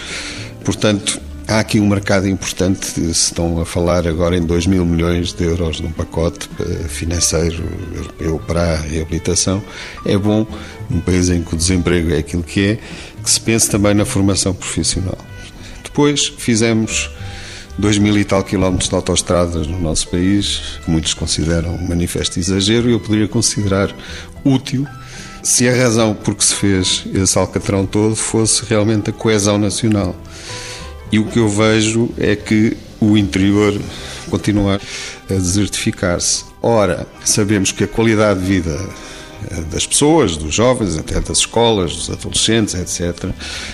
Portanto, 0.63 1.19
Há 1.53 1.59
aqui 1.59 1.79
um 1.79 1.87
mercado 1.87 2.27
importante, 2.27 2.83
se 2.83 3.11
estão 3.11 3.61
a 3.61 3.65
falar 3.65 4.07
agora 4.07 4.35
em 4.35 4.41
2 4.41 4.65
mil 4.65 4.83
milhões 4.83 5.33
de 5.33 5.43
euros 5.43 5.79
num 5.79 5.91
pacote 5.91 6.49
eh, 6.59 6.87
financeiro 6.87 7.63
europeu 7.93 8.41
para 8.47 8.73
a 8.73 8.77
reabilitação. 8.77 9.61
É 10.03 10.17
bom, 10.17 10.47
num 10.89 10.99
país 10.99 11.29
em 11.29 11.43
que 11.43 11.53
o 11.53 11.55
desemprego 11.55 12.11
é 12.11 12.17
aquilo 12.17 12.41
que 12.41 12.69
é, 12.69 12.79
que 13.23 13.29
se 13.29 13.39
pense 13.39 13.69
também 13.69 13.93
na 13.93 14.03
formação 14.03 14.51
profissional. 14.51 15.15
Depois 15.83 16.25
fizemos 16.39 17.11
2 17.77 17.99
mil 17.99 18.17
e 18.17 18.23
tal 18.23 18.43
quilómetros 18.43 18.89
de 18.89 18.95
autoestradas 18.95 19.67
no 19.67 19.79
nosso 19.79 20.07
país, 20.07 20.79
que 20.83 20.89
muitos 20.89 21.13
consideram 21.13 21.75
um 21.75 21.87
manifesto 21.87 22.39
exagero, 22.39 22.89
e 22.89 22.93
eu 22.93 22.99
poderia 22.99 23.27
considerar 23.27 23.95
útil 24.43 24.87
se 25.43 25.69
a 25.69 25.75
razão 25.75 26.15
por 26.15 26.33
que 26.33 26.43
se 26.43 26.55
fez 26.55 27.03
esse 27.13 27.37
alcatrão 27.37 27.85
todo 27.85 28.15
fosse 28.15 28.65
realmente 28.65 29.11
a 29.11 29.13
coesão 29.13 29.59
nacional. 29.59 30.15
E 31.13 31.19
o 31.19 31.25
que 31.25 31.37
eu 31.37 31.47
vejo 31.47 32.09
é 32.17 32.35
que 32.35 32.75
o 32.99 33.15
interior 33.15 33.79
continua 34.31 34.81
a 35.29 35.33
desertificar-se. 35.35 36.43
Ora, 36.59 37.05
sabemos 37.23 37.71
que 37.71 37.83
a 37.83 37.87
qualidade 37.87 38.39
de 38.39 38.47
vida 38.47 38.89
das 39.71 39.85
pessoas, 39.85 40.37
dos 40.37 40.53
jovens, 40.53 40.97
até 40.97 41.19
das 41.19 41.39
escolas, 41.39 41.95
dos 41.95 42.09
adolescentes, 42.09 42.73
etc., 42.75 43.29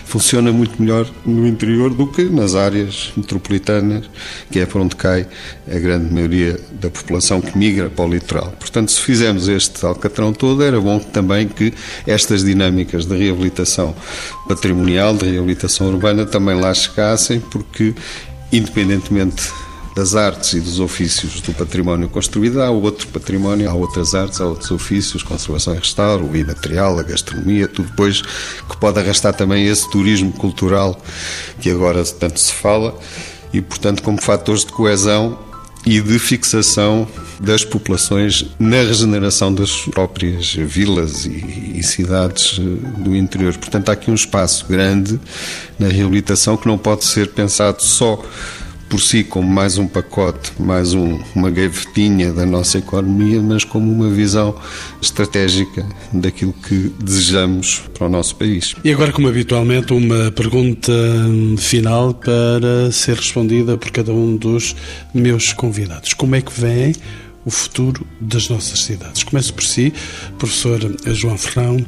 funciona 0.05 0.51
muito 0.51 0.81
melhor 0.81 1.07
no 1.25 1.47
interior 1.47 1.93
do 1.93 2.07
que 2.07 2.23
nas 2.23 2.55
áreas 2.55 3.11
metropolitanas, 3.15 4.09
que 4.51 4.59
é 4.59 4.65
para 4.65 4.81
onde 4.81 4.95
cai 4.95 5.27
a 5.69 5.79
grande 5.79 6.13
maioria 6.13 6.59
da 6.71 6.89
população 6.89 7.41
que 7.41 7.57
migra 7.57 7.89
para 7.89 8.05
o 8.05 8.09
litoral. 8.09 8.53
Portanto, 8.59 8.91
se 8.91 9.01
fizermos 9.01 9.47
este 9.47 9.85
alcatrão 9.85 10.33
todo, 10.33 10.63
era 10.63 10.79
bom 10.79 10.99
também 10.99 11.47
que 11.47 11.73
estas 12.05 12.43
dinâmicas 12.43 13.05
de 13.05 13.15
reabilitação 13.17 13.95
patrimonial, 14.47 15.15
de 15.15 15.25
reabilitação 15.29 15.87
urbana, 15.87 16.25
também 16.25 16.59
lá 16.59 16.73
chegassem, 16.73 17.39
porque, 17.39 17.93
independentemente 18.51 19.51
das 19.99 20.15
artes 20.15 20.53
e 20.53 20.61
dos 20.61 20.79
ofícios 20.79 21.41
do 21.41 21.53
património 21.53 22.07
construído, 22.07 22.61
há 22.61 22.69
outro 22.69 23.05
património, 23.09 23.69
há 23.69 23.73
outras 23.73 24.15
artes, 24.15 24.39
há 24.39 24.45
outros 24.45 24.71
ofícios, 24.71 25.23
conservação 25.23 25.75
e 25.75 25.77
restauro, 25.77 26.25
o 26.25 26.37
imaterial, 26.37 26.97
a 26.97 27.03
gastronomia, 27.03 27.67
tudo 27.67 27.89
depois 27.89 28.21
que 28.21 28.77
pode 28.79 28.97
arrastar 28.97 29.33
também 29.33 29.67
esse 29.67 29.89
turismo 29.89 30.31
cultural 30.31 30.97
que 31.59 31.69
agora 31.69 32.01
tanto 32.05 32.39
se 32.39 32.53
fala 32.53 32.97
e, 33.51 33.59
portanto, 33.59 34.01
como 34.01 34.21
fatores 34.21 34.63
de 34.63 34.71
coesão 34.71 35.37
e 35.85 35.99
de 35.99 36.17
fixação 36.17 37.05
das 37.37 37.65
populações 37.65 38.45
na 38.57 38.77
regeneração 38.77 39.53
das 39.53 39.81
próprias 39.81 40.53
vilas 40.53 41.25
e, 41.25 41.75
e, 41.75 41.83
cidades 41.83 42.57
eh, 42.57 43.01
do 43.01 43.15
interior. 43.15 43.57
Portanto, 43.57 43.89
há 43.89 43.93
aqui 43.93 44.09
um 44.09 44.15
espaço 44.15 44.65
grande 44.65 45.19
na 45.77 45.87
reabilitação 45.87 46.55
que 46.55 46.67
não 46.67 46.77
pode 46.77 47.03
ser 47.03 47.29
pensado 47.31 47.81
só 47.81 48.23
por 48.89 48.99
si 48.99 49.23
como 49.23 49.47
mais 49.47 49.77
um 49.77 49.87
pacote, 49.87 50.51
mais 50.59 50.93
um, 50.93 51.19
uma 51.35 51.51
gavetinha 51.51 52.33
da 52.33 52.45
nossa 52.45 52.79
economia, 52.79 53.39
mas 53.41 53.63
como 53.63 53.91
uma 53.91 54.09
visão 54.09 54.55
estratégica 54.99 55.85
daquilo 56.11 56.51
que 56.53 56.91
desejamos 56.99 57.83
para 57.93 58.07
o 58.07 58.09
nosso 58.09 58.35
país. 58.35 58.75
E 58.83 58.91
agora, 58.91 59.11
como 59.11 59.27
habitualmente, 59.27 59.93
uma 59.93 60.31
pergunta 60.31 60.91
final 61.57 62.13
para 62.15 62.91
ser 62.91 63.15
respondida 63.15 63.77
por 63.77 63.91
cada 63.91 64.11
um 64.11 64.35
dos 64.35 64.75
meus 65.13 65.53
convidados. 65.53 66.13
Como 66.13 66.35
é 66.35 66.41
que 66.41 66.59
vem 66.59 66.93
o 67.45 67.51
futuro 67.51 68.05
das 68.19 68.49
nossas 68.49 68.81
cidades? 68.81 69.23
Começo 69.23 69.53
por 69.53 69.63
si, 69.63 69.93
professor 70.39 70.79
João 71.05 71.37
Ferrão. 71.37 71.85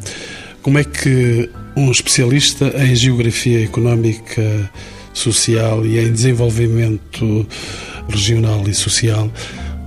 Como 0.61 0.77
é 0.77 0.83
que 0.83 1.49
um 1.75 1.89
especialista 1.89 2.71
em 2.77 2.95
geografia 2.95 3.63
económica 3.63 4.69
social 5.14 5.86
e 5.86 5.99
em 5.99 6.12
desenvolvimento 6.12 7.45
regional 8.09 8.68
e 8.68 8.74
social, 8.74 9.30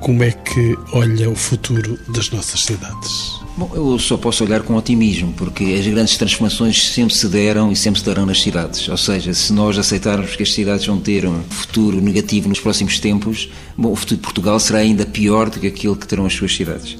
como 0.00 0.22
é 0.22 0.30
que 0.30 0.76
olha 0.92 1.30
o 1.30 1.34
futuro 1.34 1.98
das 2.08 2.30
nossas 2.30 2.64
cidades? 2.64 3.44
Bom, 3.56 3.70
eu 3.74 3.98
só 4.00 4.16
posso 4.16 4.42
olhar 4.42 4.62
com 4.62 4.74
otimismo, 4.74 5.32
porque 5.32 5.64
as 5.78 5.86
grandes 5.86 6.16
transformações 6.16 6.88
sempre 6.88 7.14
se 7.14 7.28
deram 7.28 7.70
e 7.70 7.76
sempre 7.76 8.00
se 8.00 8.06
darão 8.06 8.26
nas 8.26 8.42
cidades. 8.42 8.88
Ou 8.88 8.96
seja, 8.96 9.32
se 9.32 9.52
nós 9.52 9.78
aceitarmos 9.78 10.34
que 10.34 10.42
as 10.42 10.52
cidades 10.52 10.84
vão 10.84 10.98
ter 10.98 11.24
um 11.24 11.40
futuro 11.44 12.00
negativo 12.00 12.48
nos 12.48 12.58
próximos 12.58 12.98
tempos, 12.98 13.48
bom, 13.78 13.92
o 13.92 13.96
futuro 13.96 14.16
de 14.16 14.22
Portugal 14.22 14.58
será 14.58 14.80
ainda 14.80 15.06
pior 15.06 15.48
do 15.48 15.60
que 15.60 15.68
aquilo 15.68 15.94
que 15.94 16.06
terão 16.06 16.26
as 16.26 16.34
suas 16.34 16.54
cidades. 16.54 16.98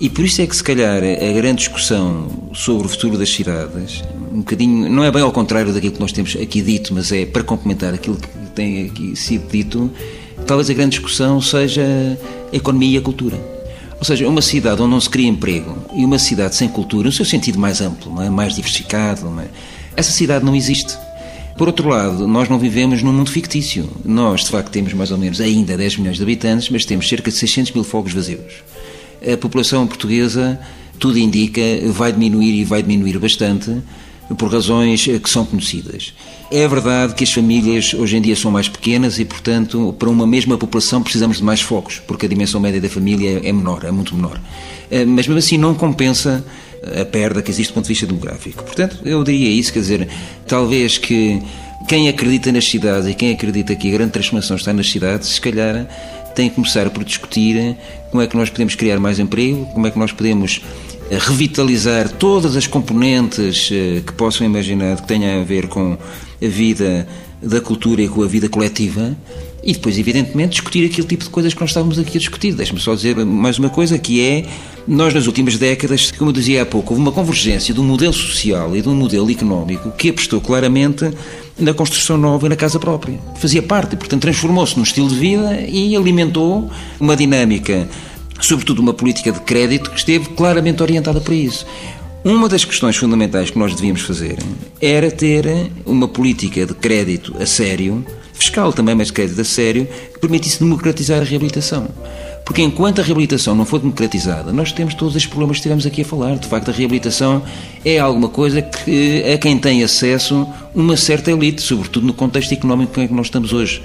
E 0.00 0.08
por 0.08 0.24
isso 0.24 0.40
é 0.40 0.46
que, 0.46 0.54
se 0.54 0.62
calhar, 0.62 1.02
a 1.02 1.32
grande 1.32 1.58
discussão 1.58 2.28
sobre 2.54 2.86
o 2.86 2.88
futuro 2.88 3.18
das 3.18 3.28
cidades, 3.30 4.04
um 4.32 4.38
bocadinho, 4.38 4.88
não 4.88 5.02
é 5.02 5.10
bem 5.10 5.22
ao 5.22 5.32
contrário 5.32 5.72
daquilo 5.72 5.92
que 5.92 6.00
nós 6.00 6.12
temos 6.12 6.36
aqui 6.36 6.62
dito, 6.62 6.94
mas 6.94 7.10
é 7.10 7.26
para 7.26 7.42
complementar 7.42 7.92
aquilo 7.92 8.16
que 8.16 8.28
tem 8.54 8.86
aqui 8.86 9.16
sido 9.16 9.50
dito, 9.50 9.90
talvez 10.46 10.70
a 10.70 10.74
grande 10.74 10.90
discussão 10.90 11.40
seja 11.40 11.82
a 12.52 12.56
economia 12.56 12.94
e 12.94 12.98
a 12.98 13.02
cultura. 13.02 13.36
Ou 13.98 14.04
seja, 14.04 14.28
uma 14.28 14.40
cidade 14.40 14.80
onde 14.80 14.92
não 14.92 15.00
se 15.00 15.10
cria 15.10 15.26
emprego 15.26 15.76
e 15.92 16.04
uma 16.04 16.20
cidade 16.20 16.54
sem 16.54 16.68
cultura, 16.68 17.08
no 17.08 17.12
seu 17.12 17.24
sentido 17.24 17.58
mais 17.58 17.80
amplo, 17.80 18.22
é? 18.22 18.30
mais 18.30 18.54
diversificado, 18.54 19.28
é? 19.40 19.48
essa 19.96 20.12
cidade 20.12 20.44
não 20.44 20.54
existe. 20.54 20.96
Por 21.56 21.66
outro 21.66 21.88
lado, 21.88 22.28
nós 22.28 22.48
não 22.48 22.56
vivemos 22.56 23.02
num 23.02 23.12
mundo 23.12 23.32
fictício. 23.32 23.90
Nós, 24.04 24.44
de 24.44 24.50
facto, 24.50 24.70
temos 24.70 24.92
mais 24.92 25.10
ou 25.10 25.18
menos 25.18 25.40
ainda 25.40 25.76
10 25.76 25.96
milhões 25.96 26.16
de 26.16 26.22
habitantes, 26.22 26.70
mas 26.70 26.84
temos 26.84 27.08
cerca 27.08 27.32
de 27.32 27.36
600 27.36 27.72
mil 27.72 27.82
fogos 27.82 28.12
vazios 28.12 28.62
a 29.22 29.36
população 29.36 29.86
portuguesa, 29.86 30.58
tudo 30.98 31.18
indica, 31.18 31.60
vai 31.92 32.12
diminuir 32.12 32.60
e 32.60 32.64
vai 32.64 32.82
diminuir 32.82 33.18
bastante 33.18 33.76
por 34.36 34.52
razões 34.52 35.04
que 35.04 35.30
são 35.30 35.44
conhecidas. 35.44 36.12
É 36.50 36.66
verdade 36.66 37.14
que 37.14 37.24
as 37.24 37.32
famílias 37.32 37.94
hoje 37.94 38.16
em 38.16 38.20
dia 38.20 38.36
são 38.36 38.50
mais 38.50 38.68
pequenas 38.68 39.18
e, 39.18 39.24
portanto, 39.24 39.94
para 39.98 40.08
uma 40.08 40.26
mesma 40.26 40.58
população 40.58 41.02
precisamos 41.02 41.38
de 41.38 41.44
mais 41.44 41.60
focos, 41.60 42.00
porque 42.06 42.26
a 42.26 42.28
dimensão 42.28 42.60
média 42.60 42.80
da 42.80 42.88
família 42.88 43.40
é 43.42 43.52
menor, 43.52 43.84
é 43.84 43.90
muito 43.90 44.14
menor. 44.14 44.40
Eh, 44.90 45.04
mas 45.04 45.26
mesmo 45.26 45.38
assim 45.38 45.56
não 45.56 45.74
compensa 45.74 46.44
a 47.00 47.04
perda 47.04 47.42
que 47.42 47.50
existe 47.50 47.70
do 47.70 47.74
ponto 47.74 47.84
de 47.84 47.88
vista 47.88 48.06
demográfico. 48.06 48.62
Portanto, 48.62 48.98
eu 49.04 49.22
diria 49.24 49.48
isso, 49.48 49.72
quer 49.72 49.80
dizer, 49.80 50.08
talvez 50.46 50.96
que 50.98 51.42
quem 51.86 52.08
acredita 52.08 52.52
nas 52.52 52.68
cidades 52.68 53.08
e 53.08 53.14
quem 53.14 53.32
acredita 53.32 53.74
que 53.74 53.88
a 53.88 53.92
grande 53.92 54.12
transformação 54.12 54.56
está 54.56 54.72
nas 54.72 54.90
cidades, 54.90 55.28
se 55.28 55.40
calhar 55.40 55.86
tem 56.38 56.48
que 56.48 56.54
começar 56.54 56.88
por 56.90 57.02
discutir 57.02 57.76
como 58.12 58.22
é 58.22 58.26
que 58.28 58.36
nós 58.36 58.48
podemos 58.48 58.76
criar 58.76 59.00
mais 59.00 59.18
emprego, 59.18 59.66
como 59.74 59.88
é 59.88 59.90
que 59.90 59.98
nós 59.98 60.12
podemos 60.12 60.62
eh, 61.10 61.18
revitalizar 61.18 62.08
todas 62.10 62.54
as 62.54 62.64
componentes 62.64 63.68
eh, 63.72 64.02
que 64.06 64.12
possam 64.12 64.46
imaginar 64.46 65.00
que 65.00 65.08
tenham 65.08 65.40
a 65.40 65.44
ver 65.44 65.66
com 65.66 65.94
a 65.94 66.46
vida 66.46 67.08
da 67.42 67.60
cultura 67.60 68.02
e 68.02 68.08
com 68.08 68.22
a 68.22 68.28
vida 68.28 68.48
coletiva 68.48 69.16
e 69.62 69.72
depois, 69.72 69.98
evidentemente, 69.98 70.52
discutir 70.52 70.86
aquele 70.86 71.06
tipo 71.06 71.24
de 71.24 71.30
coisas 71.30 71.52
que 71.52 71.60
nós 71.60 71.70
estávamos 71.70 71.98
aqui 71.98 72.16
a 72.16 72.20
discutir. 72.20 72.54
Deixe-me 72.54 72.80
só 72.80 72.94
dizer 72.94 73.16
mais 73.24 73.58
uma 73.58 73.68
coisa, 73.68 73.98
que 73.98 74.20
é, 74.24 74.44
nós 74.86 75.12
nas 75.12 75.26
últimas 75.26 75.58
décadas, 75.58 76.10
como 76.12 76.30
eu 76.30 76.32
dizia 76.32 76.62
há 76.62 76.66
pouco, 76.66 76.94
houve 76.94 77.02
uma 77.02 77.12
convergência 77.12 77.74
de 77.74 77.80
um 77.80 77.84
modelo 77.84 78.12
social 78.12 78.76
e 78.76 78.80
de 78.80 78.88
um 78.88 78.94
modelo 78.94 79.30
económico 79.30 79.90
que 79.92 80.10
apostou 80.10 80.40
claramente 80.40 81.10
na 81.58 81.74
construção 81.74 82.16
nova 82.16 82.46
e 82.46 82.48
na 82.48 82.56
casa 82.56 82.78
própria. 82.78 83.18
Fazia 83.36 83.62
parte, 83.62 83.96
portanto, 83.96 84.22
transformou-se 84.22 84.76
num 84.76 84.84
estilo 84.84 85.08
de 85.08 85.16
vida 85.16 85.60
e 85.68 85.96
alimentou 85.96 86.70
uma 87.00 87.16
dinâmica, 87.16 87.88
sobretudo 88.40 88.80
uma 88.80 88.94
política 88.94 89.32
de 89.32 89.40
crédito, 89.40 89.90
que 89.90 89.98
esteve 89.98 90.28
claramente 90.30 90.82
orientada 90.82 91.20
para 91.20 91.34
isso. 91.34 91.66
Uma 92.24 92.48
das 92.48 92.64
questões 92.64 92.96
fundamentais 92.96 93.50
que 93.50 93.58
nós 93.58 93.74
devíamos 93.74 94.02
fazer 94.02 94.38
era 94.80 95.10
ter 95.10 95.70
uma 95.86 96.08
política 96.08 96.66
de 96.66 96.74
crédito 96.74 97.34
a 97.40 97.46
sério, 97.46 98.04
fiscal 98.38 98.72
também, 98.72 98.94
mas 98.94 99.08
de 99.08 99.12
crédito 99.12 99.40
a 99.40 99.44
sério, 99.44 99.86
que 100.12 100.18
permitisse 100.18 100.60
democratizar 100.60 101.20
a 101.20 101.24
reabilitação. 101.24 101.88
Porque 102.44 102.62
enquanto 102.62 103.00
a 103.00 103.04
reabilitação 103.04 103.54
não 103.54 103.66
for 103.66 103.78
democratizada, 103.78 104.52
nós 104.52 104.72
temos 104.72 104.94
todos 104.94 105.14
os 105.14 105.26
problemas 105.26 105.56
que 105.56 105.60
estivemos 105.60 105.84
aqui 105.84 106.00
a 106.00 106.04
falar. 106.04 106.36
De 106.36 106.48
facto, 106.48 106.70
a 106.70 106.72
reabilitação 106.72 107.42
é 107.84 107.98
alguma 107.98 108.28
coisa 108.28 108.62
que 108.62 109.22
a 109.34 109.36
quem 109.36 109.58
tem 109.58 109.84
acesso 109.84 110.48
uma 110.74 110.96
certa 110.96 111.30
elite, 111.30 111.60
sobretudo 111.60 112.06
no 112.06 112.14
contexto 112.14 112.52
económico 112.52 112.98
em 113.00 113.06
que 113.06 113.12
nós 113.12 113.26
estamos 113.26 113.52
hoje. 113.52 113.82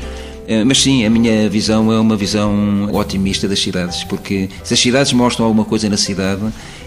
Eh, 0.47 0.64
mas 0.64 0.82
sim, 0.82 1.06
a 1.06 1.10
minha 1.10 1.49
visão 1.49 1.91
é 1.91 1.99
uma 1.99 2.16
visão 2.16 2.89
otimista 2.93 3.47
das 3.47 3.60
cidades, 3.60 4.04
porque 4.04 4.49
se 4.64 4.74
as 4.74 4.80
cidades 4.80 5.14
mostram 5.14 5.45
alguma 5.45 5.66
coisa 5.66 5.89
na 5.89 5.97
cidade, 5.97 6.41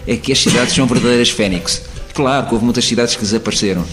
é 0.05 0.15
que 0.15 0.31
as 0.31 0.39
cidades 0.39 0.73
são 0.73 0.85
verdadeiras 0.85 1.29
fênix. 1.29 1.83
Claro 2.13 2.47
que 2.47 2.53
houve 2.53 2.65
muitas 2.65 2.85
cidades 2.85 3.15
que 3.15 3.21
desapareceram, 3.21 3.85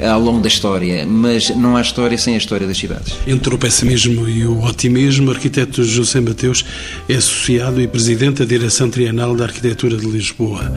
ao 0.00 0.20
longo 0.20 0.40
da 0.40 0.48
história, 0.48 1.06
mas 1.06 1.50
não 1.50 1.76
há 1.76 1.80
história 1.80 2.16
sem 2.16 2.34
a 2.34 2.38
história 2.38 2.66
das 2.66 2.78
cidades. 2.78 3.14
Entre 3.26 3.54
o 3.54 3.58
pessimismo 3.58 4.28
e 4.28 4.44
o 4.46 4.62
otimismo, 4.64 5.28
o 5.28 5.30
arquiteto 5.32 5.84
José 5.84 6.20
Mateus 6.20 6.64
é 7.08 7.14
associado 7.14 7.80
e 7.80 7.88
presidente 7.88 8.38
da 8.38 8.44
Direção 8.44 8.90
Trienal 8.90 9.34
da 9.34 9.44
Arquitetura 9.44 9.96
de 9.96 10.06
Lisboa. 10.06 10.72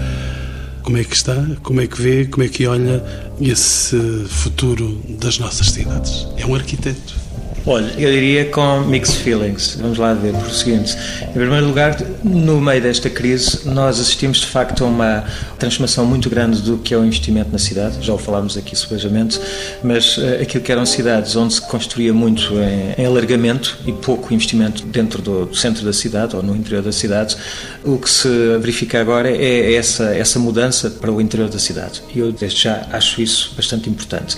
Como 0.84 0.98
é 0.98 1.04
que 1.04 1.16
está? 1.16 1.36
Como 1.64 1.82
é 1.82 1.88
que 1.88 2.00
vê? 2.00 2.26
Como 2.26 2.44
é 2.46 2.48
que 2.48 2.68
olha 2.68 3.04
esse 3.42 3.98
futuro 4.28 5.02
das 5.20 5.40
nossas 5.40 5.72
cidades? 5.72 6.28
É 6.38 6.46
um 6.46 6.54
arquiteto. 6.54 7.25
Olha, 7.68 7.92
eu 7.98 8.12
diria 8.12 8.46
com 8.46 8.82
mixed 8.82 9.24
feelings. 9.24 9.76
Vamos 9.82 9.98
lá 9.98 10.14
ver 10.14 10.34
por 10.34 10.52
seguinte. 10.52 10.96
Em 11.24 11.34
primeiro 11.34 11.66
lugar, 11.66 11.98
no 12.24 12.62
meio 12.62 12.80
desta 12.80 13.10
crise, 13.10 13.68
nós 13.68 14.00
assistimos 14.00 14.38
de 14.38 14.46
facto 14.46 14.84
a 14.84 14.88
uma 14.88 15.24
transformação 15.58 16.06
muito 16.06 16.30
grande 16.30 16.62
do 16.62 16.78
que 16.78 16.94
é 16.94 16.98
o 16.98 17.04
investimento 17.04 17.52
na 17.52 17.58
cidade. 17.58 18.06
Já 18.06 18.14
o 18.14 18.20
falámos 18.20 18.56
aqui 18.56 18.76
subejamente, 18.76 19.40
mas 19.84 20.16
uh, 20.18 20.44
aquilo 20.44 20.64
que 20.64 20.72
eram 20.72 20.86
cidades 20.86 21.36
onde 21.36 21.56
se 21.56 21.62
construía 21.62 22.14
muito 22.14 22.54
em, 22.54 23.02
em 23.02 23.06
alargamento 23.08 23.80
e 23.84 23.92
pouco 23.92 24.32
investimento 24.32 24.86
dentro 24.86 25.20
do, 25.24 25.48
do, 25.48 25.56
centro 25.56 25.84
da 25.84 25.94
cidade 25.94 26.36
ou 26.36 26.44
no 26.44 26.56
interior 26.56 26.84
da 26.84 26.92
cidade, 26.92 27.36
o 27.84 27.98
que 27.98 28.10
se 28.10 28.28
verifica 28.60 29.02
agora 29.02 29.28
é 29.28 29.74
essa, 29.74 30.16
essa 30.16 30.38
mudança 30.38 30.92
para 30.92 31.12
o 31.12 31.20
interior 31.20 31.50
da 31.50 31.58
cidade. 31.58 32.04
E 32.14 32.20
eu, 32.20 32.32
desde 32.32 32.62
já, 32.62 32.86
acho 32.92 33.24
isso 33.24 33.54
bastante 33.56 33.90
importante. 33.90 34.38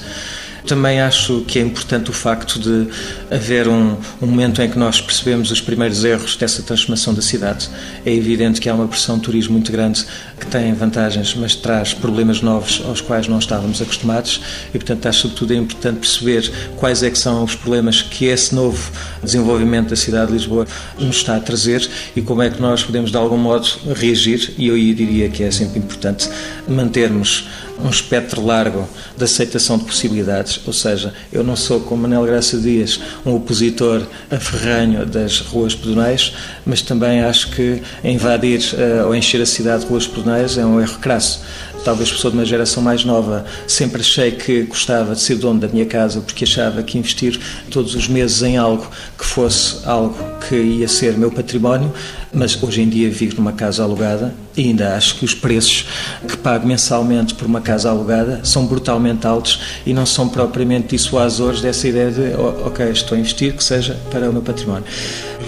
Também 0.68 1.00
acho 1.00 1.46
que 1.48 1.60
é 1.60 1.62
importante 1.62 2.10
o 2.10 2.14
facto 2.14 2.60
de 2.60 2.90
haver 3.34 3.70
um, 3.70 3.96
um, 4.22 4.28
momento 4.28 4.62
em 4.62 4.70
que 4.70 4.78
nós 4.78 5.00
percebemos 5.00 5.50
os 5.50 5.62
primeiros 5.62 6.04
erros 6.04 6.36
dessa 6.36 6.62
transformação 6.62 7.14
da 7.14 7.22
cidade. 7.22 7.70
É 8.06 8.14
evidente 8.14 8.60
que 8.60 8.68
há 8.68 8.76
uma 8.76 8.86
pressão 8.86 9.18
de 9.18 9.24
turismo 9.24 9.54
muito 9.54 9.72
grande 9.72 10.06
que 10.38 10.46
tem 10.46 10.74
vantagens, 10.74 11.34
mas 11.36 11.56
traz 11.56 11.94
problemas 11.94 12.42
novos 12.42 12.82
aos 12.86 13.00
quais 13.00 13.30
não 13.30 13.40
estávamos 13.40 13.82
acostumados 13.82 14.42
e, 14.74 14.78
portanto, 14.78 15.06
acho 15.08 15.22
sobretudo 15.22 15.54
é 15.54 15.56
importante 15.56 16.00
perceber 16.00 16.52
quais 16.76 17.02
é 17.02 17.10
que 17.10 17.18
são 17.18 17.46
os 17.46 17.56
problemas 17.56 18.02
que 18.02 18.26
esse 18.26 18.54
novo 18.54 18.92
desenvolvimento 19.24 19.90
da 19.90 19.96
cidade 19.96 20.28
de 20.28 20.34
Lisboa 20.34 20.68
nos 21.00 21.16
está 21.16 21.38
a 21.38 21.40
trazer 21.40 21.90
e 22.14 22.22
como 22.22 22.42
é 22.42 22.50
que 22.50 22.62
nós 22.62 22.84
podemos, 22.84 23.10
de 23.10 23.18
algum 23.18 23.38
modo, 23.38 23.68
reagir. 23.96 24.54
E 24.58 24.68
eu 24.68 24.76
diria 24.76 25.30
que 25.30 25.44
é 25.44 25.52
sempre 25.52 25.80
importante 25.80 26.30
mantermos 26.68 27.48
um 27.84 27.90
espectro 27.90 28.44
largo 28.44 28.88
de 29.16 29.24
aceitação 29.24 29.78
de 29.78 29.86
possibilidades, 29.86 30.60
ou 30.66 30.74
seja, 30.74 31.14
eu 31.32 31.44
não 31.44 31.56
sou, 31.56 31.80
como 31.82 32.04
Manel 32.04 32.26
Graça 32.26 32.58
Dias, 32.58 33.00
um 33.26 33.36
opositor 33.36 34.02
aferranho 34.32 35.06
das 35.06 35.40
ruas 35.40 35.76
pedonais, 35.76 36.34
mas 36.66 36.82
também 36.82 37.22
acho 37.22 37.52
que 37.52 37.82
invadir 38.04 38.62
uh, 38.74 39.08
ou 39.08 39.16
encher 39.16 39.42
a 39.42 39.46
cidade 39.46 39.84
de 39.84 39.90
ruas 39.90 40.08
pedonais 40.08 40.58
é 40.58 40.66
um 40.66 40.82
erro 40.82 40.98
crasso. 41.00 41.42
Talvez 41.84 42.12
pessoa 42.12 42.32
de 42.32 42.38
uma 42.38 42.46
geração 42.46 42.84
mais 42.84 43.06
nova, 43.06 43.46
sempre 43.66 44.02
achei 44.02 44.32
que 44.32 44.64
gostava 44.64 45.14
de 45.14 45.22
ser 45.22 45.36
dono 45.36 45.60
da 45.60 45.68
minha 45.68 45.86
casa 45.86 46.20
porque 46.20 46.44
achava 46.44 46.84
que 46.84 46.98
investir 46.98 47.40
todos 47.72 47.96
os 47.96 48.10
meses 48.10 48.42
em 48.42 48.58
algo 48.58 48.90
que 49.18 49.26
fosse 49.26 49.86
algo 49.86 50.18
que 50.50 50.56
ia 50.56 50.88
ser 50.88 51.18
meu 51.18 51.32
património, 51.32 51.94
mas 52.34 52.62
hoje 52.62 52.82
em 52.82 52.90
dia 52.90 53.10
vivo 53.10 53.38
numa 53.38 53.54
casa 53.54 53.84
alugada 53.84 54.34
e 54.56 54.64
ainda 54.64 54.96
acho 54.96 55.16
que 55.16 55.26
os 55.26 55.34
preços 55.34 55.86
que 56.28 56.36
pago 56.38 56.68
mensalmente 56.68 57.34
por 57.36 57.46
uma 57.46 57.62
casa 57.62 57.90
alugada 57.90 58.42
são 58.44 58.66
brutalmente 58.66 59.26
altos 59.26 59.62
e 59.86 59.94
não 59.94 60.06
são 60.06 60.28
propriamente 60.28 60.96
dissuasores 60.96 61.62
dessa 61.62 61.88
ideia 61.88 62.12
de, 62.12 62.34
ok, 62.36 62.90
estou 62.90 63.16
a 63.16 63.20
investir, 63.20 63.54
que 63.54 63.64
seja 63.64 63.94
para 64.12 64.30
o 64.30 64.34
meu 64.34 64.42
património. 64.42 64.86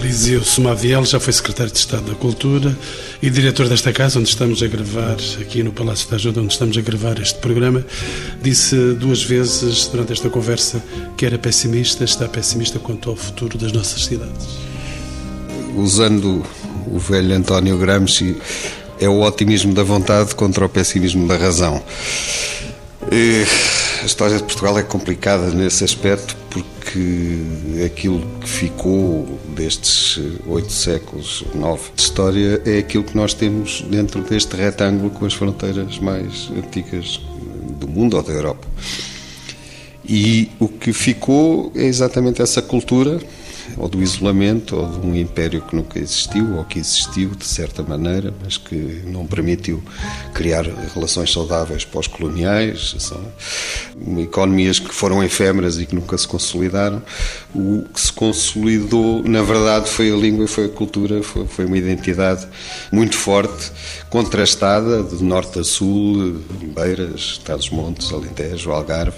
Eliseu 0.00 0.42
Sumaviel 0.42 1.04
já 1.04 1.18
foi 1.18 1.32
secretário 1.32 1.72
de 1.72 1.78
Estado 1.78 2.04
da 2.04 2.14
Cultura 2.14 2.76
e 3.20 3.28
diretor 3.28 3.68
desta 3.68 3.92
casa, 3.92 4.18
onde 4.18 4.28
estamos 4.28 4.62
a 4.62 4.66
gravar, 4.66 5.16
aqui 5.40 5.62
no 5.62 5.72
Palácio 5.72 6.08
da 6.08 6.16
Ajuda, 6.16 6.40
onde 6.40 6.52
estamos 6.52 6.78
a 6.78 6.80
gravar 6.80 7.20
este 7.20 7.38
programa. 7.38 7.84
Disse 8.40 8.94
duas 8.94 9.22
vezes 9.22 9.88
durante 9.88 10.12
esta 10.12 10.30
conversa 10.30 10.82
que 11.16 11.26
era 11.26 11.36
pessimista, 11.36 12.04
está 12.04 12.28
pessimista 12.28 12.78
quanto 12.78 13.10
ao 13.10 13.16
futuro 13.16 13.58
das 13.58 13.72
nossas 13.72 14.04
cidades. 14.04 14.46
Usando 15.76 16.44
o 16.86 16.98
velho 16.98 17.34
António 17.34 17.76
Gramsci, 17.78 18.36
é 19.00 19.08
o 19.08 19.22
otimismo 19.22 19.72
da 19.72 19.82
vontade 19.82 20.34
contra 20.34 20.64
o 20.64 20.68
pessimismo 20.68 21.26
da 21.26 21.36
razão. 21.36 21.82
E 23.10 23.44
a 24.02 24.04
história 24.04 24.36
de 24.36 24.42
Portugal 24.42 24.78
é 24.78 24.82
complicada 24.82 25.50
nesse 25.50 25.84
aspecto 25.84 26.36
porque 26.50 27.38
aquilo 27.84 28.20
que 28.40 28.48
ficou 28.48 29.38
destes 29.56 30.20
oito 30.46 30.72
séculos, 30.72 31.44
nove 31.54 31.84
de 31.94 32.02
história, 32.02 32.62
é 32.66 32.78
aquilo 32.78 33.04
que 33.04 33.16
nós 33.16 33.32
temos 33.32 33.82
dentro 33.88 34.22
deste 34.22 34.54
retângulo 34.56 35.10
com 35.10 35.24
as 35.24 35.32
fronteiras 35.32 35.98
mais 35.98 36.50
antigas 36.56 37.20
do 37.78 37.88
mundo 37.88 38.16
ou 38.16 38.22
da 38.22 38.32
Europa. 38.32 38.66
E 40.06 40.50
o 40.58 40.68
que 40.68 40.92
ficou 40.92 41.72
é 41.74 41.84
exatamente 41.84 42.42
essa 42.42 42.60
cultura 42.60 43.20
ou 43.76 43.88
do 43.88 44.02
isolamento, 44.02 44.76
ou 44.76 44.88
de 44.88 45.06
um 45.06 45.14
império 45.14 45.62
que 45.62 45.74
nunca 45.74 45.98
existiu, 45.98 46.56
ou 46.56 46.64
que 46.64 46.78
existiu 46.78 47.30
de 47.30 47.44
certa 47.44 47.82
maneira, 47.82 48.32
mas 48.42 48.56
que 48.56 49.02
não 49.06 49.26
permitiu 49.26 49.82
criar 50.34 50.64
relações 50.94 51.32
saudáveis 51.32 51.84
pós-coloniais. 51.84 52.94
Economias 54.18 54.78
que 54.78 54.94
foram 54.94 55.22
efêmeras 55.22 55.78
e 55.78 55.86
que 55.86 55.94
nunca 55.94 56.16
se 56.16 56.26
consolidaram. 56.26 57.02
O 57.54 57.84
que 57.92 58.00
se 58.00 58.12
consolidou, 58.12 59.22
na 59.24 59.42
verdade, 59.42 59.88
foi 59.88 60.12
a 60.12 60.16
língua, 60.16 60.46
foi 60.46 60.66
a 60.66 60.68
cultura, 60.68 61.22
foi, 61.22 61.64
uma 61.64 61.78
identidade 61.78 62.46
muito 62.92 63.16
forte, 63.16 63.72
contrastada, 64.08 65.02
de 65.02 65.22
norte 65.22 65.58
a 65.58 65.64
sul, 65.64 66.40
Beiras, 66.74 67.20
Estados-Montes, 67.20 68.12
Alentejo, 68.12 68.70
Algarve, 68.70 69.16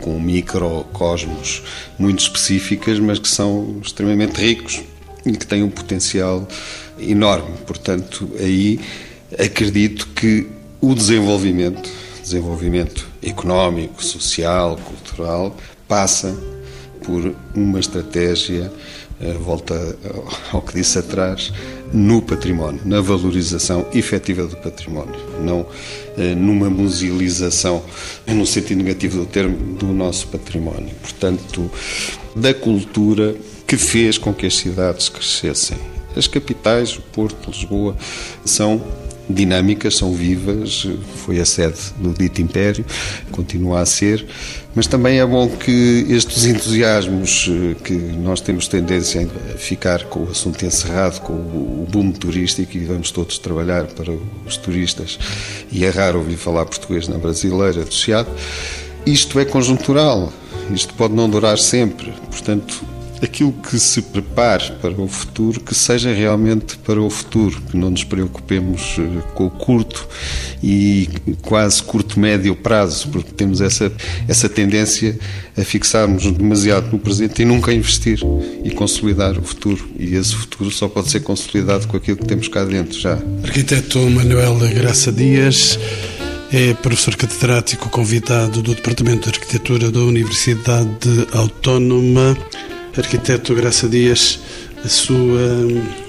com 0.00 0.18
microcosmos 0.20 1.62
muito 1.98 2.20
específicas, 2.20 2.98
mas 2.98 3.18
que 3.18 3.28
são 3.28 3.80
extremamente 3.82 4.40
ricos 4.40 4.82
e 5.24 5.32
que 5.32 5.46
têm 5.46 5.62
um 5.62 5.70
potencial 5.70 6.46
enorme. 6.98 7.56
Portanto, 7.66 8.30
aí 8.38 8.80
acredito 9.38 10.06
que 10.08 10.46
o 10.80 10.94
desenvolvimento, 10.94 11.90
desenvolvimento 12.22 13.08
económico, 13.22 14.02
social, 14.02 14.76
cultural, 14.76 15.56
passa 15.86 16.36
por 17.04 17.34
uma 17.54 17.80
estratégia, 17.80 18.70
eh, 19.20 19.32
volta 19.32 19.96
ao 20.52 20.62
que 20.62 20.74
disse 20.74 20.98
atrás, 20.98 21.52
no 21.92 22.20
património, 22.22 22.80
na 22.84 23.00
valorização 23.00 23.86
efetiva 23.92 24.46
do 24.46 24.56
património, 24.56 25.18
não 25.40 25.66
numa 26.36 26.68
musealização, 26.68 27.82
no 28.26 28.46
sentido 28.46 28.78
negativo 28.78 29.18
do 29.18 29.26
termo, 29.26 29.74
do 29.76 29.86
nosso 29.86 30.28
património. 30.28 30.94
Portanto, 31.00 31.70
da 32.34 32.52
cultura 32.52 33.34
que 33.66 33.76
fez 33.76 34.16
com 34.16 34.32
que 34.32 34.46
as 34.46 34.56
cidades 34.56 35.08
crescessem. 35.08 35.76
As 36.16 36.26
capitais, 36.26 36.96
o 36.96 37.02
Porto, 37.02 37.50
Lisboa, 37.50 37.96
são 38.44 38.82
dinâmicas, 39.28 39.96
são 39.96 40.12
vivas, 40.14 40.86
foi 41.16 41.38
a 41.38 41.44
sede 41.44 41.78
do 41.98 42.14
dito 42.14 42.40
império, 42.40 42.84
continua 43.30 43.80
a 43.80 43.86
ser, 43.86 44.26
mas 44.78 44.86
também 44.86 45.18
é 45.18 45.26
bom 45.26 45.48
que 45.48 46.06
estes 46.08 46.44
entusiasmos 46.44 47.50
eh, 47.50 47.74
que 47.82 47.94
nós 47.94 48.40
temos 48.40 48.68
tendência 48.68 49.28
a 49.52 49.58
ficar 49.58 50.04
com 50.04 50.20
o 50.20 50.30
assunto 50.30 50.64
encerrado, 50.64 51.20
com 51.22 51.32
o 51.32 51.84
boom 51.90 52.12
turístico 52.12 52.76
e 52.76 52.84
vamos 52.84 53.10
todos 53.10 53.40
trabalhar 53.40 53.86
para 53.86 54.12
os 54.46 54.56
turistas. 54.56 55.18
E 55.72 55.84
é 55.84 55.90
raro 55.90 56.20
ouvir 56.20 56.36
falar 56.36 56.64
português 56.64 57.08
na 57.08 57.18
brasileira 57.18 57.82
do 57.82 57.92
Chiado, 57.92 58.30
isto 59.04 59.40
é 59.40 59.44
conjuntural, 59.44 60.32
isto 60.72 60.94
pode 60.94 61.12
não 61.12 61.28
durar 61.28 61.58
sempre, 61.58 62.12
portanto 62.30 62.84
aquilo 63.22 63.52
que 63.52 63.78
se 63.78 64.02
prepare 64.02 64.72
para 64.80 65.00
o 65.00 65.08
futuro, 65.08 65.60
que 65.60 65.74
seja 65.74 66.12
realmente 66.12 66.76
para 66.78 67.00
o 67.00 67.10
futuro, 67.10 67.60
que 67.62 67.76
não 67.76 67.90
nos 67.90 68.04
preocupemos 68.04 68.96
eh, 68.98 69.22
com 69.34 69.46
o 69.46 69.50
curto 69.50 70.08
e 70.62 71.08
quase 71.42 71.82
curto-médio 71.82 72.54
prazo, 72.54 73.08
porque 73.08 73.32
temos 73.32 73.60
essa, 73.60 73.92
essa 74.26 74.48
tendência 74.48 75.18
a 75.56 75.62
fixarmos 75.62 76.30
demasiado 76.30 76.90
no 76.92 76.98
presente 76.98 77.42
e 77.42 77.44
nunca 77.44 77.72
investir 77.72 78.20
e 78.64 78.70
consolidar 78.70 79.38
o 79.38 79.42
futuro. 79.42 79.88
E 79.98 80.14
esse 80.14 80.34
futuro 80.34 80.70
só 80.70 80.88
pode 80.88 81.10
ser 81.10 81.20
consolidado 81.20 81.86
com 81.88 81.96
aquilo 81.96 82.16
que 82.16 82.26
temos 82.26 82.48
cá 82.48 82.64
dentro 82.64 82.98
já. 82.98 83.18
Arquiteto 83.42 83.98
Manuel 84.10 84.58
Graça 84.74 85.12
Dias. 85.12 85.78
É 86.50 86.72
professor 86.72 87.14
catedrático 87.14 87.90
convidado 87.90 88.62
do 88.62 88.74
Departamento 88.74 89.30
de 89.30 89.38
Arquitetura 89.38 89.90
da 89.90 90.00
Universidade 90.00 91.26
Autónoma 91.34 92.34
Arquiteto 92.98 93.54
Graça 93.54 93.88
Dias, 93.88 94.40
a 94.84 94.88
sua 94.88 95.40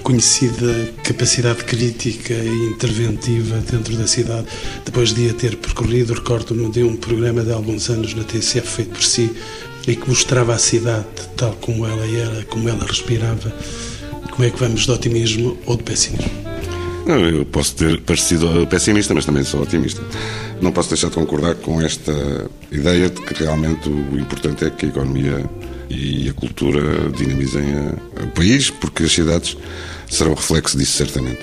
conhecida 0.02 0.90
capacidade 1.04 1.62
crítica 1.64 2.34
e 2.34 2.66
interventiva 2.66 3.58
dentro 3.70 3.96
da 3.96 4.08
cidade, 4.08 4.46
depois 4.84 5.14
de 5.14 5.30
a 5.30 5.34
ter 5.34 5.56
percorrido, 5.56 6.14
recordo-me 6.14 6.68
de 6.68 6.82
um 6.82 6.96
programa 6.96 7.42
de 7.42 7.52
alguns 7.52 7.88
anos 7.90 8.12
na 8.14 8.24
TCF 8.24 8.66
feito 8.66 8.90
por 8.90 9.04
si, 9.04 9.30
e 9.86 9.94
que 9.94 10.08
mostrava 10.08 10.52
a 10.52 10.58
cidade 10.58 11.06
tal 11.36 11.52
como 11.60 11.86
ela 11.86 12.04
era, 12.06 12.44
como 12.46 12.68
ela 12.68 12.84
respirava. 12.84 13.54
Como 14.32 14.44
é 14.44 14.50
que 14.50 14.58
vamos 14.58 14.84
de 14.84 14.90
otimismo 14.90 15.56
ou 15.66 15.76
de 15.76 15.84
pessimismo? 15.84 16.30
Eu 17.06 17.44
posso 17.46 17.76
ter 17.76 18.00
parecido 18.00 18.66
pessimista, 18.66 19.14
mas 19.14 19.24
também 19.24 19.44
sou 19.44 19.62
otimista. 19.62 20.02
Não 20.60 20.72
posso 20.72 20.90
deixar 20.90 21.08
de 21.08 21.14
concordar 21.14 21.54
com 21.54 21.80
esta 21.80 22.12
ideia 22.70 23.08
de 23.08 23.20
que 23.22 23.44
realmente 23.44 23.88
o 23.88 24.18
importante 24.18 24.64
é 24.64 24.70
que 24.70 24.86
a 24.86 24.88
economia 24.88 25.48
e 25.90 26.28
a 26.28 26.32
cultura 26.32 27.10
dinamizem 27.10 27.64
o 28.22 28.28
país, 28.28 28.70
porque 28.70 29.02
as 29.02 29.12
cidades 29.12 29.56
serão 30.08 30.34
reflexo 30.34 30.78
disso, 30.78 30.92
certamente. 30.92 31.40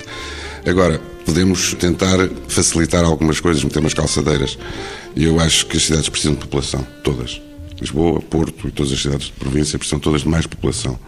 Agora, 0.66 0.98
podemos 1.24 1.74
tentar 1.74 2.16
facilitar 2.48 3.04
algumas 3.04 3.38
coisas, 3.38 3.62
meter 3.62 3.80
umas 3.80 3.92
calçadeiras. 3.92 4.58
E 5.14 5.24
eu 5.24 5.38
acho 5.38 5.66
que 5.66 5.76
as 5.76 5.84
cidades 5.84 6.08
precisam 6.08 6.34
de 6.34 6.40
população, 6.40 6.86
todas. 7.04 7.40
Lisboa, 7.80 8.20
Porto 8.22 8.66
e 8.66 8.70
todas 8.70 8.90
as 8.92 9.00
cidades 9.00 9.26
de 9.26 9.32
província 9.32 9.78
precisam 9.78 10.00
todas 10.00 10.22
de 10.22 10.28
mais 10.28 10.46
população. 10.46 10.98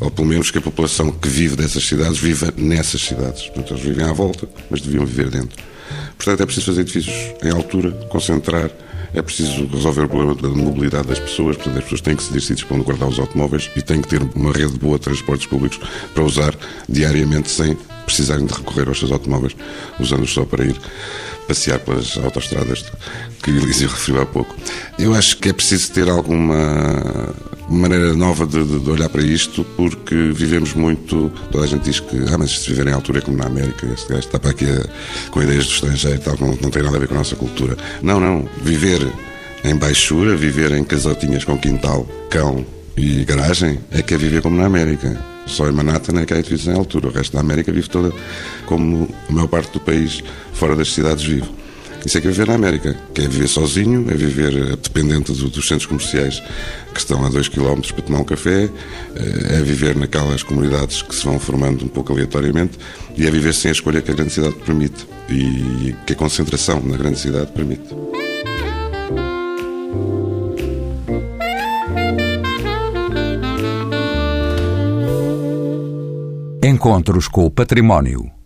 Ou 0.00 0.10
pelo 0.10 0.28
menos 0.28 0.50
que 0.50 0.58
a 0.58 0.60
população 0.60 1.10
que 1.10 1.28
vive 1.28 1.56
dessas 1.56 1.84
cidades 1.84 2.18
viva 2.18 2.52
nessas 2.56 3.00
cidades. 3.00 3.42
Portanto, 3.46 3.74
eles 3.74 3.82
vivem 3.82 4.04
à 4.04 4.12
volta, 4.12 4.48
mas 4.70 4.80
deviam 4.80 5.04
viver 5.04 5.30
dentro. 5.30 5.62
Portanto, 6.16 6.42
é 6.42 6.46
preciso 6.46 6.66
fazer 6.66 6.82
edifícios 6.82 7.16
em 7.42 7.50
altura, 7.50 7.90
concentrar 8.08 8.70
é 9.14 9.22
preciso 9.22 9.66
resolver 9.66 10.04
o 10.04 10.08
problema 10.08 10.34
da 10.34 10.48
mobilidade 10.48 11.08
das 11.08 11.18
pessoas, 11.18 11.56
portanto, 11.56 11.78
as 11.78 11.84
pessoas 11.84 12.00
têm 12.00 12.16
que 12.16 12.22
se 12.22 12.40
sítios 12.40 12.64
para 12.64 12.76
onde 12.76 12.84
guardar 12.84 13.08
os 13.08 13.18
automóveis 13.18 13.70
e 13.76 13.82
têm 13.82 14.00
que 14.00 14.08
ter 14.08 14.22
uma 14.34 14.52
rede 14.52 14.78
boa 14.78 14.98
de 14.98 15.04
transportes 15.04 15.46
públicos 15.46 15.80
para 16.14 16.24
usar 16.24 16.54
diariamente 16.88 17.50
sem 17.50 17.76
precisarem 18.04 18.46
de 18.46 18.54
recorrer 18.54 18.88
aos 18.88 18.98
seus 18.98 19.10
automóveis, 19.10 19.56
usando-os 19.98 20.32
só 20.32 20.44
para 20.44 20.64
ir 20.64 20.76
passear 21.46 21.78
pelas 21.78 22.16
autoestradas 22.18 22.84
que 23.42 23.50
Elísio 23.50 23.88
referiu 23.88 24.22
há 24.22 24.26
pouco. 24.26 24.54
Eu 24.98 25.14
acho 25.14 25.36
que 25.38 25.48
é 25.48 25.52
preciso 25.52 25.92
ter 25.92 26.08
alguma 26.08 27.34
maneira 27.68 28.14
nova 28.14 28.46
de, 28.46 28.62
de, 28.64 28.90
olhar 28.90 29.08
para 29.08 29.22
isto, 29.22 29.64
porque 29.76 30.14
vivemos 30.32 30.74
muito. 30.74 31.30
Toda 31.50 31.64
a 31.64 31.66
gente 31.66 31.84
diz 31.84 32.00
que, 32.00 32.16
ah, 32.32 32.38
mas 32.38 32.60
se 32.60 32.68
viver 32.70 32.86
em 32.88 32.92
altura 32.92 33.18
é 33.18 33.20
como 33.20 33.36
na 33.36 33.46
América, 33.46 33.86
este 33.86 34.08
gajo 34.08 34.20
está 34.20 34.38
para 34.38 34.50
aqui 34.50 34.64
a, 34.64 35.30
com 35.30 35.42
ideias 35.42 35.66
do 35.66 35.72
estrangeiro, 35.72 36.20
tal, 36.20 36.36
não, 36.40 36.56
não 36.60 36.70
tem 36.70 36.82
nada 36.82 36.96
a 36.96 37.00
ver 37.00 37.08
com 37.08 37.14
a 37.14 37.18
nossa 37.18 37.36
cultura. 37.36 37.76
Não, 38.02 38.20
não. 38.20 38.48
Viver 38.62 39.06
em 39.64 39.76
baixura, 39.76 40.36
viver 40.36 40.72
em 40.72 40.84
casotinhas 40.84 41.44
com 41.44 41.58
quintal, 41.58 42.06
cão 42.30 42.64
e 42.96 43.24
garagem, 43.24 43.80
é 43.90 44.00
que 44.00 44.14
é 44.14 44.16
viver 44.16 44.42
como 44.42 44.56
na 44.56 44.66
América. 44.66 45.18
Só 45.46 45.68
em 45.68 45.72
Manhattan 45.72 46.20
é 46.20 46.26
que 46.26 46.34
há 46.34 46.38
edifícios 46.38 46.68
em 46.68 46.76
altura. 46.76 47.08
O 47.08 47.10
resto 47.10 47.32
da 47.32 47.40
América 47.40 47.72
vive 47.72 47.88
toda 47.88 48.12
como 48.64 49.08
a 49.28 49.32
maior 49.32 49.46
parte 49.48 49.72
do 49.72 49.80
país 49.80 50.22
fora 50.52 50.74
das 50.74 50.92
cidades 50.92 51.24
vive. 51.24 51.48
Isso 52.06 52.18
é 52.18 52.20
que 52.20 52.28
é 52.28 52.30
viver 52.30 52.46
na 52.46 52.54
América, 52.54 52.96
que 53.12 53.22
é 53.22 53.26
viver 53.26 53.48
sozinho, 53.48 54.08
é 54.08 54.14
viver 54.14 54.76
dependente 54.76 55.32
do, 55.32 55.50
dos 55.50 55.66
centros 55.66 55.86
comerciais 55.86 56.40
que 56.94 57.00
estão 57.00 57.26
a 57.26 57.28
2 57.28 57.48
km 57.48 57.80
para 57.80 58.02
tomar 58.02 58.20
um 58.20 58.24
café, 58.24 58.70
eh, 59.16 59.56
é 59.56 59.60
viver 59.60 59.96
naquelas 59.96 60.44
comunidades 60.44 61.02
que 61.02 61.12
se 61.12 61.24
vão 61.24 61.40
formando 61.40 61.84
um 61.84 61.88
pouco 61.88 62.12
aleatoriamente 62.12 62.78
e 63.16 63.26
é 63.26 63.30
viver 63.30 63.52
sem 63.52 63.70
a 63.70 63.72
escolha 63.72 64.00
que 64.00 64.12
a 64.12 64.14
grande 64.14 64.32
cidade 64.32 64.54
permite 64.54 65.04
e 65.28 65.96
que 66.06 66.12
a 66.12 66.16
concentração 66.16 66.80
na 66.80 66.96
grande 66.96 67.18
cidade 67.18 67.50
permite. 67.50 67.92
Encontros 76.62 77.26
com 77.26 77.46
o 77.46 77.50
Património. 77.50 78.35